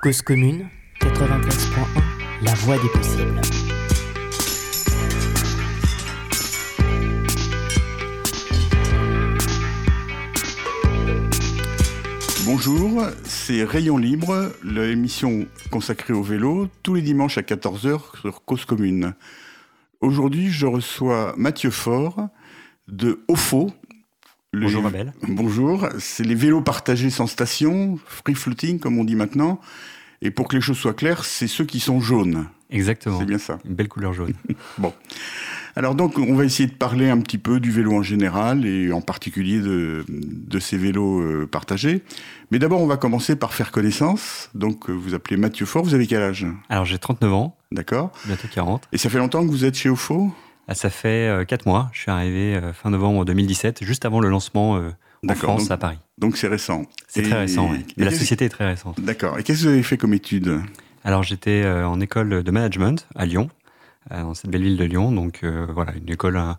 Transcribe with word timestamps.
Cause 0.00 0.22
commune, 0.22 0.68
93.1, 1.00 2.44
la 2.44 2.54
voix 2.54 2.76
des 2.78 2.88
possibles. 2.88 3.40
Bonjour, 12.46 13.06
c'est 13.24 13.64
Rayon 13.64 13.98
Libre, 13.98 14.52
l'émission 14.62 15.48
consacrée 15.72 16.12
au 16.12 16.22
vélo, 16.22 16.68
tous 16.84 16.94
les 16.94 17.02
dimanches 17.02 17.38
à 17.38 17.42
14h 17.42 18.20
sur 18.20 18.44
Cause 18.44 18.64
Commune. 18.66 19.14
Aujourd'hui, 20.00 20.48
je 20.50 20.66
reçois 20.66 21.34
Mathieu 21.36 21.70
Faure 21.70 22.28
de 22.86 23.24
OFO. 23.26 23.72
Bonjour 24.56 24.82
Mabel. 24.82 25.12
Bonjour, 25.28 25.88
c'est 25.98 26.24
les 26.24 26.34
vélos 26.34 26.62
partagés 26.62 27.10
sans 27.10 27.26
station, 27.26 27.98
free 28.06 28.34
floating 28.34 28.78
comme 28.78 28.98
on 28.98 29.04
dit 29.04 29.14
maintenant. 29.14 29.60
Et 30.22 30.30
pour 30.30 30.48
que 30.48 30.56
les 30.56 30.62
choses 30.62 30.78
soient 30.78 30.94
claires, 30.94 31.26
c'est 31.26 31.46
ceux 31.46 31.66
qui 31.66 31.80
sont 31.80 32.00
jaunes. 32.00 32.46
Exactement. 32.70 33.18
C'est 33.18 33.26
bien 33.26 33.38
ça. 33.38 33.58
Une 33.66 33.74
belle 33.74 33.88
couleur 33.88 34.14
jaune. 34.14 34.32
Bon. 34.78 34.94
Alors 35.76 35.94
donc, 35.94 36.18
on 36.18 36.34
va 36.34 36.44
essayer 36.44 36.66
de 36.66 36.74
parler 36.74 37.10
un 37.10 37.20
petit 37.20 37.36
peu 37.36 37.60
du 37.60 37.70
vélo 37.70 37.92
en 37.92 38.02
général 38.02 38.66
et 38.66 38.90
en 38.90 39.02
particulier 39.02 39.60
de, 39.60 40.04
de 40.08 40.58
ces 40.58 40.78
vélos 40.78 41.20
euh, 41.20 41.46
partagés. 41.46 42.02
Mais 42.50 42.58
d'abord, 42.58 42.80
on 42.80 42.86
va 42.86 42.96
commencer 42.96 43.36
par 43.36 43.52
faire 43.52 43.70
connaissance. 43.70 44.50
Donc, 44.54 44.88
euh, 44.88 44.92
vous 44.92 45.12
appelez 45.14 45.36
Mathieu 45.36 45.66
Faure, 45.66 45.84
vous 45.84 45.94
avez 45.94 46.06
quel 46.06 46.22
âge? 46.22 46.46
Alors 46.70 46.86
j'ai 46.86 46.98
39 46.98 47.32
ans, 47.32 47.56
D'accord 47.70 48.12
bientôt 48.24 48.48
40. 48.50 48.88
Et 48.92 48.98
ça 48.98 49.10
fait 49.10 49.18
longtemps 49.18 49.44
que 49.44 49.50
vous 49.50 49.66
êtes 49.66 49.76
chez 49.76 49.90
OFO? 49.90 50.32
Ça 50.74 50.90
fait 50.90 51.44
4 51.46 51.66
mois. 51.66 51.88
Je 51.92 52.00
suis 52.00 52.10
arrivé 52.10 52.54
euh, 52.56 52.72
fin 52.72 52.90
novembre 52.90 53.24
2017, 53.24 53.82
juste 53.84 54.04
avant 54.04 54.20
le 54.20 54.28
lancement 54.28 54.76
euh, 54.76 54.90
en 55.28 55.34
France 55.34 55.62
donc- 55.64 55.70
à 55.70 55.76
Paris. 55.76 55.98
Donc 56.18 56.36
c'est 56.36 56.48
récent. 56.48 56.84
C'est 57.06 57.22
très 57.22 57.38
récent. 57.40 57.72
et 57.74 57.84
Mais 57.96 58.04
la 58.04 58.10
société 58.10 58.44
est 58.46 58.48
très 58.50 58.66
récente. 58.66 59.00
D'accord. 59.00 59.38
Et 59.38 59.42
qu'est-ce 59.42 59.60
que 59.62 59.68
vous 59.68 59.72
avez 59.74 59.82
fait 59.82 59.96
comme 59.96 60.14
études 60.14 60.60
Alors 61.04 61.22
j'étais 61.22 61.62
euh, 61.64 61.86
en 61.86 62.00
école 62.00 62.42
de 62.42 62.50
management 62.50 63.06
à 63.14 63.24
Lyon, 63.26 63.50
euh, 64.12 64.22
dans 64.22 64.34
cette 64.34 64.50
belle 64.50 64.62
ville 64.62 64.76
de 64.76 64.84
Lyon. 64.84 65.12
Donc 65.12 65.40
euh, 65.44 65.66
voilà, 65.72 65.92
une 65.94 66.10
école 66.12 66.36
euh, 66.36 66.52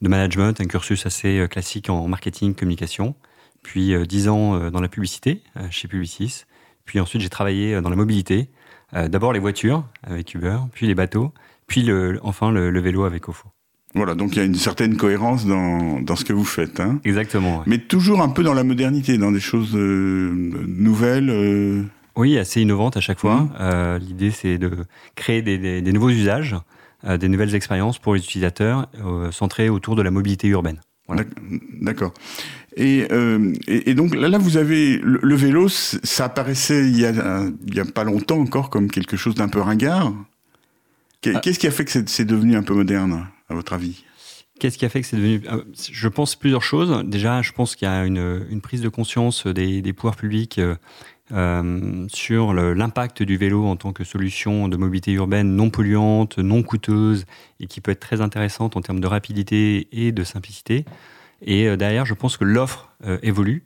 de 0.00 0.08
management, 0.08 0.60
un 0.60 0.64
cursus 0.66 1.04
assez 1.06 1.38
euh, 1.38 1.46
classique 1.46 1.90
en 1.90 2.08
marketing, 2.08 2.54
communication. 2.54 3.14
Puis 3.62 3.94
euh, 3.94 4.04
10 4.06 4.28
ans 4.28 4.54
euh, 4.56 4.70
dans 4.70 4.80
la 4.80 4.88
publicité 4.88 5.42
euh, 5.56 5.66
chez 5.70 5.86
Publicis. 5.88 6.44
Puis 6.84 6.98
ensuite 6.98 7.22
j'ai 7.22 7.28
travaillé 7.28 7.74
euh, 7.74 7.80
dans 7.80 7.90
la 7.90 7.96
mobilité. 7.96 8.48
Euh, 8.94 9.08
D'abord 9.08 9.32
les 9.32 9.38
voitures 9.38 9.84
avec 10.02 10.34
Uber, 10.34 10.56
puis 10.72 10.86
les 10.86 10.94
bateaux, 10.94 11.32
puis 11.66 11.82
le, 11.82 12.18
enfin 12.24 12.50
le, 12.50 12.70
le 12.70 12.80
vélo 12.80 13.04
avec 13.04 13.28
Ofo. 13.28 13.48
Voilà, 13.94 14.14
donc 14.14 14.32
il 14.34 14.38
y 14.38 14.40
a 14.40 14.44
une 14.44 14.54
certaine 14.54 14.96
cohérence 14.96 15.44
dans, 15.46 16.00
dans 16.00 16.16
ce 16.16 16.24
que 16.24 16.32
vous 16.32 16.44
faites. 16.44 16.80
Hein 16.80 16.98
Exactement. 17.04 17.58
ouais. 17.58 17.64
Mais 17.66 17.78
toujours 17.78 18.22
un 18.22 18.30
peu 18.30 18.42
dans 18.42 18.54
la 18.54 18.64
modernité, 18.64 19.18
dans 19.18 19.32
des 19.32 19.40
choses 19.40 19.72
euh, 19.74 20.32
nouvelles. 20.66 21.28
euh, 21.30 21.82
Oui, 22.16 22.38
assez 22.38 22.62
innovante 22.62 22.96
à 22.96 23.00
chaque 23.00 23.18
fois. 23.20 23.40
Mhm. 23.42 23.50
Euh, 23.60 23.98
L'idée, 23.98 24.30
c'est 24.30 24.56
de 24.58 24.70
créer 25.14 25.42
des, 25.42 25.58
des- 25.58 25.82
des 25.82 25.92
nouveaux 25.92 26.08
usages, 26.10 26.56
des 27.18 27.28
nouvelles 27.28 27.54
expériences 27.54 27.98
pour 27.98 28.14
les 28.14 28.20
utilisateurs, 28.22 28.88
centrées 29.32 29.68
autour 29.68 29.94
de 29.96 30.02
la 30.02 30.10
mobilité 30.10 30.48
urbaine. 30.48 30.80
Voilà. 31.08 31.24
D'ac- 31.24 31.60
D'accord. 31.82 32.14
Et, 32.76 33.06
euh, 33.12 33.52
et, 33.66 33.90
et 33.90 33.94
donc 33.94 34.14
là, 34.14 34.28
là, 34.30 34.38
vous 34.38 34.56
avez 34.56 34.98
le, 34.98 35.18
le 35.22 35.34
vélo, 35.34 35.68
ça 35.68 36.24
apparaissait 36.26 36.88
il 36.88 36.98
y, 36.98 37.04
a, 37.04 37.10
un- 37.10 37.52
il 37.66 37.74
y 37.74 37.80
a 37.80 37.84
pas 37.84 38.04
longtemps 38.04 38.38
encore 38.38 38.70
comme 38.70 38.88
quelque 38.90 39.16
chose 39.18 39.34
d'un 39.34 39.48
peu 39.48 39.60
ringard. 39.60 40.14
Ah. 41.26 41.40
Qu'est-ce 41.40 41.58
qui 41.58 41.66
a 41.66 41.70
fait 41.70 41.84
que 41.84 41.90
c'est 42.06 42.24
devenu 42.24 42.56
un 42.56 42.62
peu 42.62 42.74
moderne, 42.74 43.26
votre 43.54 43.72
avis? 43.72 44.04
Qu'est-ce 44.62 44.78
qui 44.78 44.84
a 44.84 44.88
fait 44.88 45.00
que 45.00 45.06
c'est 45.06 45.16
devenu 45.16 45.42
euh, 45.50 45.64
Je 45.90 46.08
pense 46.08 46.36
plusieurs 46.36 46.62
choses. 46.62 47.02
Déjà, 47.04 47.42
je 47.42 47.52
pense 47.52 47.74
qu'il 47.74 47.88
y 47.88 47.90
a 47.90 48.04
une, 48.04 48.60
prise 48.62 48.80
de 48.80 48.88
conscience 48.88 49.46
des, 49.46 49.92
pouvoirs 49.92 50.14
publics 50.14 50.58
euh, 50.58 50.76
euh, 51.32 52.06
sur 52.12 52.52
l'impact 52.52 53.22
du 53.22 53.36
vélo 53.36 53.66
en 53.66 53.76
tant 53.76 53.92
que 53.92 54.04
solution 54.04 54.68
de 54.68 54.76
mobilité 54.76 55.10
urbaine 55.12 55.56
non 55.56 55.70
polluante, 55.70 56.38
non 56.38 56.62
coûteuse 56.62 57.24
et 57.58 57.66
qui 57.66 57.80
peut 57.80 57.90
être 57.90 58.00
très 58.00 58.20
intéressante 58.20 58.76
en 58.76 58.82
termes 58.82 59.00
de 59.00 59.06
rapidité 59.06 59.88
et 59.90 60.12
de 60.12 60.22
simplicité. 60.22 60.84
Et 61.40 61.76
derrière, 61.76 62.06
je 62.06 62.14
pense 62.14 62.36
que 62.36 62.44
l'offre 62.44 62.92
évolue. 63.22 63.64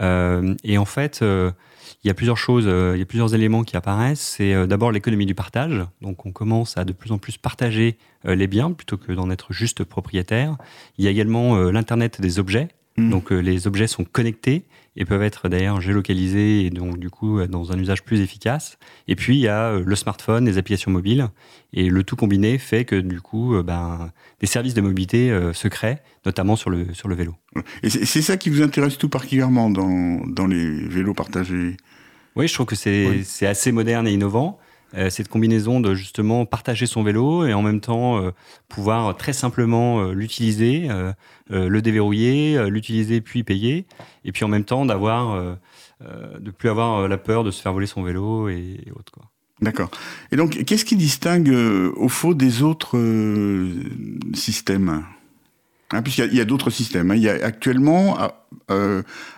Et 0.00 0.76
en 0.76 0.84
fait, 0.84 1.24
il 2.04 2.08
y 2.08 2.10
a 2.10 2.14
plusieurs 2.14 2.36
choses, 2.36 2.66
euh, 2.66 2.92
il 2.94 2.98
y 2.98 3.02
a 3.02 3.06
plusieurs 3.06 3.34
éléments 3.34 3.64
qui 3.64 3.76
apparaissent. 3.76 4.34
C'est 4.36 4.52
euh, 4.52 4.66
d'abord 4.66 4.92
l'économie 4.92 5.26
du 5.26 5.34
partage. 5.34 5.82
Donc, 6.02 6.26
on 6.26 6.32
commence 6.32 6.76
à 6.76 6.84
de 6.84 6.92
plus 6.92 7.12
en 7.12 7.18
plus 7.18 7.38
partager 7.38 7.96
euh, 8.26 8.34
les 8.34 8.46
biens 8.46 8.72
plutôt 8.72 8.98
que 8.98 9.12
d'en 9.12 9.30
être 9.30 9.52
juste 9.52 9.84
propriétaire. 9.84 10.56
Il 10.98 11.04
y 11.04 11.08
a 11.08 11.10
également 11.10 11.56
euh, 11.56 11.70
l'Internet 11.72 12.20
des 12.20 12.38
objets. 12.38 12.68
Mhm. 12.96 13.10
Donc, 13.10 13.32
euh, 13.32 13.38
les 13.40 13.66
objets 13.66 13.86
sont 13.86 14.04
connectés 14.04 14.66
et 14.96 15.04
peuvent 15.04 15.22
être 15.22 15.48
d'ailleurs 15.48 15.80
géolocalisés 15.80 16.64
et 16.64 16.70
donc, 16.70 16.98
du 16.98 17.10
coup, 17.10 17.40
euh, 17.40 17.48
dans 17.48 17.72
un 17.72 17.78
usage 17.78 18.04
plus 18.04 18.20
efficace. 18.20 18.78
Et 19.08 19.16
puis, 19.16 19.36
il 19.36 19.40
y 19.40 19.48
a 19.48 19.70
euh, 19.70 19.82
le 19.84 19.96
smartphone, 19.96 20.44
les 20.44 20.58
applications 20.58 20.90
mobiles. 20.90 21.28
Et 21.72 21.88
le 21.88 22.04
tout 22.04 22.14
combiné 22.16 22.58
fait 22.58 22.84
que, 22.84 22.96
du 22.96 23.20
coup, 23.20 23.56
euh, 23.56 23.62
ben, 23.62 24.12
des 24.40 24.46
services 24.46 24.74
de 24.74 24.80
mobilité 24.80 25.30
euh, 25.30 25.52
se 25.52 25.68
créent, 25.68 26.02
notamment 26.24 26.54
sur 26.54 26.70
le, 26.70 26.94
sur 26.94 27.08
le 27.08 27.16
vélo. 27.16 27.34
Et 27.82 27.90
c'est 27.90 28.04
c'est 28.04 28.22
ça 28.22 28.36
qui 28.36 28.50
vous 28.50 28.62
intéresse 28.62 28.96
tout 28.96 29.08
particulièrement 29.08 29.70
dans, 29.70 30.24
dans 30.26 30.46
les 30.46 30.86
vélos 30.86 31.14
partagés? 31.14 31.76
Oui, 32.36 32.48
je 32.48 32.54
trouve 32.54 32.66
que 32.66 32.74
c'est 32.76 33.06
Oui. 33.08 33.46
assez 33.46 33.72
moderne 33.72 34.06
et 34.08 34.12
innovant. 34.12 34.58
Euh, 34.96 35.10
cette 35.10 35.26
combinaison 35.28 35.80
de 35.80 35.94
justement 35.94 36.46
partager 36.46 36.86
son 36.86 37.02
vélo 37.02 37.44
et 37.46 37.52
en 37.52 37.62
même 37.62 37.80
temps 37.80 38.18
euh, 38.22 38.30
pouvoir 38.68 39.16
très 39.16 39.32
simplement 39.32 40.00
euh, 40.00 40.12
l'utiliser, 40.12 40.88
le 41.50 41.80
déverrouiller, 41.82 42.68
l'utiliser 42.70 43.20
puis 43.20 43.42
payer, 43.42 43.86
et 44.24 44.30
puis 44.32 44.44
en 44.44 44.48
même 44.48 44.64
temps 44.64 44.86
d'avoir, 44.86 45.56
de 46.00 46.50
plus 46.50 46.68
avoir 46.68 47.08
la 47.08 47.18
peur 47.18 47.44
de 47.44 47.50
se 47.50 47.60
faire 47.60 47.72
voler 47.72 47.86
son 47.86 48.02
vélo 48.02 48.48
et, 48.48 48.80
et 48.86 48.90
autres 48.92 49.12
quoi. 49.12 49.24
D'accord. 49.60 49.90
Et 50.32 50.36
donc, 50.36 50.64
qu'est-ce 50.64 50.84
qui 50.84 50.96
distingue 50.96 51.48
au 51.96 52.08
faux 52.08 52.34
des 52.34 52.62
autres 52.62 52.98
systèmes? 54.34 55.04
Hein, 55.90 56.02
Puisqu'il 56.02 56.34
y 56.34 56.40
a, 56.40 56.44
d'autres 56.44 56.70
systèmes. 56.70 57.10
hein. 57.10 57.16
Il 57.16 57.22
y 57.22 57.28
a 57.28 57.34
actuellement, 57.44 58.18
à, 58.18 58.34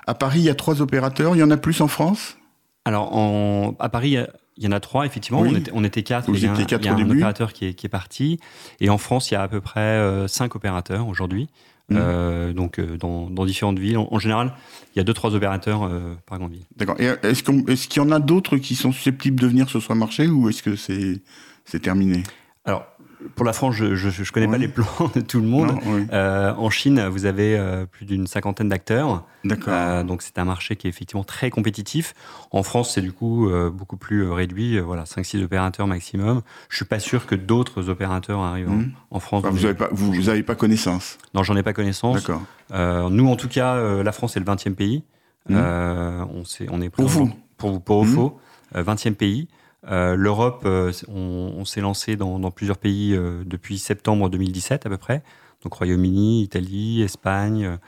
à 0.06 0.14
Paris, 0.14 0.40
il 0.40 0.44
y 0.44 0.50
a 0.50 0.54
trois 0.54 0.80
opérateurs. 0.80 1.36
Il 1.36 1.40
y 1.40 1.42
en 1.42 1.50
a 1.50 1.56
plus 1.56 1.80
en 1.80 1.88
France? 1.88 2.38
Alors 2.86 3.14
en, 3.14 3.74
à 3.78 3.88
Paris, 3.90 4.16
il 4.56 4.64
y 4.64 4.66
en 4.66 4.72
a 4.72 4.80
trois 4.80 5.04
effectivement. 5.04 5.40
Oui. 5.40 5.50
On, 5.52 5.56
était, 5.56 5.70
on 5.74 5.84
était 5.84 6.02
quatre. 6.02 6.26
Vous 6.30 6.36
il 6.36 6.44
y 6.44 6.46
a, 6.46 6.52
un- 6.52 6.64
quatre 6.64 6.84
y 6.84 6.88
a 6.88 6.94
un 6.94 7.10
opérateur 7.10 7.52
qui 7.52 7.66
est, 7.66 7.74
qui 7.74 7.84
est 7.86 7.90
parti. 7.90 8.38
Et 8.80 8.88
en 8.88 8.96
France, 8.96 9.30
il 9.30 9.34
y 9.34 9.36
a 9.36 9.42
à 9.42 9.48
peu 9.48 9.60
près 9.60 9.80
euh, 9.80 10.28
cinq 10.28 10.54
opérateurs 10.56 11.08
aujourd'hui. 11.08 11.48
Mhm. 11.88 11.98
Euh, 12.00 12.52
donc 12.52 12.78
euh, 12.80 12.96
dans, 12.96 13.28
dans 13.30 13.44
différentes 13.44 13.78
villes. 13.78 13.98
En, 13.98 14.08
en 14.10 14.18
général, 14.18 14.54
il 14.94 14.98
y 14.98 15.00
a 15.00 15.04
deux 15.04 15.12
trois 15.14 15.34
opérateurs 15.34 15.84
euh, 15.84 16.14
par 16.26 16.38
grande 16.38 16.52
ville. 16.52 16.64
D'accord. 16.76 16.96
Et 16.98 17.04
est-ce 17.22 17.42
qu'on- 17.44 17.64
est-ce 17.66 17.86
qu'il 17.88 18.02
y 18.02 18.04
en 18.06 18.10
a 18.10 18.18
d'autres 18.18 18.56
qui 18.56 18.74
sont 18.74 18.92
susceptibles 18.92 19.38
de 19.40 19.46
venir 19.46 19.68
sur 19.68 19.82
ce 19.82 19.92
marché 19.92 20.26
ou 20.26 20.48
est-ce 20.48 20.62
que 20.62 20.74
c'est 20.76 21.20
c'est 21.64 21.80
terminé? 21.80 22.22
Alors 22.64 22.86
pour 23.34 23.44
la 23.44 23.52
France, 23.52 23.74
je 23.74 23.94
je 23.94 24.32
connais 24.32 24.48
pas 24.48 24.58
les 24.58 24.68
plans 24.68 25.10
de 25.14 25.20
tout 25.20 25.40
le 25.40 25.46
monde. 25.46 25.68
Non 25.72 25.80
Oui. 25.86 26.06
Euh, 26.12 26.52
en 26.54 26.70
Chine, 26.70 27.06
vous 27.08 27.26
avez 27.26 27.58
euh, 27.58 27.86
plus 27.86 28.06
d'une 28.06 28.26
cinquantaine 28.26 28.68
d'acteurs. 28.68 29.24
D'accord. 29.44 29.72
Euh, 29.74 30.02
donc 30.04 30.22
c'est 30.22 30.38
un 30.38 30.44
marché 30.44 30.76
qui 30.76 30.86
est 30.86 30.90
effectivement 30.90 31.24
très 31.24 31.50
compétitif. 31.50 32.14
En 32.50 32.62
France, 32.62 32.92
c'est 32.94 33.00
du 33.02 33.12
coup 33.12 33.50
beaucoup 33.72 33.96
plus 33.96 34.28
réduit. 34.30 34.78
voilà, 34.78 35.04
5-6 35.04 35.42
opérateurs 35.44 35.86
maximum. 35.86 36.42
Je 36.68 36.76
suis 36.76 36.84
pas 36.84 36.98
sûr 36.98 37.26
que 37.26 37.34
d'autres 37.34 37.88
opérateurs 37.88 38.40
arrivent 38.40 38.70
en- 38.70 39.16
en, 39.16 39.20
France. 39.20 39.44
Enfin, 39.44 39.50
vous 39.54 39.62
n'avez 39.62 39.74
pas, 39.74 39.88
vous, 39.92 40.12
vous 40.12 40.28
avez 40.28 40.42
pas 40.42 40.54
connaissance. 40.54 41.18
Non, 41.34 41.42
j'en 41.42 41.56
ai 41.56 41.62
pas 41.62 41.72
connaissance. 41.72 42.16
D'accord. 42.24 43.10
Nous, 43.10 43.28
en 43.28 43.36
tout 43.36 43.48
cas, 43.48 44.02
la 44.02 44.12
France 44.12 44.36
est 44.36 44.40
le 44.40 44.46
20e 44.46 44.74
pays. 44.74 45.02
Euh, 45.50 46.24
on, 46.34 46.44
sait- 46.44 46.66
on 46.70 46.80
est 46.80 46.90
Pour 46.90 47.06
vous. 47.06 47.30
Pour 47.56 47.70
vous, 47.72 47.80
pour 47.80 48.04
Mhm. 48.04 48.12
OFO, 48.12 48.40
euh, 48.74 48.82
20e 48.82 49.14
pays. 49.14 49.48
Euh, 49.88 50.16
L'Europe, 50.16 50.62
euh, 50.66 50.92
on, 51.08 51.52
on 51.56 51.64
s'est 51.64 51.80
lancé 51.80 52.16
dans, 52.16 52.38
dans 52.38 52.50
plusieurs 52.50 52.78
pays 52.78 53.14
euh, 53.14 53.42
depuis 53.44 53.78
septembre 53.78 54.28
2017 54.30 54.86
à 54.86 54.88
peu 54.88 54.96
près. 54.96 55.22
Donc 55.62 55.74
Royaume-Uni, 55.74 56.42
Italie, 56.42 57.02
Espagne, 57.02 57.78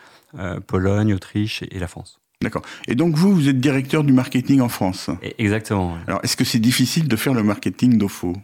Pologne, 0.67 1.15
Autriche 1.15 1.63
et, 1.63 1.77
et 1.77 1.79
la 1.79 1.87
France. 1.87 2.19
D'accord. 2.43 2.63
Et 2.87 2.95
donc 2.95 3.15
vous, 3.17 3.33
vous 3.35 3.49
êtes 3.49 3.61
directeur 3.61 4.05
du 4.05 4.13
marketing 4.13 4.61
en 4.61 4.69
France? 4.69 5.11
Et- 5.23 5.35
exactement. 5.43 5.97
Alors, 6.07 6.21
est-ce 6.23 6.37
que 6.37 6.45
c'est 6.45 6.61
difficile 6.61 7.09
de 7.09 7.17
faire 7.17 7.35
le 7.35 7.43
marketing 7.43 7.99
d'OFO? 7.99 8.35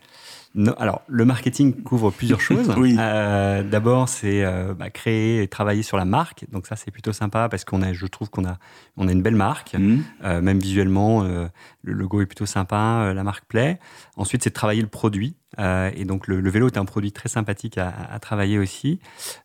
Non, 0.56 0.73
alors, 0.79 1.03
le 1.09 1.25
marketing 1.25 1.83
couvre 1.83 2.11
plusieurs 2.12 2.41
choses. 2.49 2.73
Oui. 2.77 2.95
Euh, 2.99 3.62
D'abord, 3.65 4.09
c'est 4.09 4.45
euh, 4.45 4.73
bah, 4.73 4.89
créer 4.91 5.43
et 5.43 5.49
travailler 5.49 5.83
sur 5.83 5.97
la 5.97 6.05
marque. 6.05 6.45
Donc 6.53 6.67
ça, 6.67 6.77
c'est 6.77 6.91
plutôt 6.93 7.12
sympa 7.12 7.49
parce 7.49 7.65
qu'on 7.65 7.83
a, 7.83 7.93
je 7.93 8.06
trouve 8.06 8.31
qu'on 8.31 8.45
a, 8.45 8.59
on 8.97 9.09
a 9.09 9.12
une 9.12 9.23
belle 9.23 9.35
marque. 9.35 9.75
Mhm. 9.75 10.05
Euh, 10.23 10.41
même 10.41 10.59
visuellement, 10.61 11.23
le 11.25 11.93
logo 11.93 12.21
est 12.23 12.27
plutôt 12.27 12.47
sympa, 12.47 13.12
la 13.15 13.25
marque 13.25 13.47
plaît. 13.47 13.79
Ensuite, 14.17 14.45
c'est 14.45 14.51
travailler 14.51 14.83
le 14.83 14.89
produit. 14.89 15.37
Et 15.59 16.05
donc, 16.05 16.27
le, 16.29 16.41
le 16.41 16.51
vélo 16.51 16.67
est 16.69 16.79
un 16.79 16.85
produit 16.85 17.12
très 17.12 17.29
sympathique 17.29 17.79
à, 17.79 17.93
à 18.11 18.19
travailler 18.19 18.59
aussi. 18.59 18.99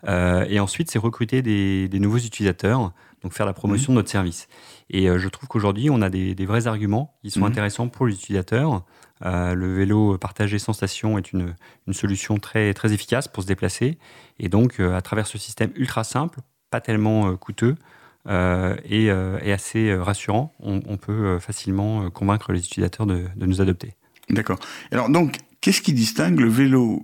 Et 0.08 0.60
ensuite, 0.60 0.90
c'est 0.92 1.00
recruter 1.00 1.42
des, 1.42 1.88
des 1.88 2.00
nouveaux 2.00 2.18
utilisateurs, 2.18 2.94
donc 3.24 3.34
faire 3.34 3.46
la 3.46 3.54
promotion 3.54 3.94
de 3.94 3.98
notre 3.98 4.10
service. 4.10 4.48
Et 4.90 5.06
je 5.08 5.28
trouve 5.30 5.48
qu'aujourd'hui, 5.50 5.90
on 5.90 6.02
a 6.02 6.10
des, 6.10 6.34
des 6.36 6.46
vrais 6.46 6.68
arguments 6.68 7.16
qui 7.24 7.30
sont 7.32 7.42
Mhm. 7.42 7.46
intéressants 7.48 7.88
pour 7.90 8.08
les 8.08 8.14
utilisateurs. 8.14 8.84
Euh, 9.26 9.54
le 9.54 9.74
vélo 9.74 10.18
partagé 10.18 10.60
sans 10.60 10.74
station 10.74 11.18
est 11.18 11.32
une, 11.34 11.56
une 11.88 11.94
solution 11.94 12.38
très, 12.38 12.74
très 12.74 12.94
efficace 12.94 13.28
pour 13.28 13.44
se 13.44 13.48
déplacer. 13.48 13.98
Et 14.40 14.50
donc, 14.50 14.80
euh, 14.80 14.96
à 14.96 15.02
travers 15.02 15.28
ce 15.28 15.38
système 15.38 15.72
ultra 15.76 16.04
simple, 16.04 16.40
pas 16.70 16.82
tellement 16.82 17.30
euh, 17.30 17.36
coûteux, 17.36 17.76
est, 18.28 19.10
assez 19.52 19.96
rassurant. 19.96 20.54
On, 20.60 20.98
peut 20.98 21.40
facilement 21.40 22.12
convaincre 22.12 22.52
les 22.52 22.60
utilisateurs 22.60 23.08
de, 23.08 23.26
de 23.36 23.46
nous 23.48 23.60
adopter. 23.60 23.96
D'accord. 24.30 24.60
Alors 24.92 25.10
donc, 25.10 25.38
qu'est-ce 25.62 25.82
qui 25.82 25.94
distingue 25.94 26.40
le 26.40 26.50
vélo 26.50 27.04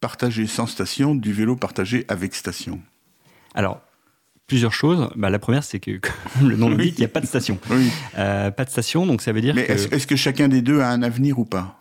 partagé 0.00 0.46
sans 0.46 0.66
station 0.66 1.14
du 1.14 1.32
vélo 1.32 1.56
partagé 1.56 2.04
avec 2.08 2.34
station? 2.34 2.82
Alors, 3.54 3.80
plusieurs 4.48 4.72
choses. 4.72 5.08
Bah, 5.14 5.30
la 5.30 5.38
première, 5.38 5.62
c'est 5.62 5.78
que, 5.78 6.00
le 6.42 6.56
nom 6.56 6.68
le 6.70 6.76
dit, 6.76 6.94
il 6.96 6.98
n'y 6.98 7.04
a 7.04 7.08
pas 7.08 7.20
de 7.20 7.26
station. 7.26 7.58
Euh, 8.18 8.50
pas 8.50 8.64
de 8.64 8.70
station, 8.70 9.06
donc 9.06 9.22
ça 9.22 9.32
veut 9.32 9.40
dire 9.40 9.54
Mais 9.54 9.62
est-ce 9.62 10.06
que 10.06 10.16
chacun 10.16 10.48
des 10.48 10.60
deux 10.60 10.80
a 10.80 10.88
un 10.88 11.02
avenir 11.02 11.38
ou 11.38 11.44
pas? 11.44 11.78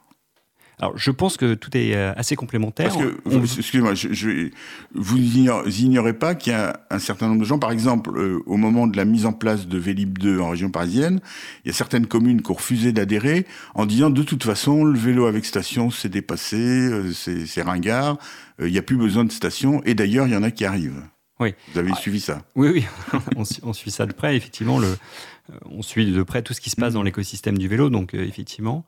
Alors, 0.80 0.96
je 0.96 1.10
pense 1.10 1.38
que 1.38 1.56
tout 1.56 1.75
est 1.75 1.96
euh, 1.96 2.14
assez 2.16 2.36
complémentaire. 2.36 2.94
Parce 2.94 3.04
que, 3.04 3.58
excusez-moi, 3.58 3.96
je, 3.96 4.50
vous 4.94 5.18
ignorez 5.18 6.14
pas 6.14 6.36
qu'il 6.36 6.54
y 6.54 6.56
a 6.56 6.80
un 6.92 7.00
certain 7.00 7.28
nombre 7.28 7.42
de 7.42 7.46
gens, 7.46 7.58
par 7.58 7.72
exemple, 7.72 8.12
euh, 8.16 8.44
au 8.46 8.58
moment 8.58 8.86
de 8.86 8.96
la 8.96 9.06
mise 9.06 9.25
en 9.25 9.34
place 9.34 9.68
de 9.68 9.78
Vélib 9.80 10.19
2 10.19 10.40
en 10.40 10.50
région 10.50 10.69
parisienne, 10.69 11.19
il 11.66 11.69
y 11.69 11.72
a 11.72 11.74
certaines 11.74 12.06
communes 12.06 12.44
qui 12.44 12.52
ont 12.52 12.56
refusé 12.56 12.92
d'adhérer 12.92 13.48
en 13.74 13.88
disant 13.88 14.12
de 14.12 14.22
toute 14.22 14.44
façon, 14.44 14.84
le 14.84 15.00
vélo 15.00 15.25
avec 15.25 15.46
station, 15.46 15.90
c'est 15.90 16.10
dépassé, 16.10 16.58
euh, 16.58 17.12
c'est 17.12 17.62
ringard, 17.64 18.19
il 18.60 18.72
n'y 18.72 18.78
a 18.78 18.84
plus 18.84 18.98
besoin 18.98 19.25
de 19.25 19.31
station, 19.31 19.81
et 19.84 19.96
d'ailleurs, 19.96 20.28
il 20.28 20.34
y 20.34 20.38
en 20.38 20.44
a 20.44 20.52
qui 20.52 20.66
arrivent. 20.66 21.02
Oui. 21.39 21.54
Vous 21.74 21.80
avez 21.80 21.94
suivi 21.95 22.19
ça? 22.19 22.42
Oui, 22.56 22.69
oui, 22.69 22.86
on, 23.63 23.74
suit 23.74 23.92
ça 23.92 24.06
de 24.06 24.13
près, 24.13 24.36
effectivement. 24.36 24.80
Le, 24.80 24.98
on 25.66 25.81
suit 25.81 26.12
de 26.12 26.24
près 26.24 26.42
tout 26.42 26.54
ce 26.54 26.62
qui 26.62 26.69
se 26.69 26.75
passe 26.75 26.94
dans 26.94 27.04
l'écosystème 27.04 27.57
du 27.57 27.68
vélo, 27.68 27.89
donc 27.89 28.13
effectivement. 28.13 28.86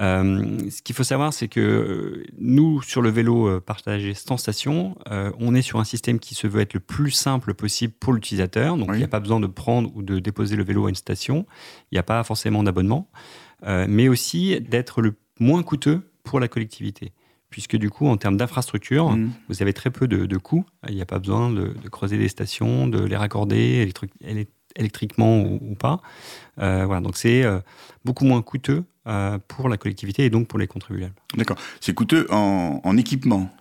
Euh, 0.00 0.58
ce 0.70 0.82
qu'il 0.82 0.94
faut 0.94 1.04
savoir, 1.04 1.32
c'est 1.32 1.48
que 1.48 1.60
euh, 1.60 2.26
nous, 2.38 2.82
sur 2.82 3.00
le 3.00 3.10
vélo 3.10 3.48
euh, 3.48 3.60
partagé 3.60 4.14
sans 4.14 4.36
station, 4.36 4.96
on 5.38 5.54
est 5.54 5.62
sur 5.62 5.78
un 5.78 5.84
système 5.84 6.18
qui 6.18 6.34
se 6.34 6.46
veut 6.46 6.60
être 6.60 6.74
le 6.74 6.80
plus 6.80 7.10
simple 7.10 7.54
possible 7.54 7.94
pour 7.98 8.12
l'utilisateur. 8.12 8.76
Donc, 8.76 8.88
il 8.92 8.98
n'y 8.98 9.04
a 9.04 9.08
pas 9.08 9.20
besoin 9.20 9.40
de 9.40 9.46
prendre 9.46 9.90
ou 9.94 10.02
de 10.02 10.18
déposer 10.18 10.56
le 10.56 10.64
vélo 10.64 10.86
à 10.86 10.88
une 10.88 10.94
station. 10.94 11.46
Il 11.90 11.94
n'y 11.94 11.98
a 11.98 12.02
pas 12.02 12.22
forcément 12.24 12.62
d'abonnement. 12.62 13.08
mais 13.66 14.08
aussi 14.08 14.60
d'être 14.60 15.00
le 15.00 15.14
moins 15.38 15.62
coûteux 15.62 16.10
pour 16.22 16.40
la 16.40 16.48
collectivité 16.48 17.12
puisque 17.54 17.76
du 17.76 17.88
coup, 17.88 18.08
en 18.08 18.16
termes 18.16 18.36
d'infrastructure, 18.36 19.10
mmh. 19.10 19.30
vous 19.48 19.62
avez 19.62 19.72
très 19.72 19.90
peu 19.90 20.08
de, 20.08 20.36
coûts. 20.36 20.66
Il 20.88 20.96
n'y 20.96 21.02
a 21.02 21.06
pas 21.06 21.20
besoin 21.20 21.50
de, 21.50 21.72
creuser 21.88 22.18
des 22.18 22.26
stations, 22.26 22.88
de 22.88 22.98
les 22.98 23.14
raccorder 23.14 23.88
électriquement 24.74 25.40
ou, 25.40 25.76
pas. 25.76 26.00
voilà, 26.56 27.00
donc 27.00 27.16
c'est 27.16 27.44
beaucoup 28.04 28.24
moins 28.24 28.42
coûteux 28.42 28.82
euh, 29.06 29.38
pour 29.48 29.68
la 29.68 29.76
collectivité 29.76 30.24
et 30.24 30.30
donc 30.30 30.48
pour 30.48 30.58
les 30.58 30.66
contribuables. 30.66 31.12
D'accord. 31.36 31.58
C'est 31.78 31.92
coûteux 31.92 32.26
en, 32.30 32.96
équipement 32.96 33.54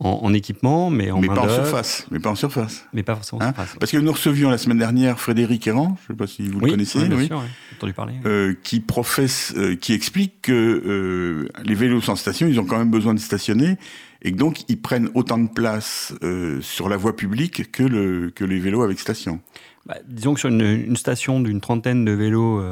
en, 0.00 0.32
équipement, 0.32 0.90
mais 0.90 1.10
en 1.10 1.20
mais 1.20 1.28
pas 1.28 1.42
en 1.42 1.48
surface. 1.48 2.06
Mais 2.10 2.18
pas 2.18 2.30
en 2.30 2.34
surface. 2.34 2.86
Mais 2.92 3.02
pas 3.02 3.14
forcément 3.14 3.42
en 3.42 3.44
hein 3.44 3.54
surface. 3.54 3.76
Parce 3.78 3.92
que 3.92 3.98
nous 3.98 4.12
recevions 4.12 4.48
la 4.50 4.58
semaine 4.58 4.78
dernière 4.78 5.20
Frédéric 5.20 5.66
Errand, 5.66 5.96
je 5.98 6.12
ne 6.12 6.16
sais 6.16 6.18
pas 6.18 6.26
si 6.26 6.48
vous 6.48 6.58
le 6.60 6.70
connaissez, 6.70 7.00
oui, 7.00 7.08
bien 7.08 7.26
sûr, 7.26 7.42
entendu 7.76 7.92
parler. 7.92 8.14
Euh, 8.24 8.54
qui 8.62 8.80
professe, 8.80 9.52
euh, 9.56 9.76
qui 9.76 9.92
explique 9.92 10.42
que 10.42 11.48
les 11.64 11.74
vélos 11.74 12.00
sans 12.00 12.16
station, 12.16 12.48
ils 12.48 12.58
ont 12.58 12.64
quand 12.64 12.78
même 12.78 12.90
besoin 12.90 13.14
de 13.14 13.20
stationner 13.20 13.76
et 14.22 14.32
que 14.32 14.36
donc 14.36 14.62
ils 14.68 14.80
prennent 14.80 15.10
autant 15.14 15.38
de 15.38 15.48
place 15.48 16.14
sur 16.60 16.88
la 16.88 16.96
voie 16.96 17.14
publique 17.14 17.70
que, 17.70 17.82
le, 17.82 18.30
que 18.30 18.44
les 18.44 18.58
vélos 18.58 18.82
avec 18.82 18.98
station. 18.98 19.40
Bah, 19.86 19.96
disons 20.06 20.34
que 20.34 20.40
sur 20.40 20.48
une, 20.48 20.60
une 20.60 20.96
station 20.96 21.40
d'une 21.40 21.60
trentaine 21.60 22.04
de 22.04 22.12
vélos 22.12 22.62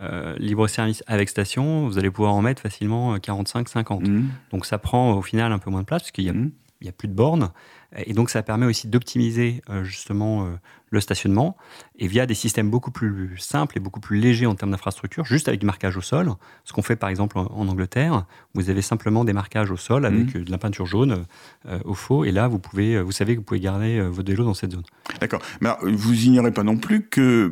euh, 0.00 0.36
libre-service 0.38 1.02
avec 1.08 1.28
station, 1.28 1.88
vous 1.88 1.98
allez 1.98 2.10
pouvoir 2.10 2.32
en 2.32 2.40
mettre 2.40 2.62
facilement 2.62 3.16
45-50. 3.16 4.04
Euh, 4.04 4.08
mmh. 4.08 4.28
Donc 4.52 4.64
ça 4.64 4.78
prend 4.78 5.14
au 5.14 5.22
final 5.22 5.50
un 5.50 5.58
peu 5.58 5.70
moins 5.70 5.80
de 5.80 5.86
place 5.86 6.02
parce 6.02 6.12
qu'il 6.12 6.22
n'y 6.24 6.30
a, 6.30 6.34
mmh. 6.34 6.52
A, 6.86 6.92
plus 6.92 7.08
de 7.08 7.14
bornes. 7.14 7.50
Et 7.96 8.12
donc 8.12 8.30
ça 8.30 8.42
permet 8.42 8.66
aussi 8.66 8.86
d'optimiser 8.86 9.62
euh, 9.70 9.82
justement 9.82 10.58
le 10.90 11.00
stationnement, 11.00 11.56
et 11.98 12.06
via 12.06 12.26
des 12.26 12.34
systèmes 12.34 12.70
beaucoup 12.70 12.90
plus 12.90 13.36
simples 13.38 13.76
et 13.76 13.80
beaucoup 13.80 14.00
plus 14.00 14.18
légers 14.18 14.46
en 14.46 14.54
termes 14.54 14.70
d'infrastructure, 14.70 15.24
juste 15.24 15.48
avec 15.48 15.60
du 15.60 15.66
marquage 15.66 15.96
au 15.96 16.00
sol. 16.00 16.32
Ce 16.64 16.72
qu'on 16.72 16.82
fait 16.82 16.96
par 16.96 17.08
exemple 17.08 17.38
en 17.38 17.68
Angleterre, 17.68 18.24
vous 18.54 18.70
avez 18.70 18.82
simplement 18.82 19.24
des 19.24 19.32
marquages 19.32 19.70
au 19.70 19.76
sol 19.76 20.06
avec 20.06 20.34
mmh. 20.34 20.44
de 20.44 20.50
la 20.50 20.58
peinture 20.58 20.86
jaune 20.86 21.24
euh, 21.66 21.78
au 21.84 21.94
faux, 21.94 22.24
et 22.24 22.32
là 22.32 22.48
vous 22.48 22.58
pouvez, 22.58 22.96
euh, 22.96 23.02
vous 23.02 23.12
savez 23.12 23.34
que 23.34 23.40
vous 23.40 23.44
pouvez 23.44 23.60
garder 23.60 23.98
euh, 23.98 24.08
votre 24.08 24.30
vélo 24.30 24.44
dans 24.44 24.54
cette 24.54 24.72
zone. 24.72 24.84
D'accord. 25.20 25.42
Mais 25.60 25.70
vous 25.82 26.24
ignorez 26.24 26.52
pas 26.52 26.62
non 26.62 26.76
plus 26.76 27.02
que 27.02 27.50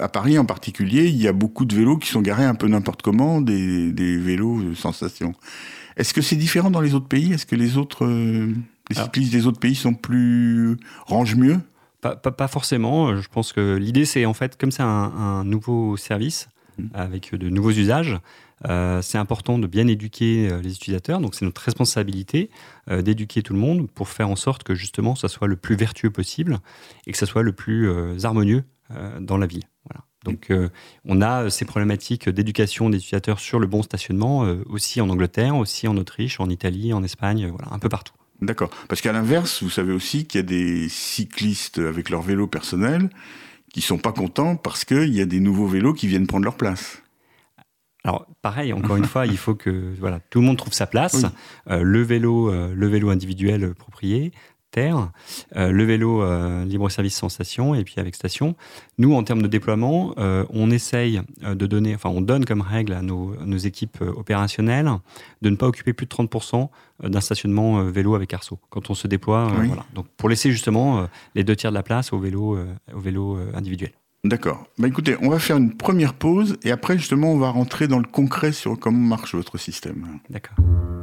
à 0.00 0.08
Paris 0.08 0.38
en 0.38 0.44
particulier, 0.44 1.06
il 1.08 1.20
y 1.20 1.28
a 1.28 1.32
beaucoup 1.32 1.64
de 1.64 1.74
vélos 1.74 1.98
qui 1.98 2.08
sont 2.08 2.20
garés 2.20 2.44
un 2.44 2.54
peu 2.54 2.68
n'importe 2.68 3.02
comment, 3.02 3.40
des, 3.40 3.92
des 3.92 4.16
vélos 4.16 4.74
sans 4.74 4.92
station. 4.92 5.34
Est-ce 5.96 6.14
que 6.14 6.22
c'est 6.22 6.36
différent 6.36 6.70
dans 6.70 6.80
les 6.80 6.94
autres 6.94 7.08
pays? 7.08 7.32
Est-ce 7.32 7.46
que 7.46 7.56
les 7.56 7.76
autres 7.76 8.06
les 8.06 8.94
cyclistes 8.94 9.32
des 9.32 9.46
autres 9.46 9.60
pays 9.60 9.74
sont 9.74 9.94
plus 9.94 10.76
rangent 11.06 11.36
mieux? 11.36 11.58
Pas, 12.00 12.48
forcément. 12.48 13.10
Euh, 13.10 13.20
je 13.20 13.28
pense 13.28 13.52
que 13.52 13.76
l'idée, 13.76 14.04
c'est 14.04 14.26
en 14.26 14.34
fait, 14.34 14.56
comme 14.56 14.72
c'est 14.72 14.82
un, 14.82 15.44
nouveau 15.44 15.96
service 15.96 16.48
mmh. 16.78 16.86
avec 16.94 17.34
de 17.34 17.48
nouveaux 17.48 17.70
usages, 17.70 18.18
euh, 18.68 19.00
c'est 19.02 19.18
important 19.18 19.56
de 19.58 19.68
bien 19.68 19.86
éduquer 19.86 20.48
euh, 20.50 20.60
les 20.60 20.74
utilisateurs. 20.74 21.20
Donc, 21.20 21.36
c'est 21.36 21.44
notre 21.44 21.60
responsabilité 21.60 22.50
d'éduquer 22.90 23.42
tout 23.42 23.52
le 23.52 23.60
monde 23.60 23.88
pour 23.88 24.08
faire 24.08 24.28
en 24.28 24.36
sorte 24.36 24.64
que 24.64 24.74
justement, 24.74 25.14
ça 25.14 25.28
soit 25.28 25.46
le 25.46 25.56
plus 25.56 25.76
vertueux 25.76 26.10
possible 26.10 26.58
et 27.06 27.12
que 27.12 27.18
ça 27.18 27.26
soit 27.26 27.44
le 27.44 27.52
plus 27.52 27.88
harmonieux 28.24 28.64
dans 29.20 29.36
la 29.36 29.46
ville. 29.46 29.62
Voilà. 29.88 30.04
Donc, 30.24 30.52
on 31.04 31.20
a 31.20 31.50
ces 31.50 31.64
problématiques 31.64 32.28
d'éducation 32.28 32.90
des 32.90 32.98
utilisateurs 32.98 33.40
sur 33.40 33.58
le 33.58 33.66
bon 33.66 33.82
stationnement 33.82 34.40
aussi 34.66 35.00
en 35.00 35.08
Angleterre, 35.08 35.56
aussi 35.56 35.88
en 35.88 35.96
Autriche, 35.96 36.38
en 36.38 36.48
Italie, 36.48 36.92
en 36.92 37.02
Espagne, 37.02 37.48
voilà, 37.48 37.72
un 37.72 37.78
peu 37.78 37.88
partout. 37.88 38.14
D'accord. 38.42 38.70
Parce 38.88 39.00
qu'à 39.00 39.12
l'inverse, 39.12 39.62
vous 39.62 39.70
savez 39.70 39.92
aussi 39.92 40.26
qu'il 40.26 40.40
y 40.40 40.44
a 40.44 40.46
des 40.46 40.88
cyclistes 40.88 41.78
avec 41.78 42.10
leur 42.10 42.22
vélo 42.22 42.46
personnel 42.48 43.08
qui 43.72 43.80
sont 43.80 43.98
pas 43.98 44.12
contents 44.12 44.56
parce 44.56 44.84
qu'il 44.84 45.14
y 45.14 45.20
a 45.20 45.26
des 45.26 45.40
nouveaux 45.40 45.66
vélos 45.66 45.94
qui 45.94 46.08
viennent 46.08 46.26
prendre 46.26 46.44
leur 46.44 46.56
place. 46.56 47.02
Alors 48.04 48.26
pareil, 48.42 48.72
encore 48.72 48.96
une 48.96 49.04
fois, 49.04 49.26
il 49.26 49.36
faut 49.36 49.54
que 49.54 49.94
voilà, 50.00 50.18
tout 50.18 50.40
le 50.40 50.46
monde 50.46 50.58
trouve 50.58 50.72
sa 50.72 50.88
place. 50.88 51.24
Euh, 51.70 51.82
le 51.82 52.02
vélo, 52.02 52.50
euh, 52.50 52.74
le 52.74 52.86
vélo 52.88 53.10
individuel 53.10 53.74
proprié, 53.74 54.32
terre, 54.72 55.10
euh, 55.54 55.70
le 55.70 55.84
vélo 55.84 56.22
euh, 56.22 56.64
libre-service 56.64 57.14
sans 57.14 57.28
station 57.28 57.76
et 57.76 57.84
puis 57.84 57.94
avec 57.98 58.16
station. 58.16 58.56
Nous, 58.98 59.14
en 59.14 59.22
termes 59.22 59.42
de 59.42 59.46
déploiement, 59.46 60.14
euh, 60.18 60.44
on 60.50 60.70
essaye 60.72 61.20
de 61.42 61.66
donner, 61.66 61.94
enfin, 61.94 62.08
on 62.08 62.20
donne 62.20 62.44
comme 62.44 62.62
règle 62.62 62.94
à 62.94 63.02
nos, 63.02 63.32
équipes 63.62 64.00
opérationnelles 64.00 64.90
de 65.42 65.50
ne 65.50 65.56
pas 65.56 65.68
occuper 65.68 65.92
plus 65.92 66.06
de 66.06 66.10
30% 66.10 66.68
d'un 67.04 67.20
stationnement 67.20 67.84
vélo 67.84 68.14
avec 68.16 68.32
arceau 68.34 68.58
quand 68.70 68.90
on 68.90 68.94
se 68.94 69.06
déploie. 69.06 69.52
Voilà. 69.54 69.84
Donc, 69.94 70.06
pour 70.16 70.28
laisser 70.28 70.50
justement 70.50 71.06
les 71.34 71.44
deux 71.44 71.54
tiers 71.54 71.70
de 71.70 71.76
la 71.76 71.82
place 71.82 72.12
au 72.12 72.18
vélo, 72.18 72.58
au 72.92 72.98
vélo 72.98 73.38
individuel. 73.54 73.92
D'accord. 74.24 74.66
Bah 74.78 74.88
écoutez, 74.88 75.16
on 75.20 75.28
va 75.28 75.38
faire 75.38 75.56
une 75.56 75.76
première 75.76 76.14
pause 76.14 76.56
et 76.62 76.70
après 76.70 76.96
justement 76.96 77.32
on 77.32 77.38
va 77.38 77.50
rentrer 77.50 77.88
dans 77.88 77.98
le 77.98 78.06
concret 78.06 78.52
sur 78.52 78.78
comment 78.78 78.98
marche 78.98 79.34
votre 79.34 79.58
système. 79.58 80.20
D'accord. 80.30 80.56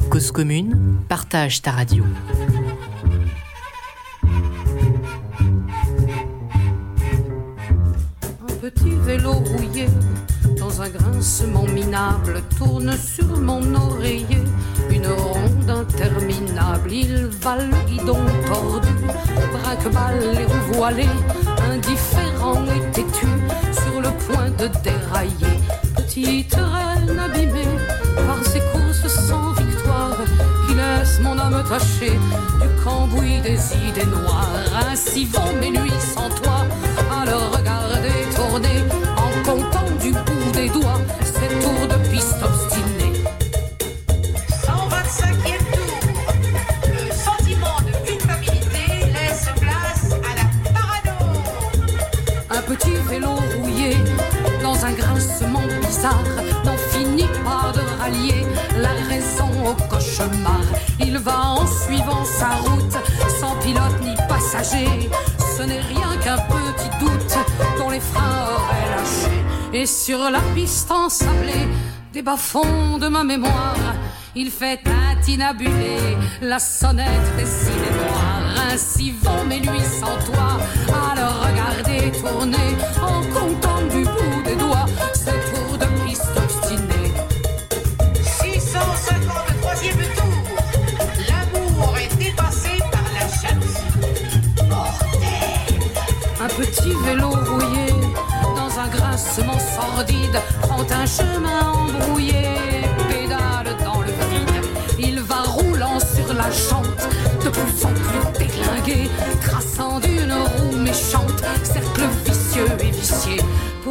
Cause 0.09 0.31
commune, 0.31 0.97
partage 1.07 1.61
ta 1.61 1.71
radio. 1.71 2.03
Vélo 9.09 9.31
rouillé, 9.31 9.87
dans 10.59 10.83
un 10.83 10.89
grincement 10.89 11.63
minable, 11.63 12.43
tourne 12.59 12.93
sur 12.95 13.39
mon 13.39 13.63
oreiller 13.73 14.43
une 14.91 15.07
ronde 15.07 15.69
interminable. 15.83 16.91
Il 16.91 17.15
va 17.41 17.55
le 17.57 17.75
guidon 17.87 18.23
tordu, 18.45 18.93
braque-balle 19.55 20.25
et 20.41 20.45
roues 20.45 20.83
indifférent 21.73 22.63
et 22.75 22.83
têtu, 22.91 23.29
sur 23.81 23.99
le 23.99 24.11
point 24.25 24.51
de 24.61 24.67
dérailler. 24.87 25.55
Petite 25.95 26.53
reine 26.53 27.17
abîmée 27.17 27.75
par 28.27 28.41
ses 28.45 28.61
courses 28.71 29.07
sans 29.07 29.53
victoire, 29.53 30.17
qui 30.67 30.75
laisse 30.75 31.19
mon 31.21 31.35
âme 31.39 31.63
tachée 31.67 32.17
du 32.61 32.69
cambouis 32.83 33.41
des 33.41 33.59
idées 33.87 34.11
noires. 34.17 34.67
Ainsi 34.91 35.25
vont 35.25 35.53
mes 35.59 35.71
nuits 35.71 36.03
sans 36.15 36.29
toi, 36.41 36.59
à 37.17 37.25
le 37.25 37.37
regarder 37.55 37.79
en 38.37 38.98
n'en 56.03 56.77
finit 56.91 57.27
pas 57.43 57.71
de 57.73 57.81
rallier 57.99 58.45
la 58.77 58.89
raison 59.07 59.49
au 59.65 59.73
cauchemar. 59.73 60.61
Il 60.99 61.17
va 61.17 61.39
en 61.41 61.67
suivant 61.67 62.23
sa 62.23 62.49
route 62.63 62.97
sans 63.39 63.55
pilote 63.57 64.01
ni 64.01 64.15
passager. 64.27 65.09
Ce 65.57 65.63
n'est 65.63 65.81
rien 65.81 66.15
qu'un 66.23 66.37
petit 66.37 66.89
doute 66.99 67.37
dont 67.77 67.89
les 67.89 67.99
freins 67.99 68.45
auraient 68.55 68.89
lâché. 68.95 69.35
Et 69.73 69.85
sur 69.85 70.19
la 70.19 70.41
piste 70.55 70.91
ensablée 70.91 71.67
des 72.13 72.21
bas-fonds 72.21 72.97
de 72.97 73.07
ma 73.07 73.23
mémoire, 73.23 73.75
il 74.35 74.49
fait 74.51 74.79
intinabuler 75.11 76.17
la 76.41 76.59
sonnette 76.59 77.35
des 77.37 77.45
cinémoires 77.45 78.39
Ainsi 78.71 79.11
vont 79.21 79.43
mes 79.45 79.59
nuits 79.59 79.89
sans 79.99 80.17
toi, 80.31 80.59
à 80.87 81.15
le 81.15 81.25
regarder 81.45 82.11
tourner 82.11 82.77
en 83.01 83.21
comptant 83.33 83.81
du 83.89 84.03
bout 84.03 84.43
des 84.45 84.55
doigts 84.55 84.85
dans 97.17 98.79
un 98.79 98.87
grincement 98.87 99.57
sordide 99.57 100.39
prend 100.61 100.81
un 100.81 101.05
chemin 101.05 101.71
embrouillé, 101.71 102.43
pédale 103.09 103.75
dans 103.83 104.01
le 104.01 104.11
vide. 104.29 104.65
Il 104.99 105.21
va 105.21 105.41
roulant 105.43 105.99
sur 105.99 106.33
la 106.33 106.51
jante, 106.51 107.07
de 107.43 107.49
plus 107.49 107.85
en 107.85 107.93
plus 107.93 108.39
déglingué, 108.45 109.09
traçant 109.41 109.78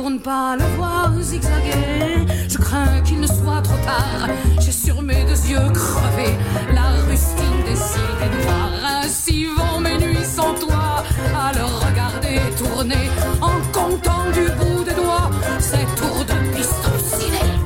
Pour 0.01 0.11
ne 0.11 0.19
pas 0.19 0.55
le 0.57 0.65
voir 0.77 1.13
zigzaguer, 1.21 2.25
je 2.49 2.57
crains 2.57 3.01
qu'il 3.05 3.19
ne 3.19 3.27
soit 3.27 3.61
trop 3.63 3.79
tard. 3.85 4.29
J'ai 4.61 4.71
sur 4.71 5.03
mes 5.03 5.25
deux 5.25 5.51
yeux 5.51 5.71
crevés 5.75 6.37
la 6.73 6.91
rustine 7.09 7.65
des 7.67 7.73
idées 7.73 8.45
noires. 8.45 9.03
Ainsi 9.03 9.47
vont 9.47 9.81
mes 9.81 9.99
nuits 9.99 10.25
sans 10.25 10.55
toi, 10.55 11.03
à 11.37 11.53
le 11.53 11.65
regarder 11.65 12.39
tourner 12.57 13.11
en 13.41 13.59
comptant 13.73 14.31
du 14.33 14.47
bout 14.59 14.85
des 14.85 14.95
doigts 14.95 15.33
ces 15.59 15.85
tours 15.97 16.25
de 16.25 16.57
piste 16.57 16.87
obstinés. 16.95 17.57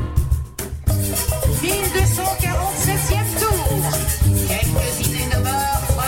1247e 1.61 3.29
tour. 3.43 3.93
Quelques 4.49 5.07
idées 5.07 5.29
de 5.29 5.41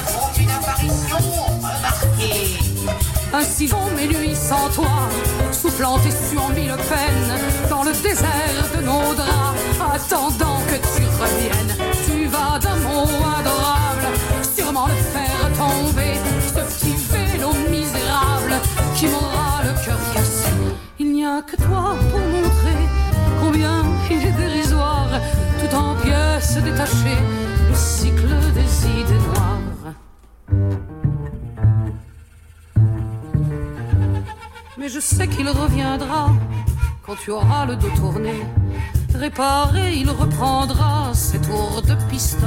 font 0.06 0.40
une 0.40 0.50
apparition 0.50 1.18
remarquée. 1.60 2.64
Ainsi 3.34 3.66
vont 3.66 3.90
mes 3.96 4.06
nuits 4.06 4.23
et 5.80 6.30
suant 6.30 6.50
mille 6.50 6.72
peines 6.88 7.68
dans 7.68 7.82
le 7.82 7.90
désert 7.90 8.28
de 8.76 8.82
nos 8.82 9.12
draps, 9.14 9.58
attendant 9.92 10.43
je 34.94 35.00
sais 35.00 35.26
qu'il 35.26 35.48
reviendra 35.48 36.30
quand 37.02 37.16
tu 37.16 37.32
auras 37.32 37.66
le 37.66 37.74
dos 37.74 37.90
tourné. 37.96 38.32
Réparé, 39.12 39.94
il 39.96 40.08
reprendra 40.08 41.12
ses 41.12 41.40
tours 41.40 41.82
de 41.82 41.96
piste. 42.08 42.38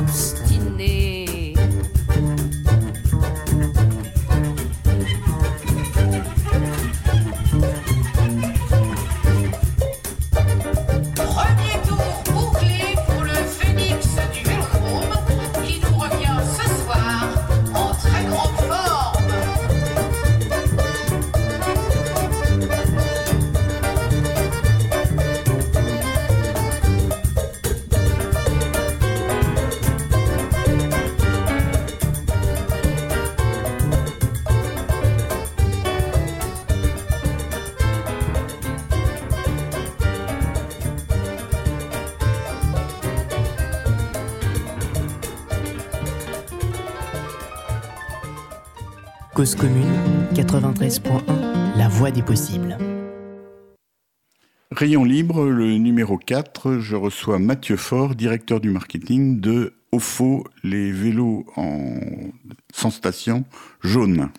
Cause 49.48 49.56
commune 49.56 49.88
93.1, 50.34 51.78
la 51.78 51.88
voix 51.88 52.12
des 52.12 52.22
possibles. 52.22 52.78
Rayon 54.72 55.06
libre, 55.06 55.46
le 55.46 55.78
numéro 55.78 56.18
4, 56.18 56.80
je 56.80 56.98
reçois 56.98 57.40
Mathieu 57.40 57.78
Faure, 57.78 58.16
directeur 58.16 58.60
du 58.60 58.70
marketing 58.70 59.40
de 59.40 59.76
OFO, 59.94 60.44
les 60.66 60.92
vélos 60.92 61.46
en 61.56 61.96
sans 62.74 62.90
station 62.90 63.46
jaune. 63.80 64.32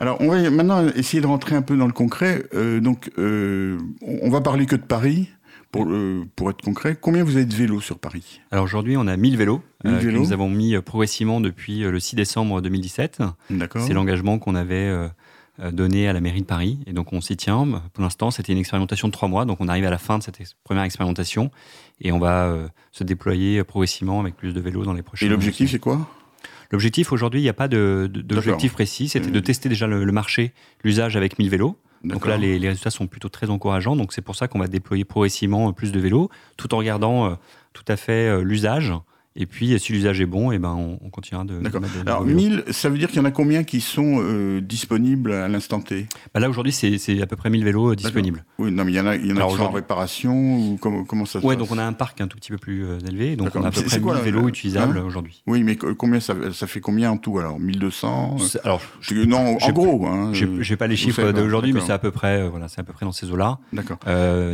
Alors, 0.00 0.20
on 0.20 0.26
va 0.26 0.50
maintenant 0.50 0.84
essayer 0.96 1.20
de 1.20 1.28
rentrer 1.28 1.54
un 1.54 1.62
peu 1.62 1.76
dans 1.76 1.86
le 1.86 1.92
concret. 1.92 2.44
Euh, 2.54 2.80
donc, 2.80 3.12
euh, 3.18 3.78
on 4.00 4.18
on 4.22 4.30
va 4.30 4.40
parler 4.40 4.66
que 4.66 4.74
de 4.74 4.82
Paris, 4.82 5.28
pour, 5.72 5.86
euh, 5.88 6.24
pour 6.36 6.50
être 6.50 6.62
concret. 6.62 6.96
Combien 7.00 7.24
vous 7.24 7.34
avez 7.36 7.44
de 7.46 7.54
vélos 7.54 7.80
sur 7.80 7.98
Paris 7.98 8.40
Alors 8.52 8.64
aujourd'hui, 8.64 8.96
on 8.96 9.06
a 9.08 9.16
1000 9.16 9.36
vélos, 9.36 9.62
1000 9.84 9.94
euh, 9.94 9.98
que 9.98 10.04
vélos. 10.04 10.20
nous 10.20 10.32
avons 10.32 10.48
mis 10.48 10.76
euh, 10.76 10.82
progressivement 10.82 11.40
depuis 11.40 11.80
le 11.80 11.98
6 11.98 12.14
décembre 12.14 12.60
2017. 12.60 13.22
D'accord. 13.50 13.82
C'est 13.84 13.94
l'engagement 13.94 14.38
qu'on 14.38 14.54
avait 14.54 14.90
donné 15.72 16.08
à 16.08 16.12
la 16.12 16.20
mairie 16.20 16.40
de 16.40 16.46
Paris. 16.46 16.78
Et 16.86 16.92
donc 16.92 17.12
on 17.12 17.20
s'y 17.20 17.36
tient. 17.36 17.66
Pour 17.92 18.02
l'instant, 18.02 18.30
c'était 18.30 18.52
une 18.52 18.58
expérimentation 18.58 19.08
de 19.08 19.12
trois 19.12 19.28
mois. 19.28 19.44
Donc 19.44 19.60
on 19.60 19.68
arrive 19.68 19.84
à 19.84 19.90
la 19.90 19.98
fin 19.98 20.18
de 20.18 20.22
cette 20.22 20.40
ex- 20.40 20.54
première 20.64 20.82
expérimentation. 20.84 21.50
Et 22.00 22.10
on 22.12 22.18
va 22.18 22.46
euh, 22.46 22.68
se 22.90 23.04
déployer 23.04 23.62
progressivement 23.64 24.20
avec 24.20 24.34
plus 24.36 24.52
de 24.54 24.60
vélos 24.60 24.84
dans 24.84 24.92
les 24.94 25.02
prochains 25.02 25.26
Et 25.26 25.28
l'objectif, 25.28 25.70
c'est 25.70 25.78
quoi? 25.78 26.08
L'objectif 26.70 27.12
aujourd'hui, 27.12 27.40
il 27.40 27.42
n'y 27.44 27.50
a 27.50 27.54
pas 27.54 27.68
de- 27.68 28.08
de- 28.12 28.22
d'objectif 28.22 28.72
précis. 28.72 29.08
C'était 29.08 29.30
de 29.30 29.40
tester 29.40 29.68
déjà 29.68 29.86
le, 29.86 30.04
le 30.04 30.12
marché, 30.12 30.52
l'usage 30.84 31.16
avec 31.16 31.38
1000 31.38 31.50
vélos. 31.50 31.76
Donc 32.04 32.26
là, 32.26 32.36
les, 32.36 32.58
les 32.58 32.68
résultats 32.68 32.90
sont 32.90 33.06
plutôt 33.06 33.28
très 33.28 33.50
encourageants. 33.50 33.96
Donc 33.96 34.12
c'est 34.12 34.22
pour 34.22 34.36
ça 34.36 34.48
qu'on 34.48 34.58
va 34.58 34.66
déployer 34.66 35.04
progressivement 35.04 35.68
euh, 35.68 35.72
plus 35.72 35.92
de 35.92 36.00
vélos, 36.00 36.30
tout 36.56 36.74
en 36.74 36.78
regardant 36.78 37.26
euh, 37.26 37.34
tout 37.72 37.84
à 37.88 37.96
fait 37.96 38.28
euh, 38.28 38.42
l'usage. 38.42 38.92
Et 39.34 39.46
puis, 39.46 39.78
si 39.80 39.92
l'usage 39.92 40.20
est 40.20 40.26
bon, 40.26 40.52
et 40.52 40.58
ben, 40.58 40.74
on, 40.76 40.98
on 41.02 41.08
continuera 41.10 41.44
de, 41.44 41.58
D'accord. 41.58 41.80
Alors, 42.06 42.24
nouveaux 42.24 42.38
vélos. 42.38 42.62
1000, 42.66 42.72
ça 42.74 42.88
veut 42.90 42.98
dire 42.98 43.08
qu'il 43.08 43.16
y 43.16 43.20
en 43.20 43.24
a 43.24 43.30
combien 43.30 43.64
qui 43.64 43.80
sont 43.80 44.18
euh, 44.20 44.60
disponibles 44.60 45.32
à 45.32 45.48
l'instant 45.48 45.80
T? 45.80 46.06
Bah 46.34 46.40
là, 46.40 46.50
aujourd'hui, 46.50 46.72
c'est 46.72 47.20
à 47.22 47.26
peu 47.26 47.36
près 47.36 47.48
1000 47.48 47.64
vélos 47.64 47.92
euh, 47.92 47.96
disponibles. 47.96 48.44
Oui, 48.58 48.70
non, 48.70 48.84
mais 48.84 48.92
il 48.92 48.96
y 48.96 49.00
en 49.00 49.06
a, 49.06 49.16
il 49.16 49.26
y 49.26 49.32
en 49.32 49.36
a 49.36 49.38
Alors, 49.38 49.48
qui 49.50 49.56
sont 49.56 49.62
en 49.62 49.64
aujourd'hui- 49.66 49.76
réparation 49.82 50.56
ou 50.58 50.78
comment, 50.80 51.04
comment 51.04 51.24
ça 51.24 51.40
se 51.40 51.46
passe? 51.46 51.56
donc 51.56 51.70
on 51.70 51.78
a 51.78 51.84
un 51.84 51.92
parc 51.94 52.20
un 52.20 52.26
tout 52.26 52.36
petit 52.36 52.50
peu 52.50 52.58
plus 52.58 52.84
euh, 52.84 52.98
élevé. 53.08 53.36
Donc 53.36 53.50
on 53.54 53.62
a 53.64 53.68
à 53.68 53.70
peu 53.70 53.80
près 53.80 53.88
c'est 53.90 54.00
quoi, 54.00 54.12
1000 54.14 54.18
là, 54.18 54.24
vélos 54.24 54.42
là 54.42 54.48
utilisables 54.48 54.98
Hein 54.98 55.04
aujourd'hui. 55.06 55.42
Oui, 55.46 55.62
mais 55.62 55.76
co- 55.76 55.94
combien 55.94 56.20
ça, 56.20 56.34
ça 56.52 56.66
fait 56.66 56.80
combien 56.80 57.10
en 57.10 57.16
tout 57.16 57.38
alors? 57.38 57.58
1200 57.58 58.36
euh, 58.38 58.42
C'est- 58.44 58.60
Alors, 58.64 58.82
je- 59.00 59.14
Non, 59.14 59.56
en 59.60 59.70
gros. 59.72 60.06
Hein, 60.06 60.32
j'ai 60.32 60.76
pas 60.76 60.86
les 60.86 60.96
chiffres 60.96 61.32
d'aujourd'hui, 61.32 61.72
mais 61.72 61.80
c'est 61.80 61.92
à 61.92 61.98
peu 61.98 62.10
près, 62.10 62.46
voilà, 62.48 62.66
à 62.76 62.82
peu 62.82 62.92
près 62.92 63.06
dans 63.06 63.12
ces 63.12 63.30
eaux-là. 63.30 63.58
D'accord. 63.72 63.98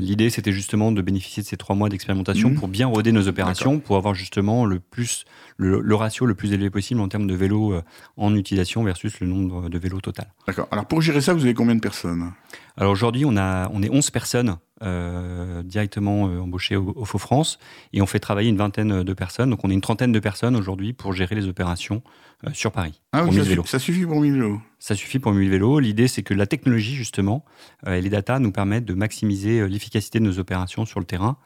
L'idée, 0.00 0.30
c'était 0.30 0.52
justement 0.52 0.92
de 0.92 1.02
bénéficier 1.02 1.42
de 1.42 1.48
ces 1.48 1.56
trois 1.56 1.74
mois 1.74 1.88
d'expérimentation 1.88 2.50
Mhm. 2.50 2.54
pour 2.56 2.68
bien 2.68 2.86
roder 2.86 3.10
nos 3.12 3.26
opérations, 3.28 3.80
pour 3.80 3.96
avoir 3.96 4.14
justement 4.14 4.64
le 4.68 4.78
plus 4.80 5.24
le, 5.56 5.80
le 5.80 5.94
ratio 5.94 6.26
le 6.26 6.34
plus 6.34 6.52
élevé 6.52 6.70
possible 6.70 7.00
en 7.00 7.08
termes 7.08 7.26
de 7.26 7.34
vélos 7.34 7.72
euh, 7.72 7.82
en 8.16 8.34
utilisation 8.36 8.84
versus 8.84 9.20
le 9.20 9.26
nombre 9.26 9.68
de 9.68 9.78
vélos 9.78 10.00
total. 10.00 10.32
D'accord. 10.46 10.68
Alors 10.70 10.86
pour 10.86 11.02
gérer 11.02 11.20
ça, 11.20 11.34
vous 11.34 11.44
avez 11.44 11.54
combien 11.54 11.74
de 11.74 11.80
personnes? 11.80 12.32
Alors 12.76 12.92
aujourd'hui, 12.92 13.24
on, 13.24 13.36
a, 13.36 13.68
on 13.72 13.82
est 13.82 13.90
11 13.90 14.10
personnes 14.10 14.56
euh, 14.82 15.62
directement 15.64 16.28
euh, 16.28 16.38
embauchées 16.38 16.76
au, 16.76 16.92
au 16.94 17.04
Faux 17.04 17.18
France 17.18 17.58
et 17.92 18.00
on 18.00 18.06
fait 18.06 18.20
travailler 18.20 18.48
une 18.50 18.56
vingtaine 18.56 19.02
de 19.02 19.12
personnes. 19.14 19.50
Donc 19.50 19.64
on 19.64 19.70
est 19.70 19.74
une 19.74 19.80
trentaine 19.80 20.12
de 20.12 20.20
personnes 20.20 20.54
aujourd'hui 20.54 20.92
pour 20.92 21.12
gérer 21.12 21.34
les 21.34 21.48
opérations 21.48 22.02
euh, 22.46 22.50
sur 22.52 22.70
Paris. 22.70 23.00
Ah 23.12 23.24
oui, 23.24 23.30
1000 23.30 23.42
ça, 23.42 23.48
vélos. 23.48 23.64
ça 23.66 23.78
suffit 23.80 24.06
pour 24.06 24.20
1000 24.20 24.32
vélos. 24.34 24.60
Ça 24.78 24.94
suffit 24.94 25.18
pour 25.18 25.32
1000 25.32 25.50
vélos. 25.50 25.80
L'idée, 25.80 26.06
c'est 26.06 26.22
que 26.22 26.34
la 26.34 26.46
technologie, 26.46 26.94
justement, 26.94 27.44
euh, 27.88 27.94
et 27.94 28.00
les 28.00 28.10
data 28.10 28.38
nous 28.38 28.52
permettent 28.52 28.84
de 28.84 28.94
maximiser 28.94 29.66
l'efficacité 29.66 30.20
de 30.20 30.24
nos 30.24 30.38
opérations 30.38 30.86
sur 30.86 31.00
le 31.00 31.06
terrain 31.06 31.36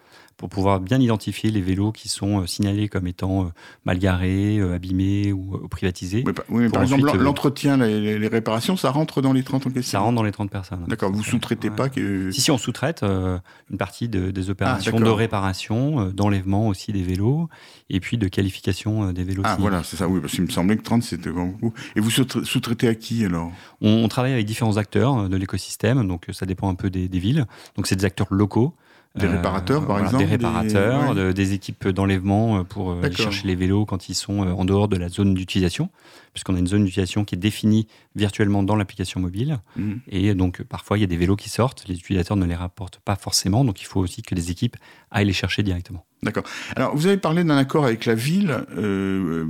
pour 0.43 0.49
pouvoir 0.49 0.81
bien 0.81 1.01
identifier 1.01 1.53
les 1.53 1.61
vélos 1.61 1.93
qui 1.93 2.09
sont 2.09 2.41
euh, 2.41 2.47
signalés 2.49 2.89
comme 2.89 3.07
étant 3.07 3.45
euh, 3.45 3.49
mal 3.85 3.97
garés, 4.01 4.59
euh, 4.59 4.75
abîmés 4.75 5.33
ou 5.33 5.69
privatisés. 5.69 6.25
Oui, 6.27 6.33
par- 6.33 6.45
oui, 6.49 6.65
mais 6.65 6.69
par 6.69 6.83
exemple, 6.83 7.07
ensuite, 7.07 7.23
l'entretien, 7.23 7.77
les, 7.77 8.27
réparations, 8.27 8.77
ça 8.77 8.91
rentre 8.91 9.23
dans 9.23 9.33
les 9.33 9.45
30 9.45 9.69
en 9.69 9.71
question? 9.71 10.01
Ça 10.01 10.01
rentre 10.01 10.17
dans 10.17 10.25
les 10.25 10.33
30 10.33 10.51
personnes. 10.51 10.85
D'accord, 10.89 11.13
vous 11.13 11.23
sous-traitez 11.23 11.69
Ouais. 11.71 11.77
pas 11.77 11.89
que... 11.89 12.33
Si, 12.33 12.41
si, 12.41 12.51
on 12.51 12.59
sous-traite 12.59 13.05
une 13.05 13.79
partie 13.79 14.09
de- 14.09 14.33
des 14.33 14.51
opérations 14.51 14.99
de 14.99 15.09
réparation, 15.09 16.07
d'enlèvement 16.11 16.67
aussi 16.67 16.91
des 16.93 17.05
vélos, 17.05 17.49
et 17.89 18.01
puis 18.01 18.19
de 18.19 18.27
qualification 18.27 19.13
des 19.13 19.23
vélos. 19.23 19.43
Ah 19.47 19.57
voilà, 19.61 19.85
c'est 19.85 19.97
ça, 19.97 20.09
oui, 20.09 20.19
parce 20.21 20.33
qu'il 20.33 20.43
me 20.43 20.51
semblait 20.51 20.77
que 20.77 20.83
30 20.83 21.05
c'était 21.05 21.31
beaucoup. 21.31 21.73
Et 21.95 22.01
vous 22.01 22.11
sous- 22.11 22.45
sous-traitez 22.45 22.89
à 22.89 22.97
qui 22.97 23.25
alors? 23.25 23.53
On, 23.81 23.91
on 24.03 24.09
travaille 24.09 24.33
avec 24.33 24.45
différents 24.47 24.77
acteurs 24.77 25.29
de 25.29 25.37
l'écosystème, 25.37 26.05
donc 26.09 26.27
ça 26.33 26.47
dépend 26.47 26.69
un 26.69 26.75
peu 26.75 26.91
des, 26.91 27.07
des 27.09 27.19
villes. 27.21 27.47
Donc 27.77 27.87
c'est 27.87 27.95
des 27.95 28.05
acteurs 28.05 28.27
locaux. 28.31 28.75
Des 29.15 29.27
réparateurs, 29.27 29.81
par 29.81 29.97
voilà, 29.99 30.05
exemple 30.07 30.25
Des 30.25 30.31
réparateurs, 30.31 31.15
des- 31.15 31.21
ouais. 31.21 31.27
de- 31.27 31.33
des 31.33 31.53
équipes 31.53 31.89
d'enlèvement 31.89 32.61
euh, 32.61 32.63
pour 32.65 32.93
euh, 32.93 33.03
aller 33.03 33.15
chercher 33.15 33.47
les 33.47 33.55
vélos 33.55 33.85
quand 33.85 34.09
ils 34.09 34.15
sont 34.15 34.43
euh, 34.43 34.53
en 34.53 34.65
dehors 34.65 34.89
de 34.89 34.97
la 34.97 35.11
zone 35.11 35.35
d'utilisation, 35.35 35.91
puisqu'on 36.33 36.55
a 36.55 36.59
une 36.59 36.67
zone 36.67 36.85
d'utilisation 36.87 37.27
qui 37.27 37.35
est 37.35 37.39
définie 37.39 37.87
virtuellement 38.17 38.63
dans 38.63 38.75
l'application 38.75 39.21
mobile. 39.21 39.59
Mhm. 39.77 40.01
Et 40.09 40.35
donc, 40.35 40.61
euh, 40.61 40.65
parfois, 40.65 40.97
il 40.97 41.03
y 41.03 41.05
a 41.05 41.07
des 41.07 41.19
vélos 41.19 41.37
qui 41.37 41.51
sortent, 41.51 41.85
les 41.89 41.95
utilisateurs 41.97 42.39
ne 42.39 42.47
les 42.47 42.55
rapportent 42.55 43.01
pas 43.05 43.17
forcément, 43.17 43.65
donc 43.67 43.83
il 43.83 43.85
faut 43.85 44.01
aussi 44.01 44.23
que 44.23 44.35
les 44.35 44.51
équipes 44.51 44.77
aillent 45.11 45.27
les 45.27 45.33
chercher 45.35 45.63
directement. 45.63 46.07
D'accord. 46.23 46.45
Alors, 46.77 46.97
vous 46.97 47.07
avez 47.07 47.17
parlé 47.19 47.45
d'un 47.45 47.57
accord 47.59 47.85
avec 47.85 48.07
la 48.07 48.15
ville. 48.15 48.65
euh, 48.79 49.45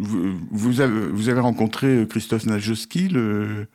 vous, 0.00 0.34
vous 0.50 0.80
avez, 0.80 1.06
vous 1.08 1.28
avez 1.28 1.40
rencontré 1.40 2.04
Christophe 2.10 2.46
Najewski, 2.46 3.08
le... 3.10 3.68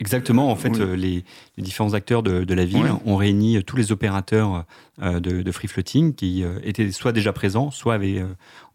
Exactement, 0.00 0.50
en 0.50 0.56
fait, 0.56 0.70
Oui. 0.70 0.80
euh, 0.80 0.96
les, 0.96 1.24
les 1.56 1.62
différents 1.62 1.94
acteurs 1.94 2.22
de, 2.22 2.44
de 2.44 2.54
la 2.54 2.64
ville 2.64 2.92
ont 3.04 3.16
réuni 3.16 3.56
euh, 3.56 3.62
tous 3.62 3.76
les 3.76 3.90
opérateurs 3.90 4.64
euh, 5.02 5.20
de, 5.20 5.42
de 5.42 5.52
free 5.52 5.68
floating 5.68 6.14
qui 6.14 6.44
étaient 6.62 6.90
soit 6.92 7.12
déjà 7.12 7.32
présents, 7.32 7.70
soit 7.70 7.94
avaient 7.94 8.24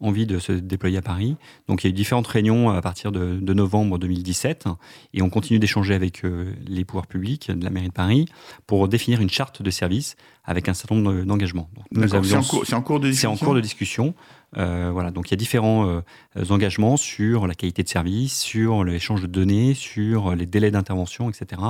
envie 0.00 0.26
de 0.26 0.38
se 0.38 0.52
déployer 0.52 0.98
à 0.98 1.02
Paris. 1.02 1.36
Donc 1.68 1.82
il 1.82 1.86
y 1.86 1.88
a 1.88 1.90
eu 1.90 1.94
différentes 1.94 2.26
réunions 2.26 2.70
à 2.70 2.80
partir 2.80 3.12
de, 3.12 3.38
de 3.40 3.54
novembre 3.54 3.98
2017 3.98 4.66
et 5.12 5.22
on 5.22 5.30
continue 5.30 5.58
d'échanger 5.58 5.94
avec 5.94 6.22
les 6.66 6.84
pouvoirs 6.84 7.06
publics 7.06 7.50
de 7.50 7.62
la 7.62 7.70
mairie 7.70 7.88
de 7.88 7.92
Paris 7.92 8.26
pour 8.66 8.88
définir 8.88 9.20
une 9.20 9.30
charte 9.30 9.60
de 9.62 9.70
service 9.70 10.16
avec 10.44 10.68
un 10.68 10.74
certain 10.74 10.94
nombre 10.96 11.24
d'engagements. 11.24 11.68
C'est 11.94 13.26
en, 13.26 13.36
cours 13.36 13.54
de 13.54 13.60
discussion. 13.60 14.14
Euh, 14.56 14.90
voilà, 14.92 15.10
donc 15.10 15.28
il 15.28 15.32
y 15.32 15.34
a 15.34 15.36
différents 15.36 15.86
euh, 15.88 16.44
engagements 16.50 16.96
sur 16.96 17.46
la 17.46 17.54
qualité 17.54 17.82
de 17.82 17.88
service, 17.88 18.38
sur 18.38 18.84
l'échange 18.84 19.22
de 19.22 19.26
données, 19.26 19.74
sur 19.74 20.34
les 20.34 20.46
délais 20.46 20.70
d'intervention, 20.70 21.28
etc., 21.30 21.60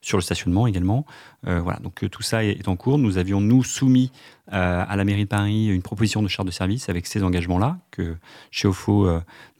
sur 0.00 0.16
le 0.16 0.22
stationnement 0.22 0.66
également. 0.66 1.06
Euh, 1.46 1.60
voilà, 1.60 1.78
donc 1.80 2.08
tout 2.10 2.22
ça 2.22 2.44
est, 2.44 2.68
en 2.68 2.76
cours. 2.76 2.98
Nous 2.98 3.18
avions 3.18 3.40
nous 3.40 3.62
soumis 3.62 4.12
à 4.52 4.96
la 4.96 5.04
mairie 5.04 5.24
de 5.24 5.28
Paris 5.28 5.68
une 5.68 5.80
proposition 5.80 6.22
de 6.22 6.28
charte 6.28 6.44
de 6.44 6.52
service 6.52 6.88
avec 6.88 7.06
ces 7.06 7.22
engagements-là 7.22 7.78
que 7.92 8.16
chez 8.50 8.66
OFO 8.66 9.08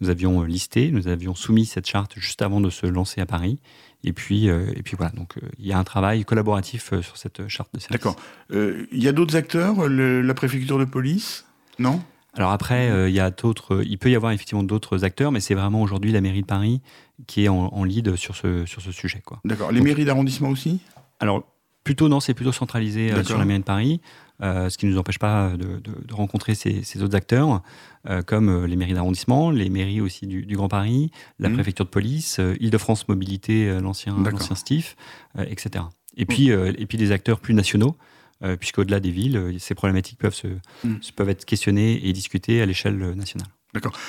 nous 0.00 0.10
avions 0.10 0.42
listé. 0.42 0.90
Nous 0.90 1.06
avions 1.06 1.36
soumis 1.36 1.64
cette 1.64 1.86
charte 1.86 2.14
juste 2.16 2.42
avant 2.42 2.60
de 2.60 2.70
se 2.70 2.86
lancer 2.86 3.20
à 3.20 3.26
Paris. 3.26 3.60
Et 4.02 4.12
puis, 4.12 4.46
et 4.46 4.82
puis 4.82 4.96
voilà, 4.96 5.12
donc 5.12 5.34
il 5.60 5.66
y 5.66 5.72
a 5.72 5.78
un 5.78 5.84
travail 5.84 6.24
collaboratif 6.24 6.92
sur 7.02 7.16
cette 7.16 7.46
charte 7.46 7.70
de 7.72 7.78
service. 7.78 7.92
D'accord. 7.92 8.16
Il 8.52 9.00
y 9.00 9.06
a 9.06 9.12
d'autres 9.12 9.36
acteurs 9.36 9.88
La 9.88 10.34
préfecture 10.34 10.80
de 10.80 10.86
police? 10.86 11.44
Non? 11.78 12.02
Alors 12.34 12.50
après, 12.52 12.90
euh, 12.90 13.08
il 13.08 13.14
y 13.14 13.20
a 13.20 13.30
d'autres, 13.30 13.82
il 13.84 13.98
peut 13.98 14.10
y 14.10 14.14
avoir 14.16 14.32
effectivement 14.32 14.62
d'autres 14.62 15.04
acteurs, 15.04 15.32
mais 15.32 15.40
c'est 15.40 15.54
vraiment 15.54 15.82
aujourd'hui 15.82 16.12
la 16.12 16.20
mairie 16.20 16.42
de 16.42 16.46
Paris 16.46 16.80
qui 17.26 17.44
est 17.44 17.48
en, 17.48 17.66
en 17.72 17.84
lead 17.84 18.16
sur 18.16 18.36
ce, 18.36 18.64
sur 18.66 18.80
ce 18.82 18.92
sujet. 18.92 19.20
Quoi. 19.24 19.40
D'accord. 19.44 19.72
Les 19.72 19.80
mairies 19.80 20.04
d'arrondissement 20.04 20.48
aussi? 20.50 20.80
Alors, 21.18 21.44
plutôt 21.84 22.08
non, 22.08 22.20
c'est 22.20 22.34
plutôt 22.34 22.52
centralisé 22.52 23.06
euh, 23.10 23.16
D'accord. 23.16 23.26
sur 23.26 23.38
la 23.38 23.44
mairie 23.44 23.60
de 23.60 23.64
Paris, 23.64 24.00
euh, 24.42 24.70
ce 24.70 24.78
qui 24.78 24.86
ne 24.86 24.92
nous 24.92 24.98
empêche 24.98 25.18
pas 25.18 25.50
de, 25.50 25.80
de- 25.80 26.06
de 26.06 26.14
rencontrer 26.14 26.54
ces, 26.54 26.82
ces 26.82 27.02
autres 27.02 27.16
acteurs, 27.16 27.62
euh, 28.08 28.22
comme 28.22 28.64
les 28.64 28.76
mairies 28.76 28.94
d'arrondissement, 28.94 29.50
les 29.50 29.68
mairies 29.68 30.00
aussi 30.00 30.26
du, 30.26 30.46
du 30.46 30.56
Grand 30.56 30.68
Paris, 30.68 31.10
la 31.38 31.48
Mhm. 31.48 31.56
préfecture 31.56 31.84
de 31.84 31.90
police, 31.90 32.40
Île-de-France 32.60 33.08
Mobilité, 33.08 33.78
l'ancien 33.80 34.16
l'ancien 34.22 34.54
STIF, 34.56 34.96
etc. 35.38 35.84
Et 36.16 36.26
puis, 36.26 36.50
euh, 36.52 36.72
et 36.78 36.86
puis 36.86 36.96
des 36.98 37.12
acteurs 37.12 37.38
plus 37.40 37.54
nationaux, 37.54 37.96
euh, 38.42 38.56
puisqu'au-delà 38.56 39.00
des 39.00 39.10
villes, 39.10 39.36
euh, 39.36 39.52
ces 39.58 39.74
problématiques 39.74 40.18
peuvent, 40.18 40.34
se, 40.34 40.48
Mhm. 40.84 40.98
se- 41.00 41.12
peuvent 41.12 41.28
être 41.28 41.44
questionnées 41.44 42.06
et 42.08 42.12
discutées 42.12 42.62
à 42.62 42.66
l'échelle 42.66 43.02
euh, 43.02 43.14
nationale. 43.14 43.48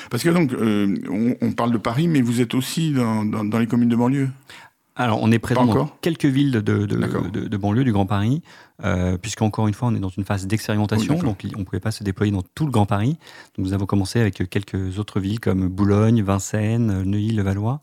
Parce 0.09 0.23
que 0.23 0.29
donc, 0.29 0.53
euh, 0.53 0.95
on, 1.09 1.35
on 1.39 1.51
parle 1.51 1.71
de 1.71 1.77
Paris, 1.77 2.07
mais 2.07 2.21
vous 2.21 2.41
êtes 2.41 2.55
aussi 2.55 2.93
dans, 2.93 3.23
dans- 3.25 3.43
dans 3.45 3.59
les 3.59 3.67
communes 3.67 3.89
de 3.89 3.95
banlieue 3.95 4.29
Alors, 4.95 5.21
on 5.21 5.31
est 5.31 5.39
présent 5.39 5.65
dans 5.65 5.85
quelques 6.01 6.25
villes 6.25 6.51
de, 6.51 6.59
de, 6.61 6.85
de- 6.85 6.95
D'accord. 6.97 7.23
banlieue 7.59 7.83
du 7.83 7.91
Grand 7.91 8.05
Paris, 8.07 8.41
euh, 8.83 9.17
puisqu'encore 9.17 9.67
une 9.67 9.73
fois, 9.75 9.87
on 9.89 9.95
est 9.95 9.99
dans 9.99 10.09
une 10.09 10.25
phase 10.25 10.47
d'expérimentation, 10.47 11.13
Oui, 11.13 11.19
d'accord. 11.19 11.35
donc 11.43 11.45
on 11.55 11.59
ne 11.59 11.63
pouvait 11.63 11.79
pas 11.79 11.91
se 11.91 12.03
déployer 12.03 12.31
dans 12.31 12.41
tout 12.55 12.65
le 12.65 12.71
Grand 12.71 12.85
Paris. 12.87 13.17
Donc, 13.55 13.65
nous 13.67 13.73
avons 13.73 13.85
commencé 13.85 14.19
avec 14.19 14.49
quelques 14.49 14.97
autres 14.99 15.19
villes 15.19 15.39
comme 15.39 15.67
Boulogne, 15.69 16.23
Vincennes, 16.23 17.03
Neuilly-le-Valois. 17.03 17.81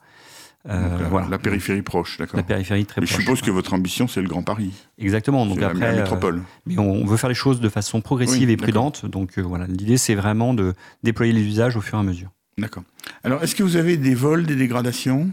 Euh, 0.68 0.90
Donc, 0.90 1.00
la, 1.00 1.08
voilà. 1.08 1.28
la 1.28 1.38
périphérie 1.38 1.82
proche, 1.82 2.18
d'accord. 2.18 2.36
La 2.36 2.42
périphérie 2.42 2.84
très 2.84 3.00
Mais 3.00 3.06
je 3.06 3.14
suppose 3.14 3.40
que 3.42 3.50
votre 3.50 3.72
ambition, 3.74 4.08
c'est 4.08 4.20
le 4.20 4.28
Grand 4.28 4.42
Paris. 4.42 4.72
Exactement. 4.98 5.46
Donc 5.46 5.60
la- 5.60 5.68
après, 5.68 5.80
la 5.80 5.86
euh, 5.92 5.96
métropole. 5.98 6.42
mais 6.66 6.76
on, 6.78 7.04
veut 7.06 7.16
faire 7.16 7.28
les 7.28 7.34
choses 7.34 7.60
de 7.60 7.68
façon 7.68 8.00
progressive 8.00 8.48
Oui, 8.48 8.54
et 8.54 8.56
prudente. 8.56 9.06
Donc 9.06 9.38
euh, 9.38 9.42
voilà, 9.42 9.66
l'idée 9.66 9.96
c'est 9.96 10.16
vraiment 10.16 10.54
de 10.54 10.74
déployer 11.04 11.32
les 11.32 11.42
usages 11.42 11.76
au 11.76 11.80
fur 11.80 11.96
et 11.96 12.00
à 12.00 12.04
mesure. 12.04 12.30
D'accord. 12.58 12.82
Alors, 13.22 13.42
est-ce 13.42 13.54
que 13.54 13.62
vous 13.62 13.76
avez 13.76 13.96
des 13.96 14.14
vols, 14.16 14.44
des 14.46 14.56
dégradations? 14.56 15.30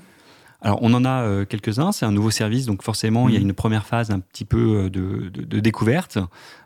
Alors, 0.62 0.80
on 0.84 0.94
en 0.94 1.04
a 1.06 1.24
euh, 1.24 1.44
quelques-uns. 1.46 1.92
C'est 1.92 2.06
un 2.06 2.12
nouveau 2.12 2.32
service, 2.32 2.66
donc 2.68 2.84
forcément, 2.84 3.28
il 3.28 3.34
y 3.34 3.38
a 3.38 3.40
Mhm. 3.40 3.48
une 3.48 3.54
première 3.54 3.86
phase 3.88 4.12
un 4.12 4.20
petit 4.20 4.46
peu 4.46 4.86
euh, 4.86 4.90
de, 4.90 5.30
de- 5.30 5.44
de 5.44 5.60
découverte. 5.60 6.20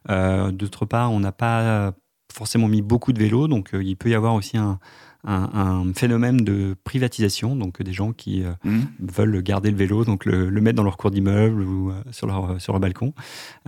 Euh, 0.09 0.51
D'autre 0.51 0.85
part, 0.85 1.11
on 1.13 1.19
n'a 1.21 1.31
pas 1.31 1.93
forcément 2.31 2.67
mis 2.67 2.81
beaucoup 2.81 3.13
de 3.13 3.19
vélos, 3.19 3.47
donc 3.47 3.73
euh, 3.73 3.81
il 3.83 3.95
peut 3.95 4.09
y 4.09 4.15
avoir 4.15 4.35
aussi 4.35 4.57
un, 4.57 4.79
un- 5.25 5.49
un 5.53 5.93
phénomène 5.93 6.37
de 6.37 6.75
privatisation, 6.83 7.55
donc 7.55 7.81
euh, 7.81 7.83
des 7.83 7.93
gens 7.93 8.13
qui 8.13 8.43
euh, 8.43 8.51
Hmm 8.63 8.81
veulent 8.99 9.41
garder 9.41 9.69
le 9.71 9.77
vélo, 9.77 10.05
donc 10.05 10.25
le, 10.25 10.49
le 10.49 10.61
mettre 10.61 10.77
dans 10.77 10.83
leur 10.83 10.97
cour 10.97 11.11
d'immeuble 11.11 11.61
ou 11.63 11.91
euh, 11.91 12.01
sur 12.11 12.27
leur, 12.27 12.59
sur 12.61 12.73
leur 12.73 12.79
balcon, 12.79 13.13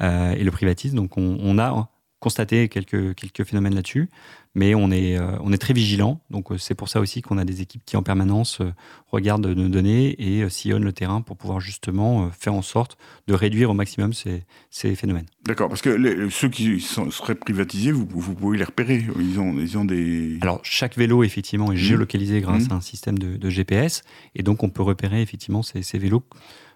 euh, 0.02 0.32
et 0.32 0.44
le 0.44 0.52
privatisent. 0.52 0.94
Donc, 0.94 1.18
on, 1.18 1.38
on 1.42 1.58
a 1.58 1.90
constaté 2.22 2.70
quelques, 2.70 3.16
quelques 3.16 3.44
phénomènes 3.44 3.74
là-dessus, 3.76 4.08
mais 4.54 4.76
on 4.76 4.92
est, 4.92 5.18
euh, 5.18 5.38
on 5.42 5.52
est 5.52 5.58
très 5.58 5.74
vigilant. 5.74 6.22
Donc, 6.30 6.52
euh, 6.52 6.58
c'est 6.60 6.76
pour 6.76 6.88
ça 6.88 7.00
aussi 7.00 7.22
qu'on 7.24 7.38
a 7.40 7.46
des 7.46 7.62
équipes 7.62 7.82
qui, 7.84 7.98
en 7.98 8.04
permanence, 8.04 8.62
euh, 8.62 8.72
regardent 9.12 9.48
nos 9.48 9.68
données 9.70 10.16
et 10.20 10.44
euh, 10.44 10.50
sillonnent 10.50 10.84
le 10.84 10.94
terrain 10.94 11.22
pour 11.22 11.36
pouvoir 11.36 11.60
justement 11.60 12.30
faire 12.30 12.54
en 12.54 12.62
sorte 12.62 12.98
de 13.28 13.34
réduire 13.34 13.72
au 13.72 13.74
maximum 13.74 14.14
ces, 14.14 14.44
ces 14.70 14.94
phénomènes. 14.96 15.26
D'accord, 15.46 15.68
parce 15.68 15.82
que 15.82 15.90
les- 15.90 16.30
ceux 16.30 16.50
qui 16.50 16.80
sont- 16.80 17.10
seraient 17.10 17.34
privatisés, 17.36 17.92
vous, 17.92 18.08
vous 18.08 18.36
pouvez 18.36 18.58
les 18.60 18.66
repérer. 18.66 19.04
Ils 19.20 19.40
ont, 19.40 19.58
ils 19.58 19.78
ont 19.80 19.86
des. 19.86 20.38
Alors, 20.42 20.60
chaque 20.64 20.96
vélo, 20.98 21.24
effectivement, 21.24 21.72
est 21.72 21.78
géolocalisé 21.78 22.40
grâce 22.42 22.66
Mhm. 22.66 22.72
à 22.74 22.76
un 22.76 22.82
système 22.82 23.18
de, 23.18 23.36
de 23.36 23.50
GPS. 23.50 24.04
Et 24.36 24.44
donc, 24.44 24.62
on 24.62 24.70
peut 24.70 24.84
repérer, 24.84 25.24
effectivement, 25.24 25.64
ces, 25.64 25.82
ces 25.82 25.98
vélos, 25.98 26.24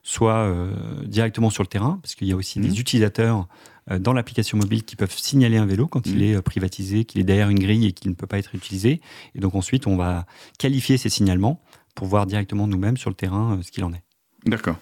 soit 0.02 0.52
directement 1.06 1.50
sur 1.50 1.64
le 1.64 1.68
terrain, 1.68 2.00
parce 2.02 2.16
qu'il 2.16 2.28
y 2.28 2.32
a 2.32 2.36
aussi 2.36 2.60
Mhm. 2.60 2.68
des 2.68 2.80
utilisateurs 2.80 3.48
dans 4.00 4.14
l'application 4.14 4.58
mobile 4.58 4.84
qui 4.84 4.96
peuvent 4.96 5.16
signaler 5.16 5.58
un 5.58 5.66
vélo 5.66 5.88
quand 5.88 6.06
il 6.08 6.16
Mhm. 6.16 6.22
est 6.24 6.36
euh, 6.36 6.42
privatisé, 6.42 7.06
qu'il 7.06 7.22
est 7.22 7.24
derrière 7.24 7.50
une 7.50 7.60
grille 7.60 7.86
et 7.86 7.92
qu'il 7.92 8.10
ne 8.10 8.16
peut 8.16 8.28
pas 8.28 8.40
être 8.40 8.56
utilisé. 8.56 9.00
Et 9.36 9.40
donc, 9.40 9.54
ensuite, 9.56 9.86
on 9.88 9.96
va 9.96 10.26
qualifier 10.58 10.98
ces 10.98 11.10
signalements 11.10 11.62
pour 11.94 12.08
voir 12.08 12.26
directement 12.26 12.68
nous-mêmes 12.68 12.98
sur 12.98 13.10
le 13.12 13.16
terrain 13.16 13.58
euh, 13.58 13.62
ce 13.62 13.72
qu'il 13.72 13.84
en 13.84 13.94
est. 13.94 14.04
D'accord. 14.46 14.78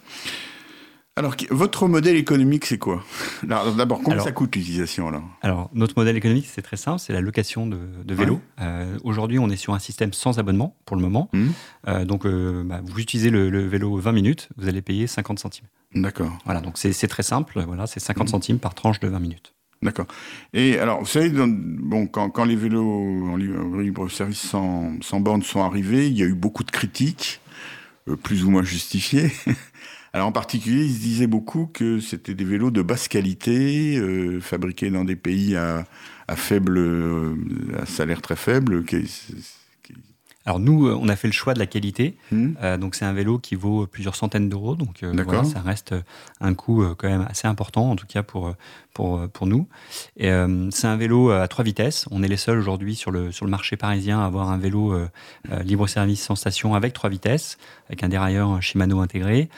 Alors, 1.15 1.36
votre 1.52 1.88
modèle 1.88 2.15
économique, 2.15 2.65
c'est 2.65 2.80
quoi? 2.80 3.04
D'abord, 3.43 3.99
combien 3.99 4.13
Alors- 4.13 4.26
ça 4.26 4.32
coûte 4.32 4.56
l'utilisation 4.56 5.08
alors? 5.10 5.23
Alors, 5.43 5.69
notre 5.76 5.93
modèle 5.95 6.17
économique, 6.17 6.47
c'est 6.52 6.63
très 6.63 6.76
simple, 6.78 6.97
c'est 6.99 7.13
la 7.13 7.21
location 7.21 7.67
de, 7.67 7.78
de 8.04 8.15
vélos. 8.15 8.41
Euh, 8.60 8.97
Aujourd'hui, 9.04 9.38
on 9.38 9.47
est 9.52 9.56
sur 9.56 9.76
un 9.76 9.80
système 9.80 10.12
sans 10.12 10.39
abonnement 10.39 10.76
pour 10.86 10.95
le 10.95 11.04
moment. 11.04 11.30
Mhm. 11.34 11.52
Euh, 11.88 12.06
donc, 12.06 12.26
euh, 12.26 12.63
bah, 12.65 12.82
vous 12.84 12.97
utilisez 12.99 13.30
le, 13.30 13.52
le 13.52 13.67
vélo 13.67 13.95
20 13.95 14.12
minutes, 14.12 14.49
vous 14.58 14.67
allez 14.67 14.82
payer 14.82 15.06
50 15.06 15.38
centimes. 15.38 15.67
D'accord, 15.93 16.32
Voilà, 16.45 16.62
donc 16.62 16.80
c'est 16.80 17.08
très 17.08 17.21
simple. 17.21 17.62
Voilà, 17.67 17.86
c'est 17.86 17.99
50 17.99 18.23
Mhm. 18.28 18.32
centimes 18.32 18.58
par 18.60 18.73
tranche 18.73 18.99
de 18.99 19.08
20 19.08 19.19
minutes. 19.19 19.54
d'accord. 19.84 20.08
Et 20.54 20.80
alors, 20.80 21.02
vous 21.02 21.06
savez, 21.06 21.30
dans- 21.30 21.45
bon, 21.47 22.08
quand, 22.08 22.32
quand 22.32 22.45
les 22.45 22.56
vélos 22.56 23.28
en 23.32 23.36
li- 23.36 23.56
en 23.56 23.78
libre 23.78 24.10
service 24.10 24.39
sans, 24.41 24.93
sans 25.02 25.19
borne 25.19 25.43
sont 25.43 25.62
arrivés, 25.62 26.08
il 26.08 26.17
y 26.17 26.23
a 26.23 26.26
eu 26.26 26.34
beaucoup 26.34 26.63
de 26.63 26.71
critiques, 26.71 27.39
plus 28.23 28.43
ou 28.45 28.49
moins 28.49 28.63
justifiées. 28.63 29.32
Alors 30.15 30.28
en 30.28 30.32
particulier, 30.32 30.86
ils 30.86 30.93
se 30.93 30.99
disaient 31.02 31.28
beaucoup 31.28 31.65
que 31.65 31.99
c'était 31.99 32.36
des 32.36 32.45
vélos 32.45 32.69
de 32.69 32.84
basse 32.84 33.08
qualité, 33.08 33.97
euh, 33.97 34.39
fabriqués 34.39 34.91
dans 34.91 35.04
des 35.06 35.15
pays 35.15 35.56
à, 35.56 35.86
à 36.28 36.36
faible, 36.36 36.78
euh, 36.78 37.36
à 37.82 37.86
salaire 37.88 38.21
très 38.21 38.36
faible. 38.36 38.86
qui- 38.86 39.10
Alors 40.45 40.60
nous, 40.60 40.88
euh, 40.88 40.97
on 41.02 41.08
a 41.08 41.15
fait 41.15 41.28
le 41.28 41.34
choix 41.34 41.54
de 41.54 41.60
la 41.60 41.65
qualité. 41.67 42.15
Hmm 42.32 42.52
Euh, 42.62 42.78
donc 42.78 42.95
c'est 42.95 43.06
un 43.06 43.13
vélo 43.13 43.39
qui 43.39 43.56
vaut 43.56 43.88
plusieurs 43.88 44.15
centaines 44.15 44.49
d'euros. 44.49 44.76
Donc 44.76 45.02
euh, 45.02 45.12
voilà, 45.23 45.39
ça 45.45 45.62
reste 45.62 45.95
un 46.41 46.54
coût 46.54 46.84
quand 46.97 47.08
même 47.10 47.26
assez 47.30 47.47
important, 47.47 47.89
en 47.89 47.95
tout 47.95 48.06
cas 48.06 48.21
pour, 48.23 48.54
pour, 48.93 49.17
euh, 49.17 49.27
pour 49.27 49.47
nous. 49.47 49.67
Et, 50.17 50.29
euh, 50.29 50.69
c'est 50.71 50.88
un 50.88 50.97
vélo 50.97 51.32
à 51.32 51.47
trois 51.47 51.63
vitesses. 51.63 52.06
On 52.12 52.23
est 52.23 52.27
les 52.27 52.38
seuls 52.38 52.60
aujourd'hui 52.60 52.95
sur 52.95 53.12
le, 53.12 53.32
sur 53.32 53.45
le 53.45 53.51
marché 53.51 53.77
parisien 53.77 54.19
à 54.21 54.25
avoir 54.25 54.49
un 54.49 54.58
vélo 54.58 54.93
euh, 54.93 55.10
euh, 55.51 55.63
libre-service 55.63 56.23
sans 56.23 56.36
station 56.36 56.75
avec 56.75 56.93
trois 56.93 57.10
vitesses, 57.10 57.58
avec 57.88 58.03
un 58.03 58.10
dérailleur 58.10 58.62
Shimano 58.62 58.99
intégré. 58.99 59.49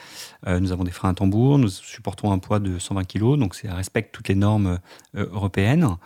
Euh, 0.46 0.60
nous 0.60 0.72
avons 0.72 0.84
des 0.84 0.90
freins 0.90 1.10
à 1.10 1.14
tambour, 1.14 1.58
nous 1.58 1.68
supportons 1.68 2.32
un 2.32 2.38
poids 2.38 2.58
de 2.58 2.78
120 2.78 3.04
kg, 3.04 3.36
donc 3.38 3.54
ça 3.54 3.74
respecte 3.74 4.14
toutes 4.14 4.28
les 4.28 4.34
normes 4.34 4.78
euh, 5.16 5.26
européennes. 5.32 5.96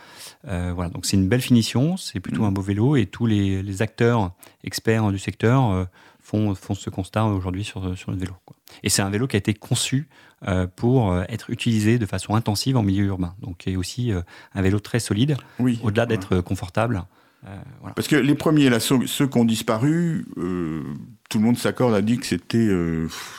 Euh, 0.49 0.73
voilà, 0.75 0.91
donc 0.91 1.07
c'est 1.07 1.17
une 1.17 1.29
belle 1.29 1.43
finition, 1.43 1.97
c'est 1.97 2.21
plutôt 2.21 2.43
Mhm. 2.43 2.49
un 2.49 2.53
beau 2.53 2.63
vélo 2.63 2.97
et 2.97 3.07
tous 3.07 3.27
les, 3.27 3.63
les 3.63 3.83
acteurs 3.83 4.33
experts 4.65 5.11
du 5.11 5.19
secteur 5.19 5.71
euh, 5.71 5.85
font, 6.23 6.55
font 6.55 6.75
ce 6.75 6.91
constat 6.91 7.25
aujourd'hui 7.25 7.65
sur, 7.65 7.97
sur 7.97 8.11
notre 8.11 8.21
vélo. 8.21 8.35
quoi. 8.47 8.57
Et 8.83 8.89
c'est 8.89 9.03
un 9.03 9.11
vélo 9.11 9.27
qui 9.27 9.37
a 9.37 9.39
été 9.39 9.55
conçu 9.55 10.09
euh, 10.49 10.67
pour 10.75 11.13
euh, 11.13 11.25
être 11.29 11.51
utilisé 11.51 11.99
de 11.99 12.07
façon 12.07 12.35
intensive 12.35 12.77
en 12.77 12.83
milieu 12.83 13.05
urbain. 13.05 13.35
Donc, 13.41 13.59
qui 13.59 13.71
est 13.71 13.77
aussi 13.77 14.11
euh, 14.11 14.23
un 14.55 14.63
vélo 14.63 14.81
très 14.81 14.99
solide, 14.99 15.37
oui. 15.59 15.79
au-delà 15.83 16.07
d'être 16.07 16.37
euh, 16.37 16.43
confortable. 16.43 17.05
voilà. 17.43 17.95
Parce 17.95 18.09
que 18.09 18.17
les 18.17 18.35
premiers, 18.35 18.71
là, 18.71 18.81
ceux, 18.81 19.07
ceux 19.07 19.27
qui 19.27 19.39
ont 19.39 19.45
disparu, 19.45 20.27
tout 20.37 21.39
le 21.39 21.45
monde 21.45 21.59
s'accorde 21.59 21.95
à 21.95 22.03
dire 22.03 22.21
que 22.21 22.27
c'était, 22.27 22.69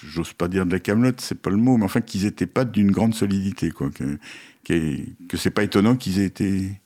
j'ose 0.04 0.34
pas 0.34 0.48
dire 0.48 0.66
de 0.66 0.72
la 0.72 0.80
camelote, 0.80 1.22
c'est 1.22 1.40
pas 1.40 1.50
le 1.50 1.58
mot, 1.58 1.78
mais 1.78 1.86
enfin 1.86 2.02
qu'ils 2.02 2.26
étaient 2.26 2.48
pas 2.48 2.66
d'une 2.66 2.92
grande 2.92 3.14
solidité, 3.14 3.72
quoi. 3.72 3.90
Que, 3.90 4.18
que, 4.64 5.00
que 5.28 5.38
c'est 5.38 5.52
pas 5.52 5.64
étonnant 5.64 5.96
qu'ils 5.96 6.20
aient 6.20 6.26
été 6.26 6.82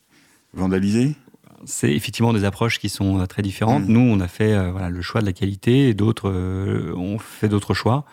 vandalisés. 0.53 1.15
C'est 1.65 1.91
effectivement 1.91 2.33
des 2.33 2.43
approches 2.43 2.79
qui 2.79 2.89
sont 2.89 3.19
euh, 3.19 3.25
très 3.25 3.41
différentes. 3.41 3.87
Mm. 3.87 3.91
Nous, 3.91 3.99
on 3.99 4.19
a 4.19 4.27
fait 4.27 4.53
euh, 4.53 4.71
voilà, 4.71 4.89
le 4.89 5.01
choix 5.01 5.21
de 5.21 5.25
la 5.25 5.33
qualité 5.33 5.89
et 5.89 5.93
d'autres 5.93 6.29
euh, 6.29 6.93
ont 6.95 7.19
fait 7.19 7.49
d'autres 7.49 7.73
choix. 7.73 8.05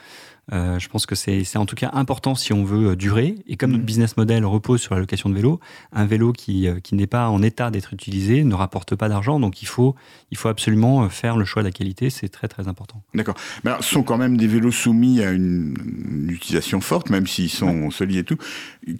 Euh, 0.53 0.81
je 0.81 0.89
pense 0.89 1.07
que 1.07 1.15
c'est 1.15 1.57
en 1.57 1.67
tout 1.67 1.77
cas 1.77 1.91
important 1.93 2.35
si 2.35 2.53
on 2.53 2.65
veut 2.65 2.97
durer. 2.97 3.37
Et 3.47 3.57
comme 3.57 3.71
notre 3.71 3.85
Mm. 3.85 3.87
business 3.87 4.17
model 4.17 4.45
repose 4.45 4.81
sur 4.81 4.93
la 4.93 5.01
location 5.01 5.31
de 5.31 5.37
vélo, 5.37 5.61
un 5.93 6.05
vélo 6.05 6.33
qui, 6.33 6.67
qui 6.83 6.97
n'est 6.97 7.07
pas 7.07 7.29
en 7.29 7.43
état 7.43 7.71
d'être 7.71 7.93
utilisé 7.93 8.43
ne 8.43 8.55
rapporte 8.55 8.97
pas 8.97 9.09
d'argent. 9.09 9.39
Donc 9.39 9.63
il 9.63 9.69
faut, 9.69 9.95
il 10.33 10.37
faut 10.37 10.49
absolument 10.49 11.09
faire 11.09 11.37
le 11.37 11.45
choix 11.45 11.63
de 11.63 11.69
la 11.69 11.73
qualité. 11.73 12.11
C'est 12.11 12.29
très 12.29 12.49
très 12.49 12.67
important. 12.67 13.03
D'accord. 13.15 13.37
Mais 13.63 13.71
ce 13.81 13.91
sont 13.95 14.03
quand 14.03 14.19
même 14.19 14.37
des 14.37 14.49
vélos 14.49 14.73
soumis 14.73 15.23
à 15.23 15.31
une, 15.31 15.77
une 16.11 16.31
utilisation 16.31 16.81
forte, 16.81 17.09
même 17.09 17.29
s'ils 17.29 17.49
sont 17.49 17.93
solides 17.93 18.19
et 18.19 18.25
tout. 18.25 18.37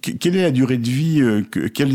Que- 0.01 0.11
quelle 0.11 0.37
est 0.37 0.41
la 0.43 0.51
durée 0.51 0.77
de 0.77 0.87
vie 0.89 1.21
euh, 1.21 1.41
que, 1.43 1.67
quelle 1.67 1.91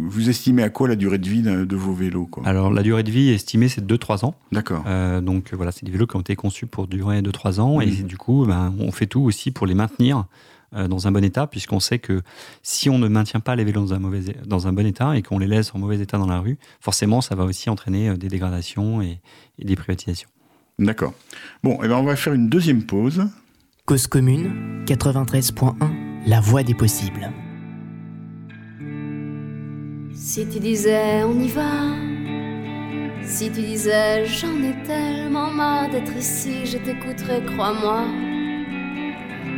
Vous 0.00 0.30
estimez 0.30 0.62
à 0.62 0.70
quoi 0.70 0.88
la 0.88 0.96
durée 0.96 1.18
de 1.18 1.28
vie 1.28 1.42
de, 1.42 1.64
de 1.66 1.76
vos 1.76 1.92
vélos, 1.92 2.24
quoi? 2.26 2.42
Alors 2.46 2.72
la 2.72 2.82
durée 2.82 3.02
de 3.02 3.10
vie 3.10 3.28
estimée, 3.30 3.68
c'est 3.68 3.84
2-3 3.86 4.24
ans. 4.24 4.34
D'accord. 4.50 4.82
Euh, 4.86 5.20
donc 5.20 5.52
euh, 5.52 5.56
voilà, 5.56 5.70
c'est 5.70 5.84
des 5.84 5.92
vélos 5.92 6.06
qui 6.06 6.16
ont 6.16 6.20
été 6.20 6.36
conçus 6.36 6.66
pour 6.66 6.86
durer 6.86 7.20
2-3 7.20 7.60
ans. 7.60 7.80
Et 7.82 7.86
Mhm. 7.86 8.02
du 8.04 8.16
coup, 8.16 8.46
ben, 8.46 8.74
on 8.78 8.90
fait 8.92 9.06
tout 9.06 9.20
aussi 9.20 9.50
pour 9.50 9.66
les 9.66 9.74
maintenir 9.74 10.24
euh, 10.74 10.88
dans 10.88 11.06
un 11.06 11.12
bon 11.12 11.22
état, 11.22 11.46
puisqu'on 11.46 11.80
sait 11.80 11.98
que 11.98 12.22
si 12.62 12.88
on 12.88 12.98
ne 12.98 13.08
maintient 13.08 13.40
pas 13.40 13.56
les 13.56 13.64
vélos 13.64 13.82
dans 13.86 13.94
un, 13.94 13.98
mauvais, 13.98 14.20
dans 14.46 14.66
un 14.66 14.72
bon 14.72 14.86
état 14.86 15.14
et 15.16 15.20
qu'on 15.22 15.38
les 15.38 15.46
laisse 15.46 15.74
en 15.74 15.78
mauvais 15.78 15.98
état 16.00 16.16
dans 16.16 16.26
la 16.26 16.40
rue, 16.40 16.56
forcément, 16.80 17.20
ça 17.20 17.34
va 17.34 17.44
aussi 17.44 17.68
entraîner 17.68 18.08
euh, 18.08 18.16
des 18.16 18.28
dégradations 18.28 19.02
et, 19.02 19.20
et 19.58 19.64
des 19.66 19.76
privatisations. 19.76 20.28
D'accord. 20.78 21.12
Bon, 21.62 21.78
eh 21.84 21.88
ben, 21.88 21.96
on 21.96 22.04
va 22.04 22.16
faire 22.16 22.32
une 22.32 22.48
deuxième 22.48 22.84
pause. 22.84 23.22
Cause 23.84 24.06
commune 24.06 24.84
93.1 24.86 26.07
La 26.28 26.40
voix 26.40 26.62
des 26.62 26.74
possibles. 26.74 27.32
Si 30.14 30.46
tu 30.46 30.60
disais 30.60 31.22
on 31.22 31.40
y 31.40 31.48
va, 31.48 31.72
si 33.22 33.50
tu 33.50 33.62
disais 33.62 34.26
j'en 34.26 34.62
ai 34.62 34.74
tellement 34.86 35.50
marre 35.50 35.88
d'être 35.88 36.14
ici, 36.14 36.66
je 36.66 36.76
t'écouterai, 36.76 37.42
crois-moi. 37.46 38.02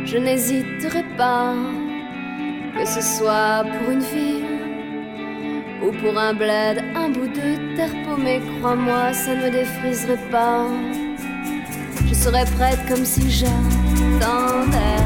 Je 0.05 0.17
n'hésiterai 0.17 1.03
pas, 1.17 1.55
que 2.77 2.85
ce 2.85 3.01
soit 3.01 3.65
pour 3.65 3.91
une 3.91 4.05
ville 4.15 4.45
ou 5.83 5.91
pour 6.01 6.17
un 6.17 6.33
bled, 6.33 6.85
un 6.95 7.09
bout 7.09 7.27
de 7.27 7.75
terre 7.75 7.95
paumée, 8.05 8.39
crois-moi, 8.59 9.11
ça 9.11 9.35
ne 9.35 9.43
me 9.43 9.49
défriserait 9.51 10.29
pas. 10.31 10.67
Je 12.07 12.13
serais 12.13 12.45
prête 12.55 12.79
comme 12.87 13.03
si 13.03 13.29
j'attendais. 13.29 15.00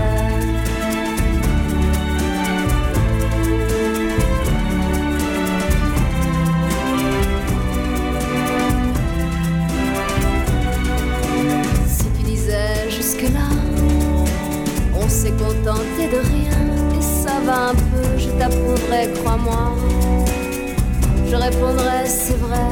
S'est 15.25 15.31
contenté 15.31 16.07
de 16.11 16.17
rien 16.17 16.97
et 16.97 17.01
ça 17.01 17.39
va 17.45 17.69
un 17.69 17.73
peu, 17.73 18.17
je 18.17 18.29
t'apprendrai, 18.37 19.11
crois-moi. 19.15 19.73
Je 21.27 21.35
répondrai, 21.35 22.05
c'est 22.05 22.37
vrai, 22.37 22.69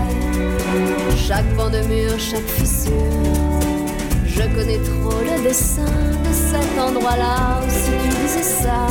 chaque 1.16 1.48
pan 1.56 1.70
de 1.70 1.82
mur, 1.88 2.12
chaque 2.20 2.48
fissure. 2.48 2.94
Je 4.26 4.44
connais 4.56 4.80
trop 4.80 5.20
le 5.30 5.44
dessin 5.44 5.94
de 6.26 6.34
cet 6.34 6.80
endroit-là 6.80 7.62
si 7.68 7.92
tu 7.92 8.08
disais 8.22 8.44
ça, 8.44 8.88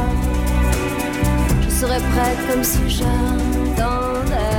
je 1.63 1.71
serais 1.71 2.01
prête 2.13 2.41
comme 2.49 2.65
si 2.65 2.81
j'attendais. 2.89 4.52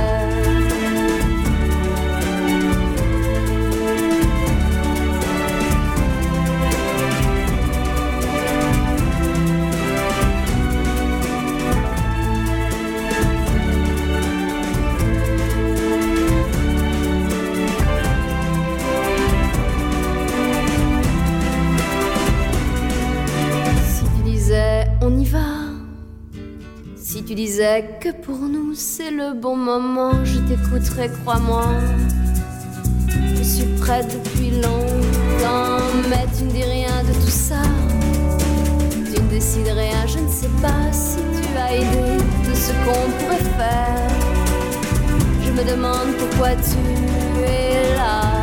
Que 27.98 28.10
pour 28.10 28.36
nous 28.36 28.74
c'est 28.74 29.10
le 29.10 29.32
bon 29.32 29.56
moment, 29.56 30.22
je 30.22 30.38
t'écouterai, 30.40 31.08
crois-moi. 31.22 31.64
Je 33.08 33.42
suis 33.42 33.64
prête 33.80 34.06
depuis 34.12 34.50
longtemps, 34.50 35.82
mais 36.10 36.26
tu 36.36 36.44
ne 36.44 36.50
dis 36.50 36.62
rien 36.62 37.02
de 37.08 37.12
tout 37.14 37.30
ça. 37.30 37.62
Tu 39.10 39.18
ne 39.20 39.28
décides 39.28 39.68
rien, 39.68 40.06
je 40.06 40.18
ne 40.18 40.28
sais 40.28 40.50
pas 40.60 40.92
si 40.92 41.16
tu 41.16 41.56
as 41.56 41.76
idée 41.76 42.22
de 42.46 42.54
ce 42.54 42.72
qu'on 42.84 43.10
pourrait 43.18 43.50
faire. 43.56 44.10
Je 45.42 45.50
me 45.50 45.64
demande 45.64 46.14
pourquoi 46.18 46.50
tu 46.56 47.44
es 47.48 47.96
là. 47.96 48.33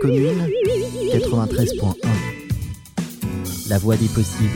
Commune 0.00 0.48
93.1 1.12 1.96
La 3.68 3.78
voix 3.78 3.96
des 3.96 4.06
possibles. 4.06 4.50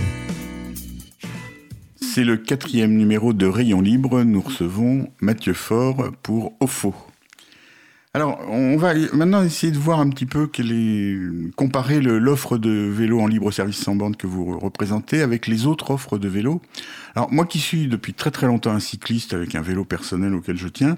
C'est 2.00 2.24
le 2.24 2.36
quatrième 2.36 2.94
numéro 2.96 3.32
de 3.32 3.46
Rayon 3.46 3.80
Libre. 3.80 4.22
Nous 4.22 4.40
recevons 4.40 5.08
Mathieu 5.20 5.52
Faure 5.52 6.12
pour 6.22 6.54
OFO. 6.60 6.94
Alors, 8.14 8.40
on 8.48 8.76
va 8.76 8.94
maintenant 9.12 9.42
essayer 9.42 9.72
de 9.72 9.78
voir 9.78 10.00
un 10.00 10.08
petit 10.08 10.26
peu 10.26 10.48
comparer 11.56 12.00
l'offre 12.00 12.56
de 12.56 12.70
vélo 12.70 13.20
en 13.20 13.26
libre 13.26 13.50
service 13.50 13.78
sans 13.78 13.94
bande 13.94 14.16
que 14.16 14.26
vous 14.26 14.58
représentez 14.58 15.20
avec 15.20 15.46
les 15.46 15.66
autres 15.66 15.90
offres 15.90 16.16
de 16.16 16.28
vélo. 16.28 16.62
Alors, 17.14 17.30
moi 17.30 17.44
qui 17.44 17.58
suis 17.58 17.88
depuis 17.88 18.14
très 18.14 18.30
très 18.30 18.46
longtemps 18.46 18.72
un 18.72 18.80
cycliste 18.80 19.34
avec 19.34 19.54
un 19.54 19.60
vélo 19.60 19.84
personnel 19.84 20.34
auquel 20.34 20.56
je 20.56 20.68
tiens, 20.68 20.96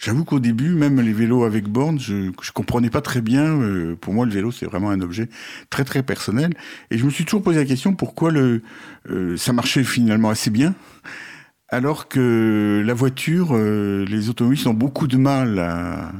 j'avoue 0.00 0.24
qu'au 0.24 0.40
début, 0.40 0.70
même 0.74 1.00
les 1.00 1.12
vélos 1.12 1.44
avec 1.44 1.68
borne, 1.68 2.00
je, 2.00 2.30
je 2.42 2.52
comprenais 2.52 2.90
pas 2.90 3.00
très 3.02 3.20
bien. 3.20 3.44
euh, 3.60 3.94
pour 4.00 4.14
moi, 4.14 4.24
le 4.26 4.32
vélo, 4.32 4.50
c'est 4.50 4.66
vraiment 4.66 4.90
un 4.90 5.00
objet 5.00 5.28
très 5.68 5.84
très 5.84 6.02
personnel. 6.02 6.54
Et 6.90 6.98
je 6.98 7.04
me 7.04 7.10
suis 7.10 7.24
toujours 7.24 7.42
posé 7.42 7.58
la 7.58 7.64
question 7.66 7.94
pourquoi 7.94 8.30
le, 8.30 8.62
euh, 9.10 9.36
ça 9.36 9.52
marchait 9.52 9.84
finalement 9.84 10.30
assez 10.30 10.50
bien, 10.50 10.74
alors 11.68 12.08
que 12.08 12.82
la 12.84 12.94
voiture, 12.94 13.50
euh, 13.52 14.04
les 14.08 14.28
automobilistes 14.28 14.66
ont 14.66 14.74
beaucoup 14.74 15.06
de 15.06 15.16
mal 15.16 15.58
à, 15.58 16.12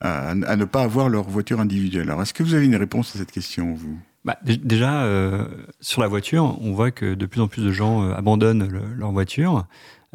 à, 0.00 0.30
à 0.30 0.56
ne 0.56 0.64
pas 0.64 0.82
avoir 0.82 1.08
leur 1.08 1.28
voiture 1.28 1.60
individuelle. 1.60 2.08
Alors, 2.10 2.22
est-ce 2.22 2.34
que 2.34 2.42
vous 2.42 2.54
avez 2.54 2.66
une 2.66 2.76
réponse 2.76 3.14
à 3.14 3.18
cette 3.18 3.30
question, 3.30 3.74
vous? 3.74 3.98
Bah, 4.24 4.36
dé- 4.44 4.56
déjà, 4.56 5.02
euh, 5.04 5.44
sur 5.80 6.02
la 6.02 6.08
voiture, 6.08 6.58
on 6.60 6.72
voit 6.72 6.90
que 6.90 7.14
de 7.14 7.26
plus 7.26 7.40
en 7.40 7.46
plus 7.48 7.62
de 7.62 7.70
gens 7.70 8.02
euh, 8.02 8.12
abandonnent 8.14 8.66
le- 8.68 8.92
leur 8.96 9.12
voiture. 9.12 9.66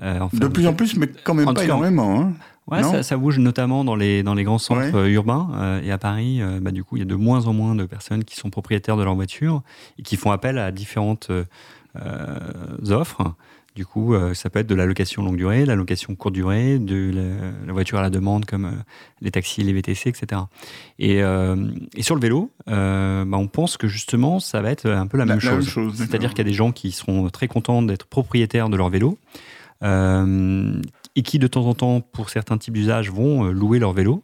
Euh, 0.02 0.19
enfin, 0.19 0.38
De 0.38 0.47
plus 0.47 0.67
en 0.67 0.73
plus, 0.73 0.97
mais 0.97 1.08
quand 1.23 1.34
même 1.34 1.45
pas 1.54 1.63
énormément. 1.63 2.19
Hein. 2.21 2.34
Ouais, 2.67 2.82
ça, 2.82 3.04
ça 3.04 3.17
bouge 3.17 3.39
notamment 3.39 3.84
dans 3.84 3.95
les, 3.95 4.23
dans 4.23 4.34
les 4.34 4.43
grands 4.45 4.58
centres 4.58 4.80
Ouais. 4.82 4.95
euh, 4.95 5.10
urbains. 5.10 5.49
euh, 5.56 5.82
et 5.82 5.91
à 5.91 5.97
Paris, 5.97 6.41
euh, 6.41 6.60
bah, 6.62 6.71
du 6.71 6.84
coup, 6.84 6.95
il 6.95 6.99
y 6.99 7.04
a 7.04 7.06
de 7.06 7.15
moins 7.15 7.45
en 7.47 7.54
moins 7.54 7.76
de 7.76 7.86
personnes 7.86 8.23
qui 8.23 8.36
sont 8.38 8.49
propriétaires 8.49 8.95
de 8.95 9.04
leur 9.04 9.15
voiture 9.15 9.62
et 9.99 10.02
qui 10.02 10.15
font 10.15 10.32
appel 10.32 10.58
à 10.58 10.71
différentes 10.71 11.30
euh, 11.30 11.43
offres. 12.89 13.34
Du 13.76 13.88
coup, 13.88 14.13
ça 14.36 14.52
peut 14.52 14.60
être 14.60 14.67
de 14.67 14.76
la 14.76 14.86
location 14.86 15.23
longue 15.23 15.36
durée, 15.36 15.65
la 15.65 15.73
location 15.73 16.13
courte 16.13 16.36
durée, 16.36 16.78
de 16.78 17.12
la, 17.12 17.65
la 17.65 17.73
voiture 17.73 17.97
à 17.97 18.04
la 18.04 18.12
demande 18.12 18.45
comme 18.45 18.71
les 19.19 19.32
taxis, 19.32 19.63
les 19.63 19.73
VTC, 19.73 20.10
etc. 20.10 20.41
Et, 20.99 21.17
et 21.95 22.04
sur 22.04 22.13
le 22.13 22.21
vélo, 22.21 22.52
bah, 22.67 23.26
on 23.32 23.47
pense 23.47 23.78
que 23.78 23.88
justement, 23.88 24.39
ça 24.39 24.62
va 24.62 24.69
être 24.69 24.88
un 24.88 25.08
peu 25.08 25.17
la, 25.17 25.26
La- 25.26 25.36
même 25.38 25.43
la 25.43 25.49
chose. 25.56 25.67
chose, 25.67 25.95
C'est-à-dire 25.97 26.30
qu'il 26.30 26.38
y 26.38 26.41
a 26.41 26.52
des 26.52 26.54
gens 26.54 26.71
qui 26.71 26.91
seront 26.91 27.28
très 27.30 27.47
contents 27.47 27.82
d'être 27.82 28.06
propriétaires 28.06 28.69
de 28.69 28.78
leur 28.78 28.89
vélo. 28.89 29.17
euh, 29.82 30.80
et 31.15 31.21
qui 31.21 31.39
de 31.39 31.47
temps 31.47 31.65
en 31.65 31.73
temps, 31.73 32.02
pour 32.02 32.30
certains 32.30 32.58
types 32.58 32.73
d'usages, 32.73 33.12
vont 33.12 33.45
euh, 33.45 33.52
louer 33.52 33.80
leur 33.80 33.93
vélo. 33.93 34.23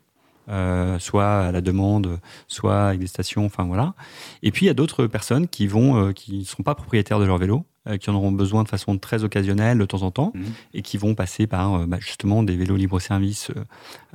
euh, 0.52 0.98
soit 0.98 1.42
à 1.42 1.52
la 1.52 1.62
demande, 1.62 2.20
soit 2.48 2.88
avec 2.88 3.00
des 3.00 3.06
stations, 3.06 3.46
enfin 3.46 3.66
voilà. 3.66 3.94
Et 4.42 4.50
puis 4.52 4.66
il 4.66 4.68
y 4.68 4.72
a 4.72 4.74
d'autres 4.74 5.06
personnes 5.06 5.48
qui 5.48 5.68
vont, 5.68 6.08
euh, 6.08 6.12
qui 6.12 6.40
ne 6.40 6.44
sont 6.44 6.64
pas 6.64 6.74
propriétaires 6.74 7.20
de 7.20 7.26
leur 7.26 7.38
vélo, 7.38 7.66
euh, 7.88 7.98
qui 7.98 8.10
en 8.10 8.16
auront 8.16 8.32
besoin 8.32 8.64
de 8.64 8.68
façon 8.68 8.98
très 8.98 9.24
occasionnelle 9.24 9.78
de 9.78 9.86
temps 9.86 10.02
en 10.02 10.10
temps, 10.10 10.32
Mhm. 10.34 10.44
et 10.74 10.82
qui 10.82 10.98
vont 10.98 11.14
passer 11.14 11.46
par 11.46 11.86
bah, 11.86 11.98
justement 12.00 12.42
des 12.42 12.56
vélos 12.58 12.78
libre-service 12.78 13.52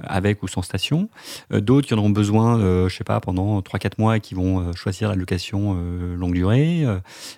avec 0.03 0.43
ou 0.43 0.49
sans 0.49 0.63
station. 0.63 1.09
D'autres 1.53 1.87
qui 1.87 1.95
en 1.95 1.99
auront 1.99 2.11
besoin, 2.11 2.59
euh, 2.59 2.89
je 2.89 2.97
sais 2.97 3.05
pas, 3.05 3.21
pendant 3.21 3.63
3-4 3.63 3.99
mois 4.01 4.17
et 4.17 4.21
qui 4.21 4.35
vont 4.35 4.73
choisir 4.75 5.09
la 5.11 5.15
location 5.15 5.75
longue 6.17 6.35
durée, 6.35 6.85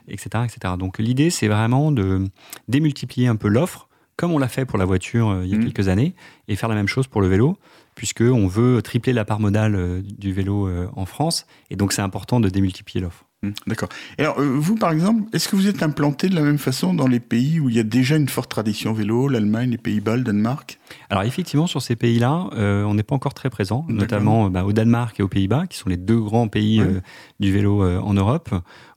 etc., 0.08 0.44
etc. 0.46 0.72
Donc 0.78 0.98
l'idée, 0.98 1.28
c'est 1.28 1.48
vraiment 1.48 1.92
de 1.92 2.24
démultiplier 2.68 3.28
un 3.28 3.36
peu 3.36 3.48
l'offre, 3.48 3.88
comme 4.16 4.32
on 4.32 4.38
l'a 4.38 4.48
fait 4.48 4.64
pour 4.64 4.78
la 4.78 4.84
voiture 4.84 5.28
euh, 5.30 5.42
il 5.44 5.50
y 5.50 5.54
a 5.54 5.58
Mhm. 5.58 5.64
quelques 5.64 5.88
années, 5.88 6.14
et 6.48 6.56
faire 6.56 6.68
la 6.68 6.74
même 6.74 6.88
chose 6.88 7.06
pour 7.06 7.20
le 7.20 7.28
vélo, 7.28 7.56
puisqu'on 7.94 8.46
veut 8.46 8.82
tripler 8.82 9.12
la 9.12 9.24
part 9.24 9.40
modale 9.40 9.74
euh, 9.74 10.02
du 10.18 10.32
vélo 10.32 10.68
euh, 10.68 10.86
en 10.96 11.06
France, 11.06 11.46
et 11.70 11.76
donc 11.76 11.92
c'est 11.92 12.02
important 12.02 12.40
de 12.40 12.48
démultiplier 12.48 13.00
l'offre. 13.02 13.24
Hum, 13.42 13.52
D'accord. 13.66 13.90
Alors, 14.16 14.40
vous, 14.40 14.76
par 14.76 14.90
exemple, 14.92 15.24
est-ce 15.34 15.46
que 15.50 15.56
vous 15.56 15.68
êtes 15.68 15.82
implanté 15.82 16.30
de 16.30 16.34
la 16.34 16.40
même 16.40 16.56
façon 16.56 16.94
dans 16.94 17.06
les 17.06 17.20
pays 17.20 17.60
où 17.60 17.68
il 17.68 17.76
y 17.76 17.78
a 17.78 17.82
déjà 17.82 18.16
une 18.16 18.30
forte 18.30 18.50
tradition 18.50 18.94
vélo, 18.94 19.28
l'Allemagne, 19.28 19.70
les 19.70 19.76
Pays-Bas, 19.76 20.16
le 20.16 20.22
Danemark? 20.22 20.78
Alors 21.10 21.22
effectivement, 21.24 21.66
sur 21.66 21.82
ces 21.82 21.96
pays-là, 21.96 22.48
on 22.56 22.94
n'est 22.94 23.02
pas 23.02 23.14
encore 23.14 23.34
très 23.34 23.50
présent, 23.50 23.84
notamment 23.90 24.48
bah, 24.48 24.64
au 24.64 24.72
Danemark 24.72 25.20
et 25.20 25.22
aux 25.22 25.28
Pays-Bas, 25.28 25.66
qui 25.68 25.76
sont 25.76 25.90
les 25.90 25.98
deux 25.98 26.18
grands 26.18 26.48
pays 26.48 26.80
Ouais. 26.80 27.02
du 27.38 27.52
vélo 27.52 27.82
en 28.00 28.14
Europe. 28.14 28.48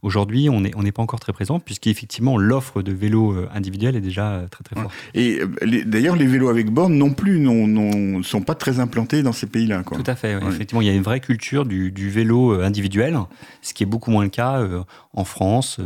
Aujourd'hui, 0.01 0.49
on 0.49 0.61
n'est 0.61 0.71
on 0.75 0.83
pas 0.83 1.01
encore 1.01 1.19
très 1.19 1.33
présent, 1.33 1.59
puisqu'effectivement, 1.59 2.37
l'offre 2.37 2.81
de 2.81 2.93
vélos 2.93 3.33
euh, 3.33 3.49
individuels 3.53 3.97
est 3.97 4.01
déjà 4.01 4.31
euh, 4.31 4.47
très 4.47 4.63
très 4.63 4.79
forte. 4.79 4.93
Et 5.13 5.41
euh, 5.41 5.83
d'ailleurs, 5.85 6.15
les 6.15 6.25
vélos 6.25 6.47
avec 6.47 6.71
borne 6.71 6.93
non 6.93 7.11
plus 7.11 7.39
ne 7.39 8.23
sont 8.23 8.41
pas 8.41 8.55
très 8.55 8.79
implantés 8.79 9.23
dans 9.23 9.33
ces 9.33 9.47
pays-là. 9.47 9.83
Tout 9.83 10.03
à 10.05 10.15
fait. 10.15 10.39
Effectivement, 10.47 10.81
il 10.81 10.87
y 10.87 10.89
a 10.89 10.93
une 10.93 11.03
vraie 11.03 11.19
culture 11.19 11.65
du, 11.65 11.91
du 11.91 12.09
vélo 12.09 12.61
individuel, 12.61 13.19
ce 13.61 13.73
qui 13.73 13.83
est 13.83 13.85
beaucoup 13.85 14.11
moins 14.11 14.23
le 14.23 14.29
cas 14.29 14.65
en 15.13 15.23
France, 15.25 15.79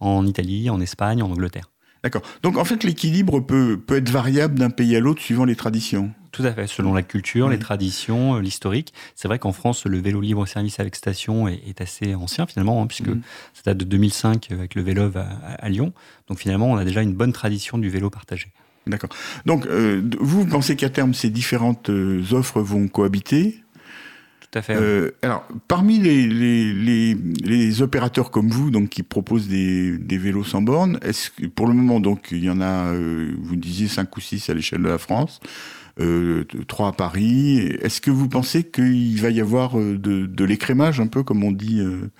en 0.00 0.26
Italie, 0.26 0.70
en 0.70 0.80
Espagne, 0.80 1.22
en 1.22 1.30
Angleterre. 1.30 1.70
D'accord. 2.02 2.22
Donc, 2.42 2.56
en 2.56 2.64
fait, 2.64 2.82
l'équilibre 2.82 3.40
peut, 3.40 3.78
peut 3.78 3.96
être 3.96 4.08
variable 4.08 4.58
d'un 4.58 4.70
pays 4.70 4.96
à 4.96 5.00
l'autre 5.00 5.20
suivant 5.20 5.44
les 5.44 5.56
traditions. 5.56 6.10
Tout 6.32 6.44
à 6.44 6.52
fait, 6.52 6.66
selon 6.68 6.94
la 6.94 7.02
culture, 7.02 7.46
Oui. 7.46 7.52
les 7.54 7.58
traditions, 7.58 8.36
euh, 8.36 8.40
l'historique. 8.40 8.92
C'est 9.16 9.26
vrai 9.28 9.38
qu'en 9.38 9.52
France, 9.52 9.84
le 9.86 9.98
vélo 9.98 10.20
libre-service 10.20 10.78
avec 10.78 10.94
station 10.94 11.48
est, 11.48 11.60
est 11.66 11.80
assez 11.80 12.14
ancien 12.14 12.46
finalement, 12.46 12.80
hein, 12.82 12.86
puisque 12.86 13.08
Mhm. 13.08 13.22
ça 13.54 13.62
date 13.66 13.78
de 13.78 13.84
2005 13.84 14.48
avec 14.52 14.74
le 14.74 14.82
Vélove 14.82 15.16
à, 15.16 15.22
à- 15.22 15.54
à 15.54 15.68
Lyon. 15.68 15.92
Donc 16.28 16.38
finalement, 16.38 16.70
on 16.70 16.76
a 16.76 16.84
déjà 16.84 17.02
une 17.02 17.14
bonne 17.14 17.32
tradition 17.32 17.78
du 17.78 17.88
vélo 17.90 18.10
partagé. 18.10 18.48
D'accord. 18.86 19.10
Donc, 19.44 19.66
euh, 19.66 20.00
vous, 20.20 20.46
pensez 20.46 20.74
qu'à 20.76 20.88
terme, 20.88 21.14
ces 21.14 21.30
différentes 21.30 21.90
euh, 21.90 22.22
offres 22.32 22.60
vont 22.62 22.88
cohabiter? 22.88 23.62
Tout 24.40 24.58
à 24.58 24.62
fait. 24.62 24.74
Euh, 24.74 25.10
alors, 25.22 25.46
parmi 25.68 25.98
les, 25.98 26.26
les, 26.26 26.72
les, 26.72 27.14
les 27.44 27.82
opérateurs 27.82 28.30
comme 28.30 28.48
vous, 28.48 28.70
donc 28.70 28.88
qui 28.88 29.02
proposent 29.02 29.48
des, 29.48 29.96
des 29.98 30.18
vélos 30.18 30.44
sans 30.44 30.62
borne, 30.62 30.98
est-ce 31.02 31.30
que 31.30 31.46
pour 31.46 31.66
le 31.68 31.74
moment, 31.74 32.00
donc 32.00 32.28
il 32.32 32.42
y 32.44 32.50
en 32.50 32.60
a, 32.60 32.92
vous 32.94 33.54
disiez 33.56 33.86
cinq 33.86 34.16
ou 34.16 34.20
six 34.20 34.48
à 34.50 34.54
l'échelle 34.54 34.82
de 34.82 34.88
la 34.88 34.98
France, 34.98 35.38
euh, 35.98 36.44
trois 36.68 36.88
à 36.88 36.92
Paris. 36.92 37.58
Est-ce 37.80 38.00
que 38.00 38.10
vous 38.10 38.28
pensez 38.28 38.64
qu'il 38.64 39.20
va 39.20 39.30
y 39.30 39.40
avoir 39.40 39.78
euh, 39.78 39.98
de, 39.98 40.26
de 40.26 40.44
l'écrémage 40.44 41.00
un 41.00 41.06
peu, 41.06 41.22
comme 41.22 41.42
on 41.42 41.52
dit 41.52 41.80
euh, 41.80 42.10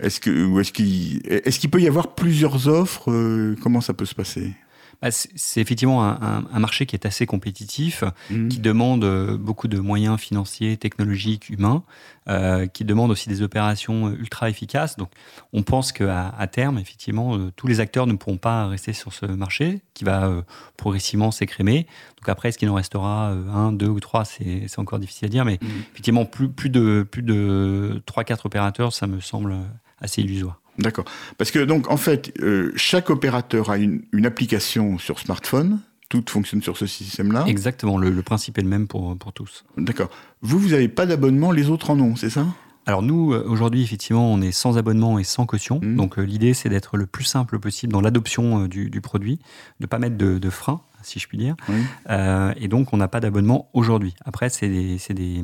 Est-ce 0.00 0.20
que 0.20 0.60
est-ce 0.60 0.72
qu'il 0.72 1.20
est-ce 1.26 1.58
qu'il 1.58 1.70
peut 1.70 1.80
y 1.80 1.88
avoir 1.88 2.14
plusieurs 2.14 2.68
offres 2.68 3.10
euh, 3.10 3.56
Comment 3.62 3.80
ça 3.80 3.94
peut 3.94 4.06
se 4.06 4.14
passer? 4.14 4.52
Bah, 5.00 5.10
c'est 5.12 5.60
effectivement 5.60 6.02
un, 6.04 6.18
un- 6.20 6.44
un 6.52 6.58
marché 6.58 6.84
qui 6.84 6.96
est 6.96 7.06
assez 7.06 7.24
compétitif, 7.24 8.02
Mhm. 8.30 8.48
qui 8.48 8.58
demande 8.58 9.04
euh, 9.04 9.36
beaucoup 9.36 9.68
de 9.68 9.78
moyens 9.78 10.18
financiers, 10.18 10.76
technologiques, 10.76 11.50
humains, 11.50 11.84
euh, 12.28 12.66
qui 12.66 12.84
demande 12.84 13.12
aussi 13.12 13.28
des 13.28 13.42
opérations 13.42 14.08
euh, 14.08 14.16
ultra 14.18 14.50
efficaces. 14.50 14.96
Donc, 14.96 15.10
on 15.52 15.62
pense 15.62 15.92
qu'à 15.92 16.34
à 16.36 16.46
terme, 16.48 16.78
effectivement, 16.78 17.36
euh, 17.36 17.52
tous 17.54 17.68
les 17.68 17.78
acteurs 17.78 18.08
ne 18.08 18.14
pourront 18.14 18.38
pas 18.38 18.66
rester 18.66 18.92
sur 18.92 19.12
ce 19.12 19.24
marché, 19.26 19.82
qui 19.94 20.02
va 20.02 20.26
euh, 20.26 20.42
progressivement 20.76 21.30
s'écrémer. 21.30 21.86
Donc 22.16 22.28
après, 22.28 22.48
est-ce 22.48 22.58
qu'il 22.58 22.68
en 22.68 22.74
restera 22.74 23.28
un, 23.30 23.70
deux 23.72 23.86
ou 23.88 24.00
trois? 24.00 24.24
C'est 24.24 24.78
encore 24.78 24.98
difficile 24.98 25.26
à 25.26 25.28
dire, 25.28 25.44
mais 25.44 25.58
Mhm. 25.62 25.68
effectivement, 25.92 26.24
plus, 26.24 26.48
plus 26.48 26.70
de 26.70 27.06
plus 27.08 27.22
de 27.22 28.02
trois, 28.04 28.24
quatre 28.24 28.46
opérateurs, 28.46 28.92
ça 28.92 29.06
me 29.06 29.20
semble 29.20 29.54
assez 30.00 30.22
illusoire. 30.22 30.60
D'accord. 30.78 31.04
Parce 31.36 31.50
que 31.50 31.58
donc 31.58 31.90
en 31.90 31.96
fait, 31.96 32.32
euh, 32.40 32.72
chaque 32.76 33.10
opérateur 33.10 33.70
a 33.70 33.78
une, 33.78 34.02
une 34.12 34.26
application 34.26 34.98
sur 34.98 35.18
smartphone. 35.18 35.80
Tout 36.08 36.24
fonctionne 36.26 36.62
sur 36.62 36.78
ce 36.78 36.86
système-là. 36.86 37.44
Exactement, 37.46 37.98
le, 37.98 38.08
le 38.08 38.22
principe 38.22 38.56
est 38.56 38.62
le 38.62 38.68
même 38.68 38.88
pour, 38.88 39.14
pour 39.18 39.34
tous. 39.34 39.66
D'accord. 39.76 40.08
Vous, 40.40 40.58
vous 40.58 40.70
n'avez 40.70 40.88
pas 40.88 41.04
d'abonnement, 41.04 41.52
les 41.52 41.68
autres 41.68 41.90
en 41.90 42.00
ont, 42.00 42.16
c'est 42.16 42.30
ça? 42.30 42.46
Alors 42.86 43.02
nous, 43.02 43.34
euh, 43.34 43.44
aujourd'hui, 43.46 43.82
effectivement, 43.82 44.32
on 44.32 44.40
est 44.40 44.50
sans 44.50 44.78
abonnement 44.78 45.18
et 45.18 45.24
sans 45.24 45.44
caution. 45.44 45.80
Mhm. 45.82 45.96
Donc 45.96 46.18
euh, 46.18 46.22
l'idée, 46.22 46.54
c'est 46.54 46.70
d'être 46.70 46.96
le 46.96 47.04
plus 47.04 47.24
simple 47.24 47.58
possible 47.58 47.92
dans 47.92 48.00
l'adoption 48.00 48.66
du, 48.66 48.88
du 48.88 49.02
produit, 49.02 49.36
de 49.36 49.42
ne 49.80 49.86
pas 49.86 49.98
mettre 49.98 50.16
de, 50.16 50.38
de 50.38 50.48
frein, 50.48 50.80
si 51.02 51.18
je 51.18 51.28
puis 51.28 51.36
dire. 51.36 51.56
Oui. 51.68 51.82
Euh, 52.08 52.54
et 52.56 52.68
donc, 52.68 52.94
on 52.94 52.96
n'a 52.96 53.08
pas 53.08 53.20
d'abonnement 53.20 53.68
aujourd'hui. 53.74 54.14
Après, 54.24 54.48
c'est 54.48 54.70
des, 54.70 54.96
des, 55.10 55.42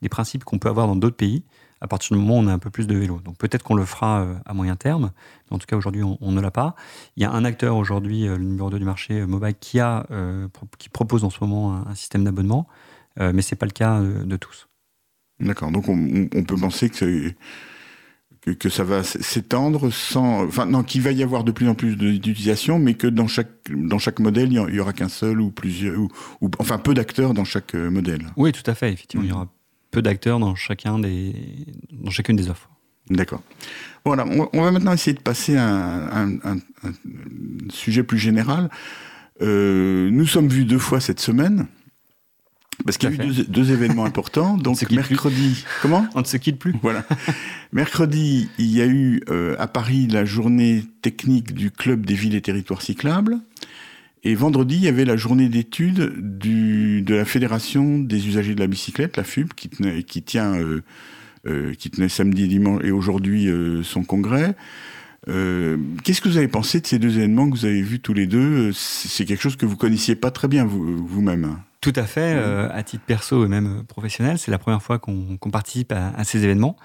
des 0.00 0.08
principes 0.08 0.44
qu'on 0.44 0.60
peut 0.60 0.68
avoir 0.68 0.86
dans 0.86 0.94
d'autres 0.94 1.16
pays 1.16 1.42
à 1.84 1.86
partir 1.86 2.16
du 2.16 2.20
moment 2.22 2.38
où 2.38 2.42
on 2.42 2.46
a 2.46 2.52
un 2.52 2.58
peu 2.58 2.70
plus 2.70 2.86
de 2.86 2.94
vélos. 2.96 3.20
Donc 3.22 3.36
peut-être 3.36 3.62
qu'on 3.62 3.74
le 3.74 3.84
fera 3.84 4.22
euh, 4.22 4.34
à 4.46 4.54
moyen 4.54 4.74
terme, 4.74 5.10
mais 5.50 5.54
en 5.54 5.58
tout 5.58 5.66
cas 5.66 5.76
aujourd'hui 5.76 6.02
on, 6.02 6.16
on 6.22 6.32
ne 6.32 6.40
l'a 6.40 6.50
pas. 6.50 6.76
Il 7.16 7.22
y 7.22 7.26
a 7.26 7.30
un 7.30 7.44
acteur 7.44 7.76
aujourd'hui, 7.76 8.26
euh, 8.26 8.38
le 8.38 8.44
numéro 8.44 8.70
2 8.70 8.78
du 8.78 8.86
marché, 8.86 9.20
euh, 9.20 9.26
Mobile, 9.26 9.54
qui, 9.60 9.80
a, 9.80 10.06
euh, 10.10 10.48
qui 10.78 10.88
propose 10.88 11.24
en 11.24 11.30
ce 11.30 11.38
moment 11.42 11.74
un, 11.74 11.86
un 11.90 11.94
système 11.94 12.24
d'abonnement, 12.24 12.66
euh, 13.20 13.32
mais 13.34 13.42
ce 13.42 13.54
n'est 13.54 13.58
pas 13.58 13.66
le 13.66 13.72
cas 13.72 14.00
de 14.00 14.36
tous. 14.36 14.66
D'accord. 15.40 15.70
Donc 15.70 15.88
on, 15.90 16.26
peut 16.28 16.56
penser 16.56 16.88
que, 16.88 17.32
que, 18.40 18.50
que 18.52 18.68
ça 18.70 18.82
va 18.84 19.02
s'étendre 19.02 19.90
sans. 19.92 20.46
Enfin, 20.46 20.64
non, 20.64 20.84
qu'il 20.84 21.02
va 21.02 21.12
y 21.12 21.22
avoir 21.22 21.44
de 21.44 21.52
plus 21.52 21.68
en 21.68 21.74
plus 21.74 21.96
d'utilisation, 21.96 22.78
mais 22.78 22.94
que 22.94 23.06
dans 23.08 23.26
chaque, 23.26 23.50
dans 23.70 23.98
chaque 23.98 24.20
modèle, 24.20 24.52
il 24.52 24.54
y 24.54 24.58
en- 24.58 24.68
il 24.68 24.74
y 24.76 24.80
aura 24.80 24.92
qu'un 24.94 25.08
seul 25.10 25.40
ou 25.40 25.50
plusieurs. 25.50 25.98
Ou, 25.98 26.08
ou- 26.40 26.50
enfin, 26.60 26.78
peu 26.78 26.94
d'acteurs 26.94 27.34
dans 27.34 27.44
chaque 27.44 27.74
modèle. 27.74 28.26
Oui, 28.38 28.52
tout 28.52 28.68
à 28.70 28.74
fait. 28.74 28.92
Effectivement, 28.92 29.24
il 29.24 29.30
y 29.30 29.32
aura 29.32 29.48
peu 29.94 30.02
d'acteurs 30.02 30.38
dans, 30.38 30.54
chacun 30.54 30.98
des, 30.98 31.34
dans 31.92 32.10
chacune 32.10 32.36
des 32.36 32.50
offres. 32.50 32.68
D'accord. 33.10 33.42
Voilà, 34.04 34.24
on, 34.26 34.62
va 34.62 34.70
maintenant 34.70 34.92
essayer 34.92 35.14
de 35.14 35.20
passer 35.20 35.56
à 35.56 35.66
un, 35.66 36.34
un- 36.34 36.38
un- 36.44 36.58
un 36.84 36.92
sujet 37.70 38.02
plus 38.02 38.18
général. 38.18 38.70
Euh, 39.42 40.10
nous 40.10 40.26
sommes 40.26 40.48
vus 40.48 40.64
deux 40.64 40.78
fois 40.78 41.00
cette 41.00 41.20
semaine, 41.20 41.66
parce 42.84 42.96
qu'il 42.98 43.10
y 43.10 43.20
a 43.20 43.24
eu 43.24 43.28
deux, 43.32 43.44
deux 43.44 43.72
événements 43.72 44.04
importants. 44.04 44.56
Donc 44.58 44.84
plus. 44.84 44.94
mercredi, 44.96 45.64
comment? 45.82 46.06
On 46.14 46.20
ne 46.20 46.24
se 46.24 46.36
quitte 46.38 46.58
plus. 46.58 46.74
Voilà. 46.82 47.04
Mercredi, 47.72 48.48
il 48.58 48.66
y 48.66 48.80
a 48.80 48.86
eu 48.86 49.20
euh, 49.28 49.56
à 49.58 49.66
Paris 49.66 50.06
la 50.06 50.24
journée 50.24 50.84
technique 51.02 51.52
du 51.54 51.70
club 51.70 52.06
des 52.06 52.14
villes 52.14 52.34
et 52.34 52.42
territoires 52.42 52.82
cyclables. 52.82 53.38
Et 54.24 54.34
vendredi, 54.34 54.76
il 54.76 54.82
y 54.82 54.88
avait 54.88 55.04
la 55.04 55.16
journée 55.16 55.48
d'études 55.48 56.12
de 56.38 57.14
la 57.14 57.24
Fédération 57.26 57.98
des 57.98 58.26
usagers 58.26 58.54
de 58.54 58.60
la 58.60 58.66
bicyclette, 58.66 59.16
la 59.18 59.24
FUB, 59.24 59.52
qui, 59.54 59.68
tenait- 59.68 60.02
qui 60.02 60.22
tient, 60.22 60.54
euh, 60.54 60.82
euh, 61.46 61.72
samedi, 62.08 62.48
dimanche 62.48 62.82
et 62.84 62.90
aujourd'hui 62.90 63.48
euh, 63.48 63.82
son 63.82 64.02
congrès. 64.02 64.54
Qu'est-ce 65.26 66.20
que 66.20 66.28
vous 66.28 66.36
avez 66.36 66.48
pensé 66.48 66.80
de 66.80 66.86
ces 66.86 66.98
deux 66.98 67.16
événements 67.16 67.48
que 67.48 67.56
vous 67.56 67.64
avez 67.64 67.80
vus 67.80 68.00
tous 68.00 68.12
les 68.12 68.26
deux? 68.26 68.72
C'est 68.74 69.24
quelque 69.24 69.40
chose 69.40 69.56
que 69.56 69.64
vous 69.64 69.76
connaissiez 69.76 70.16
pas 70.16 70.30
très 70.30 70.48
bien 70.48 70.64
vous- 70.66 71.06
vous-même. 71.06 71.56
Tout 71.80 71.94
à 71.96 72.04
fait, 72.04 72.32
à 72.70 72.82
titre 72.82 73.04
perso 73.06 73.44
et 73.44 73.48
même 73.48 73.84
professionnel, 73.88 74.38
c'est 74.38 74.50
la 74.50 74.58
première 74.58 74.82
fois 74.82 74.98
qu'on 74.98 75.38
participe 75.50 75.92
à 75.92 76.24
ces 76.24 76.44
événements. 76.44 76.76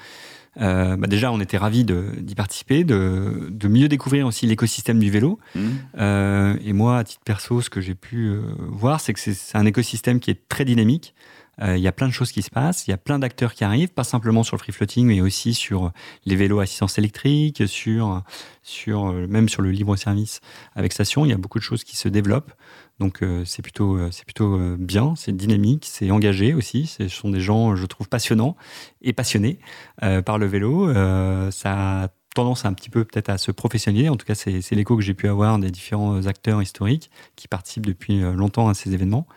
Euh, 0.60 0.98
bah 0.98 1.08
déjà, 1.08 1.32
on 1.32 1.40
était 1.40 1.58
ravis 1.58 1.86
d'y 1.86 2.36
participer, 2.36 2.84
de, 2.84 3.48
de 3.50 3.68
mieux 3.68 3.88
découvrir 3.88 4.28
aussi 4.28 4.46
l'écosystème 4.46 5.00
du 5.00 5.10
vélo. 5.10 5.40
Mhm. 5.56 5.72
Euh, 6.00 6.58
et 6.64 6.74
moi, 6.74 7.00
à 7.00 7.04
titre 7.04 7.22
perso, 7.24 7.62
ce 7.62 7.70
que 7.70 7.82
j'ai 7.82 7.96
pu 7.96 8.28
euh, 8.28 8.42
voir, 8.58 9.00
c'est 9.00 9.14
que 9.14 9.20
c'est 9.20 9.58
un 9.58 9.66
écosystème 9.66 10.20
qui 10.20 10.32
est 10.32 10.48
très 10.50 10.66
dynamique. 10.66 11.14
Euh, 11.62 11.78
Il 11.78 11.84
y 11.84 11.88
a 11.88 11.92
plein 11.92 12.08
de 12.08 12.14
choses 12.14 12.32
qui 12.32 12.42
se 12.42 12.50
passent, 12.50 12.88
il 12.88 12.92
y 12.92 12.94
a 12.94 12.98
plein 12.98 13.20
d'acteurs 13.20 13.54
qui 13.54 13.64
arrivent, 13.64 13.94
pas 13.94 14.04
simplement 14.04 14.44
sur 14.44 14.56
le 14.56 14.62
free 14.62 14.72
floating, 14.72 15.06
mais 15.08 15.22
aussi 15.22 15.54
sur 15.54 15.92
les 16.26 16.36
vélos 16.36 16.60
assistance 16.60 16.98
électrique, 16.98 17.68
sur, 17.68 18.24
sur 18.64 19.08
euh, 19.08 19.28
même 19.28 19.50
sur 19.50 19.62
le 19.62 19.72
libre 19.72 19.96
service 19.96 20.40
avec 20.76 20.94
station. 20.94 21.26
Il 21.26 21.30
y 21.30 21.34
a 21.34 21.38
beaucoup 21.38 21.60
de 21.60 21.64
choses 21.64 21.84
qui 21.84 21.96
se 21.98 22.08
développent. 22.08 22.52
Donc 23.00 23.24
euh, 23.24 23.44
c'est 23.46 23.62
plutôt, 23.62 23.98
euh, 23.98 24.10
plutôt 24.26 24.56
euh, 24.56 24.76
bien, 24.78 25.14
c'est 25.16 25.36
dynamique, 25.36 25.86
c'est 25.90 26.12
engagé 26.12 26.54
aussi. 26.54 26.86
Ce 26.88 27.08
sont 27.08 27.30
des 27.30 27.40
gens, 27.42 27.76
je 27.76 27.86
trouve, 27.86 28.10
passionnants 28.10 28.56
et 29.02 29.14
passionnés 29.14 29.60
euh, 30.04 30.22
par 30.22 30.38
le 30.38 30.46
vélo. 30.48 30.90
Euh, 30.90 31.50
ça 31.52 32.04
a 32.04 32.08
tendance 32.36 32.64
un 32.66 32.74
petit 32.74 32.90
peu 32.90 33.06
peut-être 33.06 33.30
à 33.30 33.38
se 33.38 33.52
professionnaliser. 33.52 34.10
En 34.10 34.16
tout 34.16 34.26
cas, 34.26 34.36
c'est 34.36 34.72
l'écho 34.72 34.96
que 34.96 35.02
j'ai 35.02 35.16
pu 35.16 35.28
avoir 35.28 35.58
des 35.60 35.72
différents 35.72 36.26
acteurs 36.28 36.62
historiques 36.62 37.10
qui 37.36 37.48
participent 37.48 37.86
depuis 37.86 38.22
euh, 38.22 38.34
longtemps 38.34 38.70
à 38.70 38.74
ces 38.74 38.94
événements. 38.94 39.28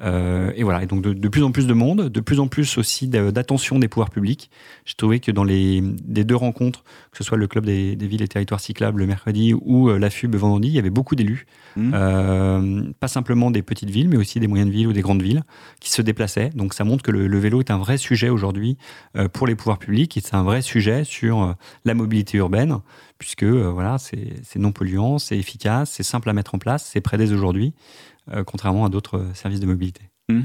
Et 0.00 0.62
voilà, 0.62 0.82
et 0.82 0.86
donc 0.86 1.02
de, 1.02 1.28
plus 1.28 1.42
en 1.42 1.52
plus 1.52 1.66
de 1.66 1.74
monde, 1.74 2.08
de 2.08 2.20
plus 2.20 2.40
en 2.40 2.48
plus 2.48 2.78
aussi 2.78 3.08
d'attention 3.08 3.78
des 3.78 3.88
pouvoirs 3.88 4.10
publics. 4.10 4.50
J'ai 4.84 4.94
trouvé 4.94 5.20
que 5.20 5.30
dans 5.30 5.44
les, 5.44 5.80
deux 5.80 6.34
rencontres, 6.34 6.82
que 7.12 7.18
ce 7.18 7.24
soit 7.24 7.38
le 7.38 7.46
Club 7.46 7.66
des, 7.66 7.94
villes 7.94 8.22
et 8.22 8.28
territoires 8.28 8.60
cyclables 8.60 9.00
le 9.00 9.06
mercredi 9.06 9.54
ou 9.54 9.90
la 9.90 10.10
FUB 10.10 10.34
vendredi, 10.34 10.68
il 10.68 10.74
y 10.74 10.78
avait 10.78 10.90
beaucoup 10.90 11.14
d'élus, 11.14 11.46
mmh. 11.76 12.92
pas 12.98 13.08
simplement 13.08 13.50
des 13.50 13.62
petites 13.62 13.90
villes, 13.90 14.08
mais 14.08 14.16
aussi 14.16 14.40
des 14.40 14.48
moyennes 14.48 14.70
villes 14.70 14.88
ou 14.88 14.92
des 14.92 15.02
grandes 15.02 15.22
villes, 15.22 15.44
qui 15.80 15.90
se 15.90 16.02
déplaçaient. 16.02 16.50
Donc 16.50 16.74
ça 16.74 16.84
montre 16.84 17.02
que 17.02 17.12
le, 17.12 17.38
vélo 17.38 17.60
est 17.60 17.70
un 17.70 17.78
vrai 17.78 17.96
sujet 17.96 18.28
aujourd'hui 18.28 18.76
pour 19.32 19.46
les 19.46 19.54
pouvoirs 19.54 19.78
publics 19.78 20.16
et 20.16 20.20
c'est 20.20 20.34
un 20.34 20.42
vrai 20.42 20.62
sujet 20.62 21.04
sur 21.04 21.54
la 21.84 21.94
mobilité 21.94 22.38
urbaine 22.38 22.80
puisque 23.22 23.44
euh, 23.44 23.70
voilà, 23.70 23.98
c'est 23.98 24.56
non 24.56 24.72
polluant, 24.72 25.18
c'est 25.18 25.38
efficace, 25.38 25.90
c'est 25.92 26.02
simple 26.02 26.28
à 26.28 26.32
mettre 26.32 26.56
en 26.56 26.58
place, 26.58 26.90
c'est 26.92 27.00
prêt 27.00 27.18
dès 27.18 27.32
aujourd'hui, 27.32 27.72
euh, 27.72 28.11
contrairement 28.46 28.84
à 28.84 28.88
d'autres 28.88 29.18
euh, 29.18 29.34
services 29.34 29.60
de 29.60 29.66
mobilité. 29.66 30.02
Mmh. 30.28 30.40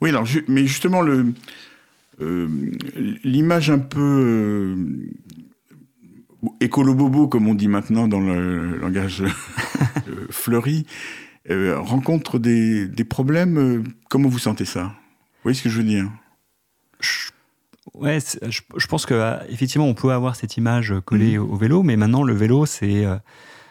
Oui, 0.00 0.10
alors, 0.10 0.26
mais 0.48 0.66
justement, 0.66 1.02
l'image 3.24 3.70
un 3.70 3.78
peu 3.78 4.76
écolo-bobo, 6.60 7.28
comme 7.28 7.48
on 7.48 7.54
dit 7.54 7.68
maintenant 7.68 8.06
dans 8.06 8.20
le 8.20 8.76
langage 8.76 9.24
fleuri, 10.30 10.86
rencontre 11.48 12.38
des, 12.38 12.86
des 12.86 13.04
problèmes. 13.04 13.84
comment 14.08 14.28
vous 14.28 14.38
sentez 14.38 14.66
ça? 14.66 14.82
Vous 14.82 15.44
voyez 15.44 15.56
ce 15.56 15.62
que 15.62 15.70
je 15.70 15.78
veux 15.78 15.84
dire? 15.84 16.10
Ouais, 17.94 18.18
je, 18.20 18.60
je, 18.76 18.86
pense 18.86 19.06
que 19.06 19.14
euh, 19.14 19.36
effectivement 19.48 19.86
on 19.86 19.94
peut 19.94 20.10
avoir 20.10 20.34
cette 20.36 20.56
image 20.56 20.94
collée 21.04 21.38
mmh. 21.38 21.42
au, 21.42 21.56
vélo, 21.56 21.82
mais 21.82 21.96
maintenant 21.96 22.24
le 22.24 22.32
vélo 22.32 22.66
c'est 22.66 23.04
euh, 23.04 23.16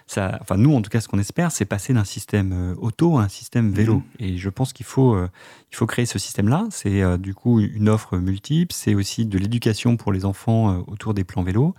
ça, 0.08 0.38
enfin 0.42 0.58
nous 0.58 0.74
en 0.76 0.82
tout 0.82 0.90
cas 0.90 1.02
ce 1.02 1.08
qu'on 1.08 1.20
espère 1.20 1.52
c'est 1.52 1.66
passer 1.66 1.94
d'un 1.94 2.04
système 2.04 2.52
euh, 2.54 2.76
auto 2.78 3.18
à 3.18 3.24
un 3.24 3.30
système 3.30 3.72
vélo. 3.72 3.96
Mmh. 3.96 4.04
Et 4.20 4.38
je 4.38 4.50
pense 4.50 4.74
qu'il 4.74 4.86
faut 4.86 5.18
il 5.18 5.76
faut 5.76 5.86
créer 5.86 6.06
ce 6.06 6.20
système-là. 6.20 6.66
C'est 6.70 7.18
du 7.18 7.34
coup 7.34 7.60
une 7.60 7.90
offre 7.90 8.18
multiple, 8.18 8.74
c'est 8.74 8.96
aussi 8.96 9.26
de 9.26 9.38
l'éducation 9.38 9.98
pour 9.98 10.12
les 10.12 10.26
enfants 10.26 10.84
autour 10.88 11.14
des 11.14 11.24
plans 11.24 11.44
vélo. 11.44 11.74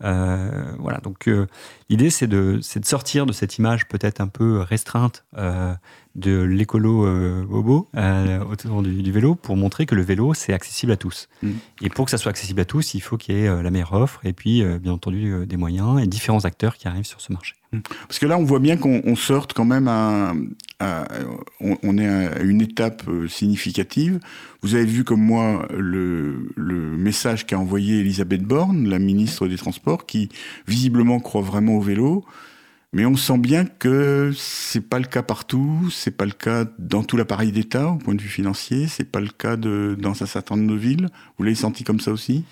voilà, 0.00 0.98
donc 1.02 1.28
l'idée 1.88 2.10
c'est 2.10 2.26
de, 2.26 2.60
de 2.76 2.84
sortir 2.84 3.26
de 3.26 3.32
cette 3.32 3.56
image 3.58 3.88
peut-être 3.88 4.20
un 4.20 4.28
peu 4.28 4.60
restreinte 4.60 5.24
de 6.16 6.42
l'écolo 6.42 7.06
euh, 7.06 7.44
bobo 7.44 7.88
euh, 7.96 8.40
autour 8.44 8.82
du, 8.82 9.12
vélo 9.12 9.36
pour 9.36 9.56
montrer 9.56 9.86
que 9.86 9.94
le 9.94 10.02
vélo 10.02 10.34
c'est 10.34 10.52
accessible 10.52 10.92
à 10.92 10.96
tous. 10.96 11.28
Mm. 11.42 11.50
Et 11.82 11.88
pour 11.88 12.06
que 12.06 12.10
ça 12.10 12.18
soit 12.18 12.30
accessible 12.30 12.60
à 12.60 12.64
tous, 12.64 12.94
il 12.94 13.00
faut 13.00 13.16
qu'il 13.16 13.36
y 13.36 13.38
ait 13.38 13.48
euh, 13.48 13.62
la 13.62 13.70
meilleure 13.70 13.92
offre 13.92 14.20
et 14.24 14.32
puis 14.32 14.64
bien 14.78 14.92
entendu 14.92 15.46
des 15.46 15.56
moyens 15.56 16.02
et 16.02 16.06
différents 16.06 16.44
acteurs 16.44 16.76
qui 16.76 16.88
arrivent 16.88 17.04
sur 17.04 17.20
ce 17.20 17.32
marché. 17.32 17.54
Mm. 17.72 17.78
Parce 18.08 18.18
que 18.18 18.26
là, 18.26 18.38
on 18.38 18.44
voit 18.44 18.58
bien 18.58 18.76
qu'on 18.76 19.14
sorte 19.14 19.52
quand 19.52 19.64
même 19.64 19.86
à, 19.86 20.34
on, 21.60 21.98
est 21.98 22.08
à 22.08 22.40
une 22.40 22.60
étape 22.60 23.02
significative. 23.28 24.18
Vous 24.62 24.74
avez 24.74 24.86
vu 24.86 25.04
comme 25.04 25.22
moi 25.22 25.68
le, 25.76 26.50
le 26.56 26.96
message 26.96 27.46
qu'a 27.46 27.58
envoyé 27.58 28.00
Elisabeth 28.00 28.42
Borne, 28.42 28.88
la 28.88 28.98
ministre 28.98 29.46
des 29.46 29.56
Transports, 29.56 30.06
qui 30.06 30.28
visiblement 30.66 31.20
croit 31.20 31.42
vraiment 31.42 31.74
au 31.74 31.80
vélo. 31.80 32.24
Mais 32.92 33.06
on 33.06 33.16
sent 33.16 33.38
bien 33.38 33.66
que 33.66 34.32
c'est 34.36 34.80
pas 34.80 34.98
le 34.98 35.04
cas 35.06 35.22
partout, 35.22 35.88
c'est 35.92 36.10
pas 36.10 36.24
le 36.24 36.32
cas 36.32 36.64
dans 36.78 37.04
tout 37.04 37.16
l'appareil 37.16 37.52
d'État 37.52 37.88
au 37.90 37.96
point 37.98 38.16
de 38.16 38.20
vue 38.22 38.28
financier, 38.28 38.88
c'est 38.88 39.04
pas 39.04 39.20
le 39.20 39.28
cas 39.28 39.56
dans 39.56 40.22
un 40.22 40.26
certain 40.26 40.56
nombre 40.56 40.72
de 40.72 40.78
villes. 40.78 41.08
Vous 41.38 41.44
l'avez 41.44 41.54
senti 41.54 41.84
comme 41.84 42.00
ça 42.00 42.10
aussi? 42.10 42.44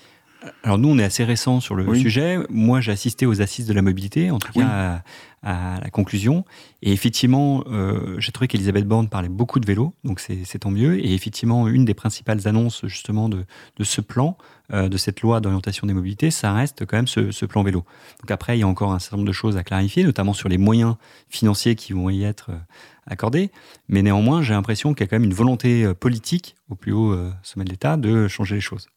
Alors 0.63 0.77
nous, 0.77 0.89
on 0.89 0.97
est 0.97 1.03
assez 1.03 1.23
récent 1.23 1.59
sur 1.59 1.75
le 1.75 1.93
sujet. 1.95 2.37
Moi, 2.49 2.79
j'ai 2.79 2.91
assisté 2.91 3.25
aux 3.25 3.41
assises 3.41 3.67
de 3.67 3.73
la 3.73 3.81
mobilité, 3.81 4.31
en 4.31 4.39
tout 4.39 4.51
cas 4.53 5.01
à, 5.43 5.79
la 5.81 5.89
conclusion. 5.89 6.45
Et 6.81 6.93
effectivement, 6.93 7.63
euh, 7.67 8.15
j'ai 8.19 8.31
trouvé 8.31 8.47
qu'Elisabeth 8.47 8.85
Borne 8.85 9.09
parlait 9.09 9.29
beaucoup 9.29 9.59
de 9.59 9.65
vélo, 9.65 9.93
donc 10.03 10.19
c'est 10.19 10.59
tant 10.59 10.71
mieux. 10.71 11.03
Et 11.03 11.13
effectivement, 11.13 11.67
une 11.67 11.83
des 11.83 11.93
principales 11.93 12.47
annonces 12.47 12.85
justement 12.85 13.27
de, 13.27 13.45
de 13.77 13.83
ce 13.83 13.99
plan, 13.99 14.37
euh, 14.71 14.87
de 14.87 14.97
cette 14.97 15.21
loi 15.21 15.41
d'orientation 15.41 15.87
des 15.87 15.93
mobilités, 15.93 16.31
ça 16.31 16.53
reste 16.53 16.85
quand 16.85 16.97
même 16.97 17.07
ce, 17.07 17.31
ce, 17.31 17.45
plan 17.45 17.63
vélo. 17.63 17.83
Donc 18.21 18.31
après, 18.31 18.57
il 18.57 18.61
y 18.61 18.63
a 18.63 18.67
encore 18.67 18.93
un 18.93 18.99
certain 18.99 19.17
nombre 19.17 19.27
de 19.27 19.33
choses 19.33 19.57
à 19.57 19.63
clarifier, 19.63 20.03
notamment 20.03 20.33
sur 20.33 20.47
les 20.47 20.57
moyens 20.57 20.95
financiers 21.29 21.75
qui 21.75 21.93
vont 21.93 22.09
y 22.09 22.23
être 22.23 22.51
euh, 22.51 22.57
accordés. 23.07 23.51
Mais 23.89 24.01
néanmoins, 24.01 24.41
j'ai 24.41 24.53
l'impression 24.53 24.93
qu'il 24.93 25.05
y 25.05 25.07
a 25.07 25.07
quand 25.07 25.17
même 25.17 25.29
une 25.29 25.33
volonté 25.33 25.93
politique 25.95 26.55
au 26.69 26.75
plus 26.75 26.93
haut 26.93 27.17
sommet 27.43 27.65
de 27.65 27.71
l'État 27.71 27.97
de 27.97 28.27
changer 28.27 28.55
les 28.55 28.61
choses. 28.61 28.87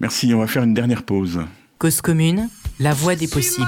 Merci, 0.00 0.34
on 0.34 0.40
va 0.40 0.46
faire 0.46 0.64
une 0.64 0.74
dernière 0.74 1.02
pause. 1.02 1.40
Cause 1.78 2.00
commune, 2.00 2.48
la 2.80 2.92
voie 2.92 3.14
des 3.14 3.28
possibles. 3.28 3.66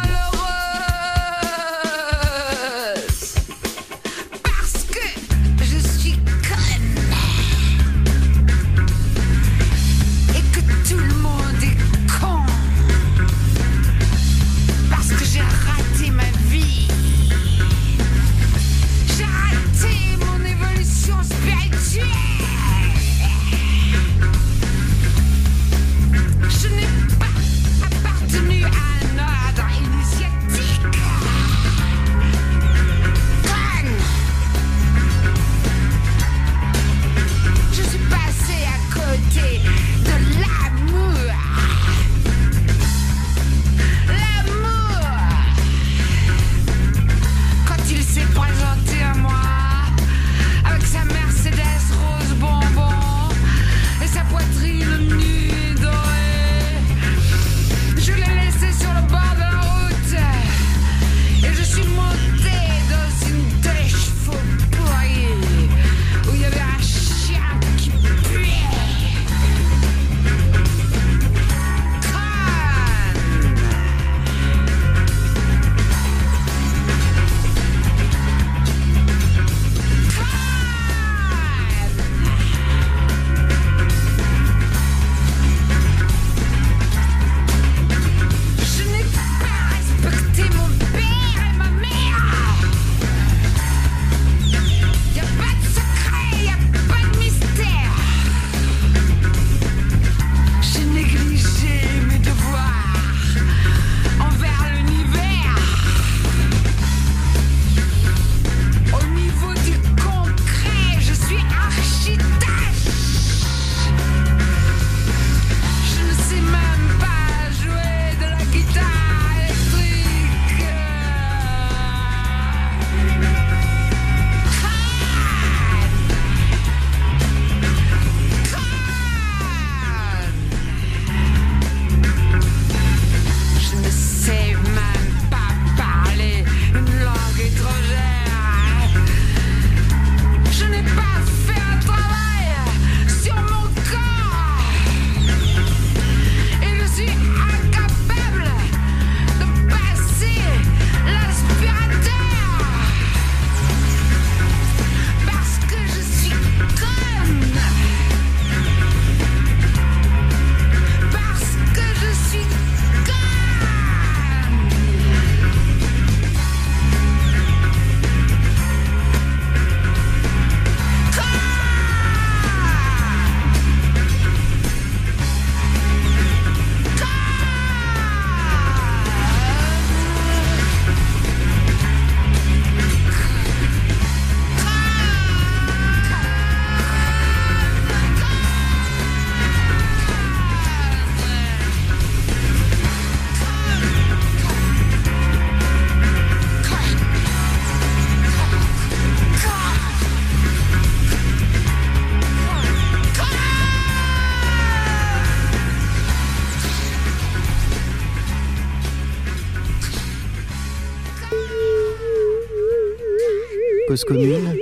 Commune 214.07 214.55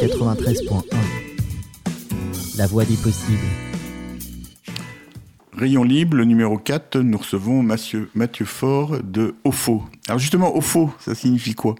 93.1. 0.00 0.82
La 2.56 2.66
voie 2.66 2.84
des 2.84 2.96
possibles. 2.96 3.38
Rayon 5.52 5.84
libre, 5.84 6.16
le 6.16 6.24
numéro 6.24 6.56
4, 6.56 7.00
nous 7.00 7.18
recevons 7.18 7.62
Mathieu, 7.62 8.08
Mathieu 8.14 8.46
Faure 8.46 9.02
de 9.02 9.34
OFO. 9.44 9.82
Alors 10.06 10.18
justement, 10.18 10.56
OFO, 10.56 10.90
ça 11.00 11.14
signifie 11.14 11.54
quoi? 11.54 11.74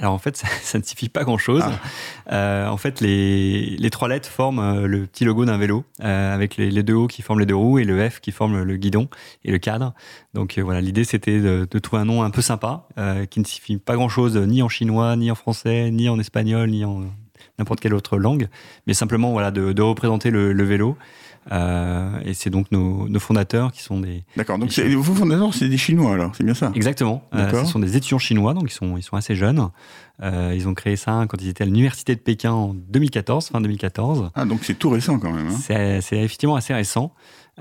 Alors 0.00 0.14
en 0.14 0.18
fait, 0.18 0.36
ça, 0.38 0.46
ça 0.62 0.78
ne 0.78 0.82
signifie 0.84 1.08
pas 1.08 1.24
grand-chose. 1.24 1.64
Ah. 1.64 2.32
Euh, 2.32 2.68
en 2.68 2.76
fait, 2.76 3.00
les, 3.00 3.76
les 3.76 3.90
trois 3.90 4.08
lettres 4.08 4.28
forment 4.28 4.60
euh, 4.60 4.86
le 4.86 5.06
petit 5.06 5.24
logo 5.24 5.44
d'un 5.44 5.58
vélo, 5.58 5.84
euh, 6.02 6.34
avec 6.34 6.56
les, 6.56 6.70
les 6.70 6.82
deux 6.82 6.94
O 6.94 7.06
qui 7.06 7.22
forment 7.22 7.40
les 7.40 7.46
deux 7.46 7.56
roues 7.56 7.78
et 7.78 7.84
le 7.84 8.08
F 8.08 8.20
qui 8.20 8.32
forme 8.32 8.62
le 8.62 8.76
guidon 8.76 9.08
et 9.44 9.50
le 9.50 9.58
cadre. 9.58 9.94
Donc 10.34 10.58
euh, 10.58 10.62
voilà, 10.62 10.80
l'idée 10.80 11.04
c'était 11.04 11.40
de, 11.40 11.66
de 11.68 11.78
trouver 11.78 12.02
un 12.02 12.04
nom 12.04 12.22
un 12.22 12.30
peu 12.30 12.42
sympa, 12.42 12.86
euh, 12.98 13.26
qui 13.26 13.40
ne 13.40 13.44
signifie 13.44 13.78
pas 13.78 13.94
grand-chose 13.94 14.36
ni 14.36 14.62
en 14.62 14.68
chinois, 14.68 15.16
ni 15.16 15.30
en 15.30 15.34
français, 15.34 15.90
ni 15.90 16.08
en 16.08 16.18
espagnol, 16.18 16.70
ni 16.70 16.84
en 16.84 17.02
n'importe 17.58 17.80
quelle 17.80 17.94
autre 17.94 18.18
langue, 18.18 18.48
mais 18.86 18.94
simplement 18.94 19.32
voilà 19.32 19.50
de, 19.50 19.72
de 19.72 19.82
représenter 19.82 20.30
le, 20.30 20.52
le 20.52 20.64
vélo. 20.64 20.96
Euh, 21.50 22.20
et 22.24 22.34
c'est 22.34 22.50
donc 22.50 22.70
nos, 22.70 23.08
nos 23.08 23.20
fondateurs 23.20 23.72
qui 23.72 23.82
sont 23.82 24.00
des 24.00 24.24
D'accord, 24.36 24.58
donc 24.58 24.76
vos 24.78 25.14
fondateurs, 25.14 25.54
c'est 25.54 25.68
des 25.68 25.78
Chinois 25.78 26.12
alors, 26.12 26.34
c'est 26.34 26.44
bien 26.44 26.54
ça? 26.54 26.72
Exactement. 26.74 27.22
Euh, 27.34 27.44
D'accord. 27.44 27.64
ce 27.66 27.72
sont 27.72 27.78
des 27.78 27.96
étudiants 27.96 28.18
chinois, 28.18 28.54
donc 28.54 28.70
ils 28.70 28.74
sont, 28.74 28.96
ils 28.96 29.02
sont 29.02 29.16
assez 29.16 29.34
jeunes. 29.34 29.70
Euh, 30.22 30.52
ils 30.56 30.66
ont 30.66 30.74
créé 30.74 30.96
ça 30.96 31.24
quand 31.28 31.40
ils 31.40 31.48
étaient 31.48 31.62
à 31.62 31.66
l'université 31.66 32.14
de 32.16 32.20
Pékin 32.20 32.52
en 32.52 32.74
2014, 32.74 33.48
fin 33.48 33.60
2014. 33.60 34.30
Ah, 34.34 34.44
donc 34.44 34.60
c'est 34.64 34.74
tout 34.78 34.90
récent 34.90 35.18
quand 35.18 35.32
même. 35.32 35.48
hein. 35.48 35.98
C'est 36.00 36.18
effectivement 36.18 36.56
assez 36.56 36.74
récent. 36.74 37.12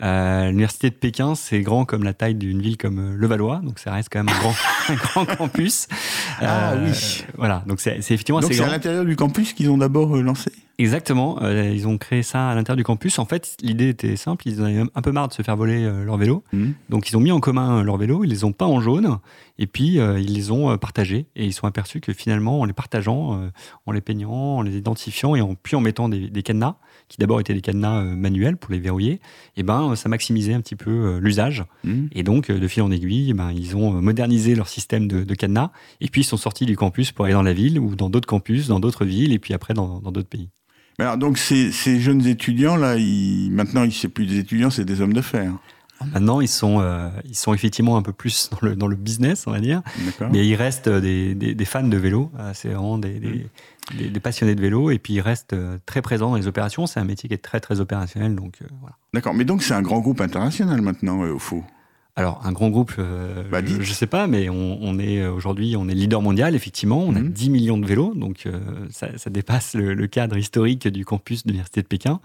Euh, 0.04 0.50
l'université 0.50 0.92
de 0.92 0.96
Pékin, 0.96 1.34
c'est 1.34 1.62
grand 1.62 1.84
comme 1.84 2.04
la 2.04 2.14
taille 2.14 2.36
d'une 2.36 2.62
ville 2.62 2.78
comme 2.78 3.00
euh, 3.00 3.16
Levallois, 3.18 3.62
donc 3.64 3.80
ça 3.80 3.92
reste 3.92 4.10
quand 4.12 4.24
même 4.24 4.30
un 4.36 4.40
grand, 4.40 4.54
un 4.90 4.94
grand 4.96 5.26
campus. 5.26 5.88
Ah 6.40 6.74
Euh, 6.74 6.86
oui. 6.92 7.24
Voilà, 7.36 7.64
donc 7.66 7.80
c'est 7.80 7.98
effectivement 7.98 8.40
Donc 8.40 8.52
assez 8.52 8.58
c'est 8.60 8.64
à 8.64 8.68
grand. 8.68 8.74
l'intérieur 8.76 9.06
du 9.06 9.16
campus 9.16 9.54
qu'ils 9.54 9.72
ont 9.72 9.78
d'abord 9.80 10.16
lancé? 10.18 10.52
Exactement. 10.80 11.42
Euh, 11.42 11.72
ils 11.74 11.88
ont 11.88 11.98
créé 11.98 12.22
ça 12.22 12.50
à 12.50 12.54
l'intérieur 12.54 12.78
du 12.78 12.84
campus. 12.84 13.18
En 13.18 13.26
fait, 13.26 13.58
l'idée 13.64 13.90
était 13.90 14.16
simple. 14.16 14.48
Ils 14.48 14.62
en 14.62 14.66
avaient 14.66 14.84
un 14.94 15.02
peu 15.02 15.12
marre 15.12 15.30
de 15.30 15.34
se 15.34 15.42
faire 15.42 15.56
voler 15.58 15.82
leur 16.06 16.18
vélo. 16.18 16.44
Mhm. 16.54 16.76
Donc, 16.90 17.10
ils 17.10 17.18
ont 17.18 17.20
mis 17.20 17.32
en 17.32 17.40
commun 17.40 17.82
leurs 17.82 17.98
vélos. 17.98 18.24
Ils 18.24 18.30
les 18.30 18.44
ont 18.44 18.52
peints 18.52 18.68
en 18.68 18.80
jaune. 18.80 19.18
Et 19.58 19.66
puis, 19.66 19.96
ils 19.96 20.34
les 20.36 20.52
ont 20.52 20.78
partagés. 20.78 21.26
Et 21.36 21.46
ils 21.48 21.52
sont 21.54 21.66
aperçus 21.66 22.00
que 22.00 22.14
finalement, 22.14 22.47
en 22.52 22.66
les 22.66 22.74
partageant, 22.74 23.42
euh, 23.42 23.50
en 23.86 23.92
les 23.92 24.02
peignant, 24.02 24.58
en 24.58 24.62
les 24.62 24.78
identifiant 24.78 25.36
et 25.36 25.42
en, 25.42 25.56
puis 25.56 25.76
en 25.76 25.82
mettant 25.82 26.10
des, 26.10 26.30
des 26.30 26.44
cadenas, 26.44 26.76
qui 27.08 27.18
d'abord 27.18 27.40
étaient 27.40 27.54
des 27.54 27.62
cadenas 27.62 28.02
euh, 28.02 28.16
manuels 28.16 28.58
pour 28.58 28.72
les 28.72 28.80
verrouiller, 28.80 29.20
et 29.56 29.64
ben, 29.64 29.92
euh, 29.92 29.96
ça 29.96 30.10
maximisait 30.10 30.54
un 30.54 30.62
petit 30.62 30.76
peu 30.76 31.18
l'usage. 31.20 31.66
Mhm. 31.84 32.10
Et 32.14 32.24
donc, 32.24 32.52
de 32.52 32.68
fil 32.68 32.84
en 32.84 32.92
aiguille, 32.92 33.30
eh 33.30 33.34
ben, 33.34 33.52
ils 33.52 33.76
ont 33.76 33.92
modernisé 34.02 34.56
leur 34.56 34.68
système 34.68 35.08
de, 35.08 35.24
de 35.24 35.36
cadenas. 35.36 35.72
Et 36.02 36.08
puis, 36.08 36.22
ils 36.22 36.26
sont 36.26 36.38
sortis 36.38 36.66
du 36.66 36.76
campus 36.76 37.12
pour 37.12 37.26
aller 37.26 37.34
dans 37.34 37.44
la 37.44 37.54
ville 37.54 37.80
ou 37.80 37.96
dans 37.96 38.10
d'autres 38.10 38.28
campus, 38.28 38.68
dans 38.68 38.80
d'autres 38.80 39.06
villes, 39.06 39.34
et 39.34 39.40
puis 39.40 39.54
après 39.54 39.74
dans 39.74 40.00
d'autres 40.00 40.30
pays. 40.30 40.50
Mais 41.00 41.06
alors, 41.06 41.18
donc 41.18 41.38
ces, 41.38 41.72
ces 41.72 42.00
jeunes 42.00 42.26
étudiants 42.26 42.76
là, 42.76 42.96
ils, 42.98 43.52
maintenant 43.52 43.84
ils 43.84 43.94
c'est 43.94 44.10
plus 44.10 44.26
des 44.26 44.40
étudiants, 44.40 44.72
c'est 44.72 44.86
des 44.86 45.00
hommes 45.00 45.14
d'affaires. 45.14 45.54
Maintenant, 46.14 46.42
ils 46.42 46.48
sont, 46.48 46.80
euh, 46.80 47.10
ils 47.26 47.36
sont 47.36 47.54
effectivement 47.54 47.98
un 47.98 48.02
peu 48.02 48.14
plus 48.14 48.50
dans 48.52 48.60
le, 48.62 48.76
dans 48.76 48.88
le 48.88 48.96
business, 48.96 49.46
on 49.48 49.52
va 49.52 49.60
dire. 49.60 49.82
Mais 50.32 50.46
ils 50.48 50.56
restent 50.56 50.90
des, 50.90 51.34
des, 51.36 51.56
des 51.56 51.66
fans 51.66 51.88
de 51.88 51.98
vélo. 51.98 52.32
Euh, 52.40 52.52
C'est 52.54 52.70
vraiment 52.70 52.98
des, 52.98 53.20
des, 53.20 54.10
des- 54.10 54.20
passionnés 54.20 54.56
de 54.56 54.62
vélo. 54.62 54.92
Et 54.92 55.00
puis, 55.00 55.14
ils 55.14 55.22
restent 55.22 55.54
euh, 55.54 55.78
très 55.86 56.02
présents 56.02 56.30
dans 56.32 56.36
les 56.38 56.48
opérations. 56.48 56.86
C'est 56.88 57.00
un 57.00 57.06
métier 57.06 57.28
qui 57.28 57.34
est 57.36 57.40
très, 57.44 57.60
très 57.60 57.80
opérationnel. 57.80 58.36
Donc, 58.36 58.56
euh, 58.62 58.66
voilà. 58.82 58.96
D'accord. 59.14 59.34
Mais 59.34 59.46
donc 59.46 59.64
c'est 59.64 59.74
un 59.74 59.82
grand 59.82 60.00
groupe 60.00 60.22
international 60.22 60.82
maintenant 60.82 61.24
euh, 61.24 61.34
au 61.34 61.40
faux. 61.40 61.64
Alors, 62.16 62.42
un 62.46 62.52
grand 62.52 62.70
groupe, 62.70 62.94
euh, 62.98 63.44
Bah, 63.52 63.60
je, 63.64 63.80
je 63.80 63.94
sais 63.94 64.08
pas, 64.08 64.26
mais 64.26 64.50
on, 64.50 64.80
on 64.82 64.98
est 64.98 65.22
euh, 65.22 65.32
aujourd'hui, 65.32 65.76
on 65.78 65.88
est 65.88 65.94
leader 65.94 66.20
mondial, 66.24 66.56
effectivement. 66.56 67.04
On 67.04 67.16
a 67.16 67.20
Mhm. 67.20 67.30
10 67.30 67.50
millions 67.52 67.78
de 67.78 67.86
vélos, 67.86 68.14
donc 68.16 68.48
euh, 68.48 68.60
ça, 68.90 69.10
ça 69.18 69.30
dépasse 69.30 69.76
le, 69.76 69.94
le 69.94 70.08
cadre 70.08 70.36
historique 70.36 70.88
du 70.88 71.06
campus 71.06 71.44
de 71.44 71.50
l'Université 71.50 71.84
de 71.84 71.88
Pékin. 71.88 72.20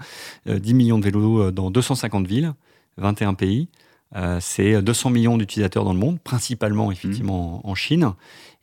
Euh, 0.48 0.58
10 0.58 0.72
millions 0.72 0.98
de 0.98 1.04
vélos 1.04 1.42
euh, 1.42 1.50
dans 1.52 1.70
250 1.70 2.26
villes, 2.26 2.54
21 2.98 3.34
pays. 3.34 3.68
Euh, 4.14 4.38
c'est 4.40 4.82
200 4.82 5.08
millions 5.10 5.38
d'utilisateurs 5.38 5.84
dans 5.84 5.92
le 5.94 5.98
monde, 5.98 6.20
principalement 6.20 6.92
effectivement 6.92 7.64
en, 7.66 7.70
en 7.70 7.74
Chine. 7.74 8.12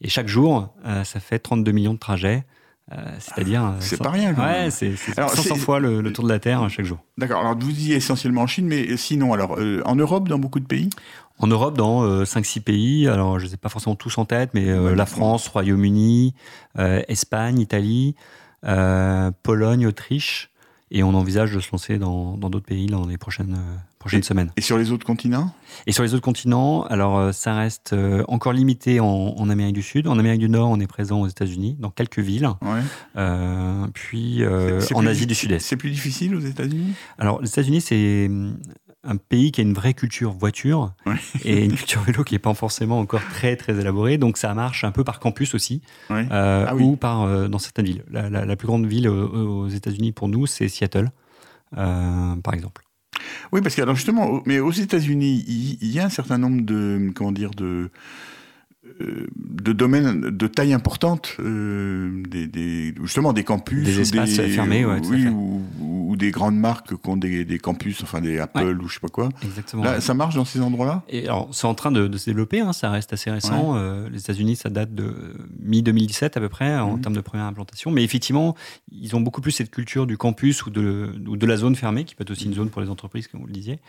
Et 0.02 0.08
chaque 0.10 0.28
jour, 0.28 0.74
euh, 0.86 1.04
ça 1.04 1.20
fait 1.20 1.40
32 1.40 1.72
millions 1.72 1.94
de 1.96 2.00
trajets. 2.00 2.46
euh, 2.92 2.96
C'est-à-dire. 3.20 3.66
euh, 3.66 3.72
c'est 3.80 3.98
pas 3.98 4.12
rien, 4.12 4.34
quand 4.36 4.44
Ouais, 4.44 4.62
même. 4.64 4.72
c'est 4.72 4.96
c'est 4.96 5.18
Alors, 5.18 5.32
500 5.32 5.56
c'est- 5.56 5.62
fois 5.62 5.80
le, 5.80 6.02
le 6.02 6.14
tour 6.14 6.24
de 6.24 6.30
la 6.30 6.40
Terre 6.40 6.62
euh, 6.64 6.70
chaque 6.70 6.86
jour. 6.86 7.00
D'accord. 7.18 7.40
Alors 7.40 7.58
vous 7.58 7.72
disiez 7.72 7.96
essentiellement 7.96 8.42
en 8.44 8.48
Chine, 8.48 8.68
mais 8.68 8.96
sinon 8.98 9.34
alors 9.34 9.58
en 9.86 9.96
Europe, 9.96 10.30
dans 10.30 10.38
beaucoup 10.40 10.60
de 10.60 10.66
pays? 10.68 10.90
En 11.40 11.48
Europe, 11.48 11.76
dans 11.78 12.04
euh, 12.04 12.26
5-6 12.26 12.60
pays, 12.62 13.08
alors 13.08 13.40
je 13.40 13.46
ne 13.46 13.50
sais 13.50 13.58
pas 13.58 13.70
forcément 13.70 13.96
tous 13.96 14.18
en 14.20 14.26
tête, 14.26 14.52
mais 14.54 14.72
Ouais, 14.78 14.96
la. 14.96 15.06
France, 15.08 15.48
Royaume-Uni, 15.48 16.34
Espagne, 17.08 17.60
Italie, 17.60 18.16
Pologne, 19.44 19.88
Autriche, 19.88 20.50
et 20.92 21.04
on 21.04 21.14
envisage 21.14 21.54
de 21.54 21.60
se 21.60 21.72
lancer 21.72 21.98
dans 21.98 22.38
dans 22.38 22.50
d'autres 22.50 22.66
pays 22.66 22.88
dans 22.88 23.06
les 23.06 23.18
prochaines, 23.18 23.58
euh, 24.00 24.04
prochaines 24.04 24.24
semaines. 24.24 24.52
Et 24.58 24.62
sur 24.62 24.78
les 24.78 24.92
autres 24.92 25.06
continents? 25.06 25.54
Et 25.86 25.92
sur 25.92 26.04
les 26.04 26.14
autres 26.14 26.24
continents, 26.24 26.84
alors 26.84 27.18
euh, 27.18 27.32
ça 27.32 27.56
reste 27.56 27.94
euh, 27.94 28.24
encore 28.28 28.54
limité 28.54 29.00
en, 29.00 29.06
en 29.08 29.50
Amérique 29.50 29.76
du 29.76 29.82
Sud. 29.84 30.08
En 30.08 30.18
Amérique 30.18 30.40
du 30.40 30.50
Nord, 30.50 30.70
on 30.70 30.80
est 30.80 30.88
présent 30.88 31.22
aux 31.22 31.28
États-Unis, 31.28 31.76
dans 31.80 31.90
quelques 31.92 32.20
villes, 32.20 32.50
Ouais. 32.62 32.80
euh, 33.18 33.86
puis 33.94 34.44
euh, 34.44 34.82
en 34.96 35.06
Asie 35.06 35.28
du 35.28 35.36
Sud-Est. 35.36 35.60
C'est 35.60 35.76
plus 35.78 35.92
difficile 35.92 36.34
aux 36.36 36.40
États-Unis? 36.40 36.94
Alors, 37.18 37.42
les 37.42 37.50
États-Unis, 37.50 37.82
c'est 37.82 38.28
hum, 38.28 38.58
un 39.04 39.16
pays 39.18 39.52
qui 39.52 39.62
a 39.62 39.64
une 39.64 39.74
vraie 39.74 39.94
culture 39.94 40.32
voiture 40.32 40.94
Ouais. 41.06 41.16
et 41.44 41.66
une 41.66 41.74
culture 41.76 42.02
vélo 42.02 42.24
qui 42.24 42.36
n'est 42.36 42.40
pas 42.40 42.54
forcément 42.54 43.00
encore 43.00 43.22
très 43.34 43.56
très 43.58 43.80
élaborée. 43.80 44.18
Donc, 44.18 44.38
ça 44.38 44.54
marche 44.54 44.84
un 44.86 44.92
peu 44.92 45.04
par 45.04 45.20
campus 45.20 45.54
aussi, 45.56 45.82
Ouais. 46.10 46.26
euh, 46.32 46.66
Ah 46.68 46.76
oui. 46.76 46.84
ou 46.84 46.96
par 46.96 47.24
euh, 47.24 47.48
dans 47.50 47.60
certaines 47.60 47.86
villes. 47.86 48.04
La, 48.12 48.30
la- 48.30 48.46
la 48.46 48.56
plus 48.56 48.68
grande 48.68 48.86
ville 48.86 49.08
aux, 49.10 49.64
aux 49.64 49.68
États-Unis 49.68 50.12
pour 50.14 50.28
nous, 50.30 50.48
c'est 50.48 50.68
Seattle, 50.70 51.12
euh, 51.78 52.36
par 52.38 52.54
exemple. 52.54 52.84
Oui, 53.52 53.62
parce 53.62 53.76
que 53.76 53.82
alors 53.82 53.96
justement, 53.96 54.42
mais 54.46 54.60
aux 54.60 54.72
États-Unis, 54.72 55.44
il 55.48 55.78
il 55.82 55.92
y, 55.92 56.00
a 56.00 56.06
un 56.06 56.10
certain 56.10 56.38
nombre 56.38 56.62
de 56.62 57.12
comment 57.16 57.32
dire 57.32 57.52
de 57.52 57.90
de 59.00 59.74
domaines 59.74 60.22
de 60.22 60.48
taille 60.48 60.74
importante, 60.74 61.36
euh, 61.40 62.22
des, 62.28 62.48
des- 62.48 62.94
justement 63.02 63.34
des 63.34 63.44
campus, 63.44 63.86
Des 63.86 64.00
espaces 64.02 64.36
fermés, 64.36 64.86
ouais, 64.86 65.00
oui, 65.10 65.28
ou, 65.28 65.62
ou 65.82 66.16
des 66.18 66.32
grandes 66.32 66.58
marques 66.58 66.96
qui 67.02 67.10
ont 67.10 67.16
des, 67.18 67.46
des 67.46 67.60
campus, 67.60 68.04
enfin 68.04 68.20
des 68.20 68.40
Apple 68.40 68.78
ou 68.82 68.88
je 68.88 68.96
sais 68.96 69.00
pas 69.00 69.08
quoi. 69.08 69.30
Exactement. 69.44 69.84
Là, 69.84 70.02
ça 70.02 70.14
marche 70.14 70.36
dans 70.36 70.44
ces 70.46 70.60
endroits-là? 70.60 71.04
C'est 71.52 71.66
en 71.66 71.74
train 71.76 71.92
de, 71.92 72.08
de 72.08 72.18
se 72.18 72.26
développer, 72.26 72.60
hein, 72.60 72.74
ça 72.74 72.90
reste 72.92 73.14
assez 73.14 73.32
récent. 73.32 73.76
Euh, 73.76 74.10
les 74.10 74.20
États-Unis, 74.20 74.56
ça 74.58 74.70
date 74.70 74.94
de 74.94 75.14
mi-2017 75.62 76.26
à 76.38 76.42
peu 76.42 76.50
près, 76.50 76.78
en 76.78 76.96
Mhm. 76.98 77.02
termes 77.02 77.16
de 77.16 77.22
première 77.22 77.46
implantation. 77.46 77.92
Mais 77.92 78.04
effectivement, 78.04 78.56
ils 78.92 79.16
ont 79.16 79.22
beaucoup 79.22 79.42
plus 79.42 79.52
cette 79.52 79.72
culture 79.72 80.08
du 80.08 80.18
campus 80.18 80.66
ou 80.66 80.70
de, 80.72 81.14
ou 81.28 81.38
de 81.38 81.46
la 81.46 81.56
zone 81.58 81.76
fermée, 81.76 82.04
qui 82.04 82.16
peut 82.16 82.24
être 82.24 82.32
aussi 82.32 82.46
une 82.46 82.54
zone 82.54 82.70
pour 82.70 82.82
les 82.82 82.90
entreprises, 82.90 83.28
comme 83.28 83.40
vous 83.42 83.48
le 83.48 83.54
disiez. 83.54 83.80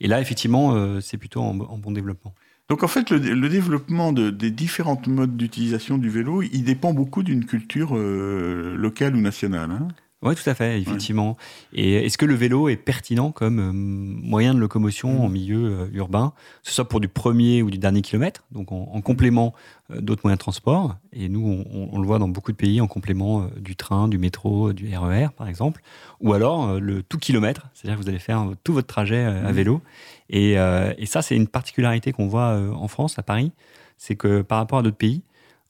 Et 0.00 0.08
là, 0.08 0.20
effectivement, 0.20 0.74
euh, 0.74 1.00
c'est 1.00 1.18
plutôt 1.18 1.40
en, 1.42 1.58
en 1.60 1.78
bon 1.78 1.92
développement. 1.92 2.34
Donc 2.68 2.82
en 2.82 2.88
fait, 2.88 3.10
le, 3.10 3.18
le 3.18 3.48
développement 3.48 4.12
de- 4.12 4.30
des 4.30 4.50
différentes 4.50 5.06
modes 5.06 5.36
d'utilisation 5.36 5.98
du 5.98 6.08
vélo, 6.10 6.42
il 6.42 6.64
dépend 6.64 6.92
beaucoup 6.92 7.22
d'une 7.22 7.44
culture 7.44 7.90
euh, 7.96 8.74
locale 8.76 9.14
ou 9.14 9.20
nationale. 9.20 9.70
hein. 9.70 9.88
Oui, 10.22 10.34
tout 10.34 10.48
à 10.48 10.54
fait, 10.54 10.80
effectivement. 10.80 11.36
Et 11.74 11.92
est-ce 12.06 12.16
que 12.18 12.24
le 12.24 12.34
vélo 12.34 12.68
est 12.70 12.76
pertinent 12.76 13.30
comme 13.32 13.58
euh, 13.60 13.70
moyen 13.72 14.54
de 14.54 14.58
locomotion 14.58 15.22
en 15.22 15.28
milieu 15.28 15.66
euh, 15.66 15.86
urbain, 15.92 16.32
que 16.62 16.70
ce 16.70 16.74
soit 16.74 16.88
pour 16.88 17.00
du 17.00 17.06
premier 17.06 17.62
ou 17.62 17.70
du 17.70 17.76
dernier 17.78 18.00
kilomètre, 18.00 18.42
donc 18.50 18.72
en, 18.72 18.88
en 18.92 19.00
complément 19.02 19.52
euh, 19.92 20.00
d'autres 20.00 20.22
moyens 20.24 20.38
de 20.38 20.42
transport? 20.42 20.96
Et 21.12 21.28
nous, 21.28 21.64
on, 21.92 22.00
le 22.00 22.06
voit 22.06 22.18
dans 22.18 22.28
beaucoup 22.28 22.50
de 22.50 22.56
pays 22.56 22.80
en 22.80 22.86
complément 22.88 23.42
euh, 23.42 23.60
du 23.60 23.76
train, 23.76 24.08
du 24.08 24.16
métro, 24.18 24.72
du 24.72 24.88
RER, 24.96 25.28
par 25.36 25.48
exemple. 25.48 25.82
Ou 26.20 26.32
alors 26.32 26.66
euh, 26.70 26.80
le 26.80 27.02
tout 27.02 27.18
kilomètre, 27.18 27.68
c'est-à-dire 27.74 27.98
que 27.98 28.02
vous 28.02 28.08
allez 28.08 28.18
faire 28.18 28.40
euh, 28.40 28.54
tout 28.64 28.72
votre 28.72 28.88
trajet 28.88 29.22
euh, 29.22 29.44
à 29.46 29.50
Mhm. 29.50 29.52
vélo. 29.54 29.82
Et, 30.30 30.58
euh, 30.58 30.92
et 30.98 31.06
ça, 31.06 31.22
c'est 31.22 31.36
une 31.36 31.46
particularité 31.48 32.12
qu'on 32.12 32.26
voit 32.26 32.50
euh, 32.54 32.70
en 32.72 32.88
France, 32.88 33.18
à 33.18 33.22
Paris, 33.22 33.52
c'est 33.98 34.16
que 34.16 34.42
par 34.42 34.58
rapport 34.58 34.78
à 34.80 34.82
d'autres 34.82 34.96
pays, 34.96 35.22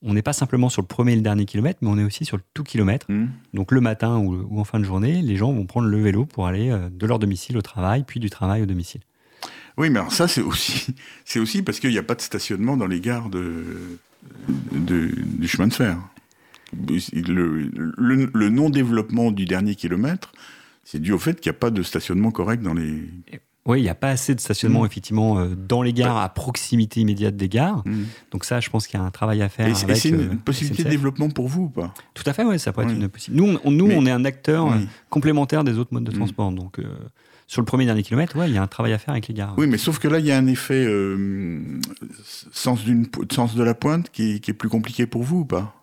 on 0.02 0.14
n'est 0.14 0.22
pas 0.22 0.32
simplement 0.32 0.68
sur 0.68 0.82
le 0.82 0.86
premier 0.86 1.12
et 1.12 1.16
le 1.16 1.22
dernier 1.22 1.46
kilomètre, 1.46 1.78
mais 1.82 1.88
on 1.88 1.98
est 1.98 2.04
aussi 2.04 2.24
sur 2.24 2.36
le 2.36 2.42
tout 2.54 2.64
kilomètre. 2.64 3.06
Hmm. 3.10 3.26
Donc 3.54 3.72
le 3.72 3.80
matin 3.80 4.18
ou, 4.18 4.46
ou 4.50 4.60
en 4.60 4.64
fin 4.64 4.78
de 4.78 4.84
journée, 4.84 5.22
les 5.22 5.36
gens 5.36 5.52
vont 5.52 5.66
prendre 5.66 5.88
le 5.88 6.00
vélo 6.00 6.26
pour 6.26 6.46
aller 6.46 6.70
euh, 6.70 6.88
de 6.90 7.06
leur 7.06 7.18
domicile 7.18 7.56
au 7.56 7.62
travail, 7.62 8.04
puis 8.06 8.20
du 8.20 8.30
travail 8.30 8.62
au 8.62 8.66
domicile. 8.66 9.00
Oui, 9.78 9.90
mais 9.90 9.98
alors 9.98 10.12
ça, 10.12 10.26
c'est 10.28 10.40
aussi, 10.42 10.94
c'est 11.24 11.38
aussi 11.38 11.62
parce 11.62 11.80
qu'il 11.80 11.90
n'y 11.90 11.98
a 11.98 12.02
pas 12.02 12.14
de 12.14 12.20
stationnement 12.22 12.76
dans 12.76 12.86
les 12.86 13.00
gares 13.00 13.28
de, 13.30 13.98
de- 14.72 15.10
du 15.16 15.48
chemin 15.48 15.66
de 15.66 15.74
fer. 15.74 15.98
Le, 16.72 17.70
le- 17.96 18.30
le 18.32 18.48
non-développement 18.48 19.30
du 19.30 19.44
dernier 19.44 19.74
kilomètre, 19.74 20.32
c'est 20.84 21.00
dû 21.00 21.12
au 21.12 21.18
fait 21.18 21.40
qu'il 21.40 21.50
n'y 21.50 21.56
a 21.56 21.58
pas 21.58 21.70
de 21.70 21.82
stationnement 21.82 22.30
correct 22.30 22.62
dans 22.62 22.74
les. 22.74 23.02
Oui, 23.66 23.80
il 23.80 23.82
n'y 23.82 23.88
a 23.88 23.94
pas 23.94 24.10
assez 24.10 24.34
de 24.34 24.40
stationnement 24.40 24.82
Mm. 24.82 24.86
effectivement 24.86 25.38
euh, 25.38 25.54
dans 25.56 25.82
les 25.82 25.92
gares, 25.92 26.16
à 26.16 26.28
proximité 26.28 27.00
immédiate 27.00 27.36
des 27.36 27.48
gares. 27.48 27.82
Hmm. 27.84 28.04
Donc 28.30 28.44
ça, 28.44 28.60
je 28.60 28.70
pense 28.70 28.86
qu'il 28.86 28.98
y 28.98 29.02
a 29.02 29.04
un 29.06 29.10
travail 29.10 29.42
à 29.42 29.48
faire. 29.48 29.66
Et, 29.66 29.74
c'est- 29.74 29.82
et 29.82 29.90
avec, 29.90 29.96
c'est 29.96 30.08
une 30.10 30.20
euh, 30.20 30.36
possibilité 30.44 30.84
de 30.84 30.88
développement 30.90 31.28
pour 31.30 31.48
vous 31.48 31.62
ou 31.64 31.68
pas? 31.68 31.92
Tout 32.14 32.22
à 32.26 32.32
fait, 32.32 32.44
oui, 32.44 32.58
ça 32.58 32.72
pourrait 32.72 32.86
Oui. 32.86 32.92
être 32.92 33.00
une 33.00 33.08
possibilité. 33.08 33.44
Nous, 33.46 33.58
on, 33.64 33.70
nous, 33.70 33.86
Mais- 33.88 33.96
on 33.96 34.06
est 34.06 34.10
un 34.12 34.24
acteur 34.24 34.66
euh, 34.66 34.76
Oui. 34.78 34.88
complémentaire 35.10 35.64
des 35.64 35.78
autres 35.78 35.92
modes 35.92 36.04
de 36.04 36.12
Mm. 36.12 36.18
transport. 36.18 36.52
Donc 36.52 36.78
euh, 36.78 36.84
sur 37.48 37.60
le 37.60 37.66
premier 37.66 37.84
dernier 37.86 38.02
kilomètre, 38.02 38.36
ouais, 38.36 38.48
il 38.48 38.54
y 38.54 38.58
a 38.58 38.62
un 38.62 38.66
travail 38.66 38.92
à 38.92 38.98
faire 38.98 39.10
avec 39.12 39.28
les 39.28 39.34
gares. 39.34 39.54
Oui, 39.58 39.66
mais 39.66 39.78
sauf 39.78 39.98
que 39.98 40.08
là, 40.08 40.18
il 40.20 40.26
y 40.26 40.32
a 40.32 40.36
un 40.38 40.46
effet 40.46 40.84
sens, 42.52 42.84
de 42.84 43.62
la 43.62 43.74
pointe 43.74 44.10
qui 44.10 44.34
est, 44.36 44.40
qui 44.40 44.50
est 44.50 44.54
plus 44.54 44.68
compliqué 44.68 45.06
pour 45.06 45.22
vous 45.22 45.38
ou 45.40 45.44
pas? 45.44 45.74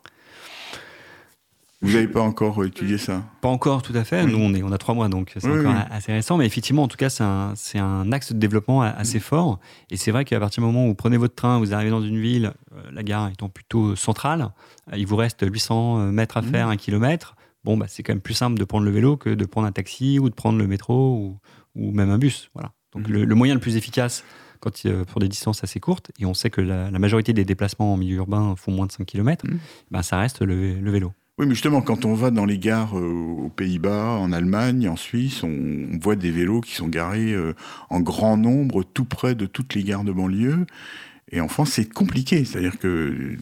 Vous 1.83 1.93
n'avez 1.93 2.07
pas 2.07 2.21
encore 2.21 2.63
étudié 2.63 2.97
ça 2.97 3.23
Pas 3.41 3.49
encore 3.49 3.81
tout 3.81 3.93
à 3.95 4.03
fait. 4.03 4.25
Nous, 4.25 4.37
on, 4.37 4.53
est, 4.53 4.63
on 4.63 4.71
a 4.71 4.77
trois 4.77 4.95
mois, 4.95 5.09
donc 5.09 5.31
c'est 5.37 5.45
Oui, 5.45 5.59
encore 5.59 5.73
oui. 5.73 5.79
assez 5.91 6.11
récent. 6.13 6.37
Mais 6.37 6.45
effectivement, 6.45 6.83
en 6.83 6.87
tout 6.87 6.97
cas, 6.97 7.09
c'est 7.09 7.77
un, 7.79 8.11
axe 8.11 8.31
de 8.33 8.37
développement 8.37 8.81
assez 8.81 9.19
fort. 9.19 9.59
Et 9.89 9.97
c'est 9.97 10.11
vrai 10.11 10.23
qu'à 10.25 10.39
partir 10.39 10.61
du 10.61 10.67
moment 10.67 10.85
où 10.85 10.89
vous 10.89 10.95
prenez 10.95 11.17
votre 11.17 11.35
train, 11.35 11.59
vous 11.59 11.73
arrivez 11.73 11.91
dans 11.91 12.01
une 12.01 12.19
ville, 12.19 12.53
euh, 12.75 12.81
la 12.91 13.03
gare 13.03 13.29
étant 13.29 13.49
plutôt 13.49 13.95
centrale, 13.95 14.49
euh, 14.91 14.97
il 14.97 15.05
vous 15.05 15.15
reste 15.17 15.45
800 15.47 16.11
mètres 16.11 16.37
à 16.37 16.41
Mhm. 16.41 16.47
faire, 16.49 16.67
un 16.69 16.77
kilomètre. 16.77 17.35
Bon, 17.63 17.77
bah, 17.77 17.85
c'est 17.89 18.01
quand 18.03 18.13
même 18.13 18.21
plus 18.21 18.33
simple 18.33 18.57
de 18.57 18.63
prendre 18.65 18.85
le 18.85 18.91
vélo 18.91 19.17
que 19.17 19.29
de 19.29 19.45
prendre 19.45 19.67
un 19.67 19.71
taxi 19.71 20.19
ou 20.19 20.29
de 20.29 20.35
prendre 20.35 20.57
le 20.57 20.67
métro 20.67 21.15
ou, 21.17 21.39
ou 21.75 21.91
même 21.91 22.09
un 22.09 22.17
bus. 22.17 22.49
Voilà. 22.53 22.71
Donc 22.93 23.07
Mhm. 23.07 23.13
le, 23.13 23.25
le 23.25 23.35
moyen 23.35 23.53
le 23.55 23.59
plus 23.59 23.75
efficace 23.77 24.23
quand, 24.59 24.71
pour 25.07 25.19
des 25.19 25.27
distances 25.27 25.61
assez 25.63 25.81
courtes, 25.81 26.11
et 26.19 26.25
on 26.25 26.33
sait 26.33 26.49
que 26.49 26.61
la, 26.61 26.89
la 26.89 26.99
majorité 26.99 27.33
des 27.33 27.43
déplacements 27.43 27.93
en 27.93 27.97
milieu 27.97 28.15
urbain 28.17 28.55
font 28.55 28.71
moins 28.71 28.85
de 28.85 28.93
5 28.93 29.05
km, 29.05 29.45
ben, 29.91 30.01
ça 30.01 30.17
reste 30.17 30.41
le, 30.41 30.79
le 30.79 30.91
vélo. 30.91 31.11
Oui, 31.39 31.47
mais 31.47 31.55
justement, 31.55 31.81
quand 31.81 32.05
on 32.05 32.13
va 32.13 32.29
dans 32.29 32.45
les 32.45 32.59
gares 32.59 32.95
euh, 32.97 33.01
aux 33.45 33.49
Pays-Bas, 33.49 34.17
en 34.19 34.31
Allemagne, 34.31 34.87
en 34.87 34.95
Suisse, 34.95 35.41
on, 35.41 35.47
on 35.93 35.97
voit 35.99 36.15
des 36.15 36.29
vélos 36.29 36.61
qui 36.61 36.75
sont 36.75 36.87
garés 36.87 37.33
euh, 37.33 37.53
en 37.89 38.01
grand 38.01 38.37
nombre 38.37 38.83
tout 38.83 39.05
près 39.05 39.33
de 39.33 39.47
toutes 39.47 39.73
les 39.73 39.83
gares 39.83 40.03
de 40.03 40.11
banlieue. 40.11 40.67
Et 41.31 41.41
en 41.41 41.47
France, 41.47 41.71
c'est 41.71 41.91
compliqué. 41.91 42.45
C'est-à-dire 42.45 42.77
que 42.77 43.35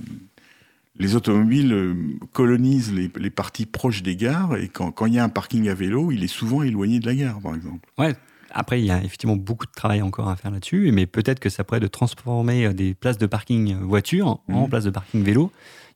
les 1.00 1.16
automobiles 1.16 1.74
euh, 1.74 1.94
colonisent 2.32 2.94
les, 2.94 3.12
les 3.18 3.30
parties 3.30 3.66
proches 3.66 4.04
des 4.04 4.16
gares 4.16 4.56
et 4.56 4.70
quand, 4.70 4.92
quand 4.92 5.08
il 5.08 5.16
y 5.16 5.20
a 5.20 5.24
un 5.26 5.30
parking 5.30 5.68
à 5.68 5.74
vélo, 5.74 6.12
il 6.14 6.24
est 6.24 6.28
souvent 6.28 6.64
éloigné 6.64 7.00
de 7.02 7.06
la 7.06 7.16
gare, 7.16 7.42
par 7.42 7.56
exemple. 7.56 7.90
Ouais. 7.98 8.16
Après, 8.54 8.80
il 8.82 8.86
y 8.86 8.92
a 8.92 9.04
effectivement 9.04 9.36
beaucoup 9.38 9.66
de 9.66 9.72
travail 9.72 10.02
encore 10.02 10.30
à 10.30 10.36
faire 10.38 10.52
là-dessus, 10.52 10.92
mais 10.94 11.08
peut-être 11.08 11.40
que 11.40 11.50
ça 11.50 11.66
pourrait 11.66 11.80
de 11.82 11.88
transformer 11.88 12.74
des 12.74 12.94
places 12.94 13.18
de 13.18 13.26
parking 13.26 13.76
voiture 13.80 14.40
en 14.50 14.64
Mhm. 14.64 14.70
places 14.70 14.84
de 14.86 14.90
parking 14.92 15.24
vélo. 15.24 15.52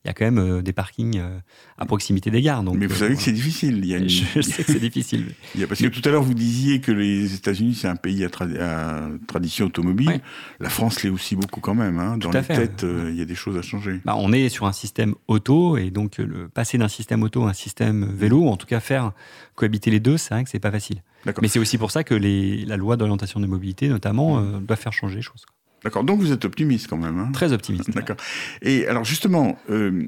Il 0.06 0.08
y 0.08 0.12
a 0.12 0.14
quand 0.14 0.26
même 0.26 0.38
euh, 0.38 0.62
des 0.62 0.72
parkings 0.72 1.18
euh, 1.18 1.40
à 1.80 1.86
proximité 1.88 2.30
des 2.30 2.42
gares. 2.44 2.62
Donc, 2.62 2.78
mais 2.78 2.86
vous 2.86 2.94
euh, 2.94 2.98
savez 2.98 3.16
que 3.16 3.22
c'est 3.24 3.32
difficile. 3.32 3.80
Il 3.80 3.88
y 3.88 3.96
a 3.96 3.98
une- 3.98 4.08
Je 4.10 4.40
sais 4.42 4.64
que 4.64 4.72
c'est 4.72 4.80
difficile. 4.80 5.34
il 5.56 5.62
y 5.62 5.64
a- 5.64 5.68
parce 5.68 5.82
que 5.82 5.88
tout 5.88 6.02
à 6.08 6.12
l'heure, 6.12 6.22
vous 6.22 6.36
disiez 6.36 6.80
que 6.80 6.92
les 6.92 7.34
États-Unis, 7.34 7.74
c'est 7.74 7.88
un 7.88 7.96
pays 7.96 8.24
à, 8.24 8.28
tra- 8.28 8.60
à 8.62 9.10
tradition 9.28 9.66
automobile. 9.66 10.08
Ouais. 10.10 10.22
La 10.60 10.70
France 10.70 11.02
l'est 11.02 11.10
aussi 11.10 11.36
beaucoup 11.36 11.60
quand 11.60 11.74
même. 11.74 11.98
hein. 11.98 12.18
Dans 12.20 12.32
fait. 12.32 12.44
têtes, 12.56 12.84
euh, 12.84 13.10
il 13.12 13.18
y 13.18 13.22
a 13.22 13.26
des 13.26 13.34
choses 13.36 13.58
à 13.58 13.64
changer. 13.64 14.00
Bah, 14.06 14.16
on 14.16 14.32
est 14.32 14.48
sur 14.50 14.68
un 14.68 14.74
système 14.74 15.16
auto, 15.28 15.76
et 15.78 15.90
donc 15.90 16.20
le, 16.20 16.50
passer 16.50 16.78
d'un 16.78 16.88
système 16.88 17.24
auto 17.24 17.44
à 17.44 17.50
un 17.50 17.54
système 17.54 18.06
vélo, 18.06 18.42
ou 18.42 18.50
en 18.50 18.58
tout 18.58 18.68
cas 18.68 18.80
faire 18.80 19.12
cohabiter 19.56 19.90
les 19.90 20.00
deux, 20.00 20.18
c'est 20.18 20.34
vrai 20.36 20.44
que 20.44 20.52
c'est 20.52 20.60
pas 20.60 20.72
facile. 20.72 21.02
Mais 21.42 21.48
c'est 21.48 21.58
aussi 21.60 21.80
pour 21.80 21.90
ça 21.90 22.04
que 22.04 22.14
les, 22.14 22.64
la 22.66 22.78
loi 22.78 22.96
d'orientation 22.96 23.40
de 23.40 23.48
mobilité, 23.48 23.88
notamment, 23.90 24.38
euh, 24.38 24.60
doit 24.60 24.76
faire 24.76 24.94
changer 24.94 25.16
les 25.16 25.22
choses. 25.24 25.46
D'accord. 25.86 26.04
Donc 26.04 26.20
vous 26.20 26.32
êtes 26.34 26.44
optimiste 26.44 26.88
quand 26.90 26.98
même. 26.98 27.18
hein 27.20 27.30
Très 27.32 27.54
optimiste. 27.54 27.92
D'accord. 27.92 28.18
Et 28.62 28.86
alors 28.88 29.06
justement, 29.06 29.58
euh, 29.70 30.06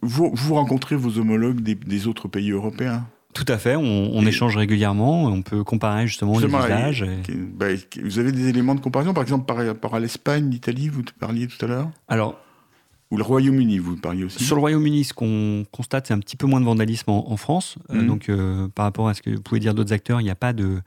vous, 0.00 0.30
vous 0.32 0.54
rencontrez 0.54 0.96
vos 0.96 1.18
homologues 1.18 1.60
des, 1.60 1.74
des 1.74 2.06
autres 2.06 2.28
pays 2.28 2.50
européens? 2.52 3.06
Tout 3.34 3.46
à 3.48 3.56
fait, 3.58 3.76
on, 3.76 4.26
échange 4.26 4.56
régulièrement, 4.58 5.24
on 5.24 5.40
peut 5.42 5.64
comparer 5.64 6.06
justement, 6.06 6.34
Justement, 6.34 6.58
les 6.60 6.66
usages. 6.66 7.02
et- 7.02 7.06
et- 7.06 7.22
qui- 7.22 7.32
bah, 7.32 7.66
Vous 8.04 8.18
avez 8.18 8.30
des 8.30 8.48
éléments 8.48 8.74
de 8.74 8.80
comparaison, 8.80 9.14
par 9.14 9.22
exemple 9.22 9.46
par 9.46 9.56
rapport 9.56 9.94
à 9.94 10.00
l'Espagne, 10.00 10.50
l'Italie, 10.50 10.88
vous 10.88 11.02
parliez 11.18 11.46
tout 11.48 11.64
à 11.64 11.68
l'heure? 11.68 11.90
Alors, 12.08 12.38
Ou 13.10 13.16
le 13.18 13.22
Royaume-Uni, 13.24 13.78
vous 13.78 13.96
parliez 13.96 14.24
aussi? 14.24 14.42
Sur 14.44 14.54
le 14.56 14.60
Royaume-Uni, 14.60 15.04
ce 15.04 15.12
qu'on 15.14 15.64
constate, 15.72 16.06
c'est 16.06 16.14
un 16.14 16.18
petit 16.18 16.36
peu 16.36 16.46
moins 16.46 16.60
de 16.60 16.64
vandalisme 16.66 17.10
en, 17.10 17.30
en 17.30 17.36
France. 17.36 17.76
Euh, 17.90 18.00
Mhm. 18.02 18.06
donc, 18.06 18.28
euh, 18.28 18.68
par 18.68 18.84
rapport 18.84 19.08
à 19.08 19.14
ce 19.14 19.20
que 19.22 19.30
vous 19.30 19.42
pouvez 19.42 19.60
dire 19.60 19.74
d'autres 19.74 19.92
acteurs, 19.92 20.20
il 20.20 20.24
n'y 20.24 20.30
a 20.30 20.34
pas 20.34 20.52
de, 20.52 20.80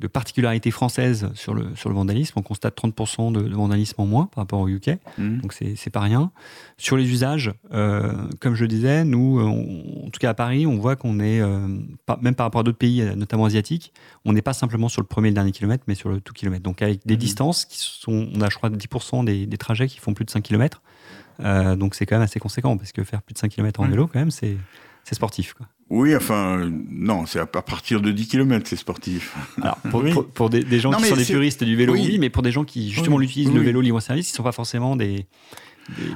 de 0.00 0.06
particularité 0.06 0.70
française 0.70 1.28
sur 1.34 1.54
le, 1.54 1.74
sur 1.74 1.88
le 1.88 1.94
vandalisme. 1.96 2.34
On 2.38 2.42
constate 2.42 2.76
30% 2.80 3.32
de, 3.32 3.40
de 3.42 3.54
vandalisme 3.54 4.00
en 4.00 4.06
moins 4.06 4.26
par 4.26 4.42
rapport 4.44 4.60
au 4.60 4.68
UK. 4.68 4.90
Mhm. 5.18 5.40
Donc, 5.40 5.52
c'est 5.52 5.90
pas 5.90 6.00
rien. 6.00 6.30
Sur 6.76 6.96
les 6.96 7.10
usages, 7.10 7.52
euh, 7.72 8.12
comme 8.40 8.54
je 8.54 8.62
le 8.62 8.68
disais, 8.68 9.04
nous, 9.04 9.40
euh, 9.40 9.42
on- 9.42 10.06
en 10.06 10.10
tout 10.10 10.20
cas 10.20 10.30
à 10.30 10.34
Paris, 10.34 10.66
on 10.66 10.78
voit 10.78 10.94
qu'on 10.94 11.18
est, 11.18 11.40
euh, 11.40 11.66
pas- 12.06 12.18
même 12.22 12.36
par 12.36 12.46
rapport 12.46 12.60
à 12.60 12.64
d'autres 12.64 12.78
pays, 12.78 13.02
notamment 13.16 13.44
asiatiques, 13.46 13.92
on 14.24 14.32
n'est 14.32 14.42
pas 14.42 14.52
simplement 14.52 14.88
sur 14.88 15.02
le 15.02 15.06
premier 15.08 15.28
et 15.28 15.30
le 15.32 15.34
dernier 15.34 15.50
kilomètre, 15.52 15.82
mais 15.88 15.96
sur 15.96 16.10
le 16.10 16.20
tout 16.20 16.32
kilomètre. 16.32 16.62
Donc, 16.62 16.80
avec 16.80 17.04
des 17.04 17.14
Mhm. 17.14 17.20
distances 17.20 17.64
qui 17.64 17.78
sont, 17.78 18.28
on 18.34 18.40
a, 18.40 18.48
je 18.48 18.56
crois, 18.56 18.70
10% 18.70 19.24
des, 19.24 19.46
des 19.46 19.58
trajets 19.58 19.88
qui 19.88 19.98
font 19.98 20.14
plus 20.14 20.24
de 20.24 20.30
5 20.30 20.42
km. 20.42 20.80
Euh, 21.40 21.76
donc 21.76 21.94
c'est 21.94 22.04
quand 22.04 22.16
même 22.16 22.22
assez 22.24 22.40
conséquent 22.40 22.76
parce 22.76 22.90
que 22.90 23.04
faire 23.04 23.22
plus 23.22 23.32
de 23.32 23.38
5 23.38 23.48
km 23.50 23.78
en 23.80 23.84
Ouais. 23.84 23.90
vélo, 23.90 24.08
quand 24.08 24.18
même, 24.18 24.30
c'est 24.32 24.56
c'est 25.04 25.14
sportif. 25.14 25.54
Quoi. 25.54 25.66
Oui, 25.90 26.14
enfin, 26.14 26.70
non, 26.90 27.24
c'est 27.26 27.38
à 27.38 27.46
partir 27.46 28.00
de 28.02 28.10
10 28.12 28.28
km, 28.28 28.66
c'est 28.68 28.76
sportif. 28.76 29.34
Alors, 29.62 29.76
pour, 29.90 30.02
Oui. 30.02 30.12
pour- 30.12 30.26
pour 30.26 30.50
des, 30.50 30.62
des 30.62 30.80
gens 30.80 30.90
Non, 30.90 30.98
qui 30.98 31.04
sont 31.06 31.16
des 31.16 31.24
puristes 31.24 31.64
du 31.64 31.76
vélo, 31.76 31.94
oui. 31.94 32.06
oui, 32.10 32.18
mais 32.18 32.28
pour 32.28 32.42
des 32.42 32.52
gens 32.52 32.64
qui 32.64 32.90
justement 32.90 33.16
Oui, 33.16 33.22
l'utilisent 33.26 33.48
oui, 33.48 33.54
le 33.54 33.62
vélo 33.62 33.80
libre-service, 33.80 34.28
ils 34.28 34.32
ne 34.32 34.36
sont 34.36 34.42
pas 34.42 34.52
forcément 34.52 34.96
des. 34.96 35.06
des- 35.16 35.24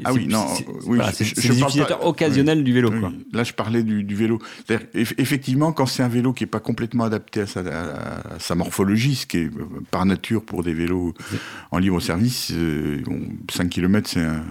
Ah 0.05 0.13
oui, 0.13 0.27
non, 0.27 0.47
c'est- 0.55 0.67
oui, 0.69 0.97
voilà, 0.99 1.11
je- 1.19 1.25
je- 1.25 1.35
des 1.35 1.61
utilisateurs 1.63 2.01
pas- 2.01 2.07
occasionnels 2.07 2.63
du 2.65 2.73
vélo. 2.75 2.91
Oui, 2.93 3.01
Quoi. 3.01 3.13
Là, 3.33 3.45
je 3.45 3.55
parlais 3.55 3.83
du, 3.83 4.05
du 4.05 4.15
vélo. 4.15 4.39
Eff- 4.69 5.15
effectivement, 5.17 5.73
quand 5.73 5.87
c'est 5.87 6.03
un 6.03 6.09
vélo 6.09 6.35
qui 6.35 6.45
n'est 6.45 6.51
pas 6.51 6.61
complètement 6.61 7.05
adapté 7.05 7.41
à 7.41 7.47
sa, 7.47 7.61
à 7.61 8.39
sa 8.39 8.55
morphologie, 8.55 9.15
ce 9.15 9.27
qui 9.27 9.39
est 9.39 9.45
euh, 9.47 9.65
par 9.91 10.05
nature 10.05 10.45
pour 10.45 10.63
des 10.63 10.75
vélos 10.75 11.15
en 11.71 11.79
libre 11.79 11.99
service, 12.01 12.51
euh, 12.53 13.01
bon, 13.07 13.21
5 13.51 13.71
km, 13.71 14.07
c'est 14.11 14.21
un- 14.21 14.45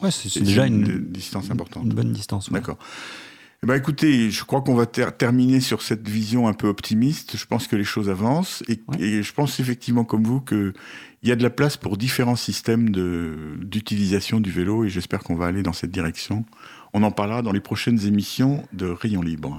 Ouais, 0.00 0.10
c'est 0.10 0.42
déjà 0.42 0.66
une, 0.66 0.80
une, 0.84 0.98
distance 1.12 1.50
importante. 1.52 1.84
une 1.84 1.94
bonne 1.94 2.12
distance. 2.12 2.48
ouais. 2.48 2.54
D'accord. 2.54 2.76
Eh 3.64 3.66
ben, 3.66 3.76
écoutez, 3.76 4.30
je 4.30 4.44
crois 4.44 4.60
qu'on 4.60 4.74
va 4.74 4.84
ter- 4.84 5.16
terminer 5.16 5.58
sur 5.58 5.80
cette 5.80 6.06
vision 6.06 6.48
un 6.48 6.52
peu 6.52 6.66
optimiste. 6.68 7.38
Je 7.38 7.46
pense 7.46 7.66
que 7.66 7.76
les 7.76 7.84
choses 7.84 8.10
avancent 8.10 8.62
et, 8.68 8.78
Ouais. 8.88 9.00
et 9.00 9.22
je 9.22 9.32
pense 9.32 9.58
effectivement 9.58 10.04
comme 10.04 10.22
vous 10.22 10.42
qu'il 10.42 10.74
y 11.22 11.32
a 11.32 11.36
de 11.36 11.42
la 11.42 11.48
place 11.48 11.78
pour 11.78 11.96
différents 11.96 12.36
systèmes 12.36 12.90
d'utilisation 12.90 14.40
du 14.40 14.50
vélo 14.50 14.84
et 14.84 14.90
j'espère 14.90 15.20
qu'on 15.20 15.34
va 15.34 15.46
aller 15.46 15.62
dans 15.62 15.72
cette 15.72 15.90
direction. 15.90 16.44
On 16.92 17.02
en 17.04 17.10
parlera 17.10 17.40
dans 17.40 17.52
les 17.52 17.60
prochaines 17.60 18.06
émissions 18.06 18.62
de 18.74 18.84
Rayon 18.84 19.22
Libre. 19.22 19.58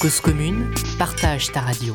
Cause 0.00 0.22
commune, 0.22 0.72
partage 0.98 1.50
ta 1.52 1.60
radio. 1.60 1.94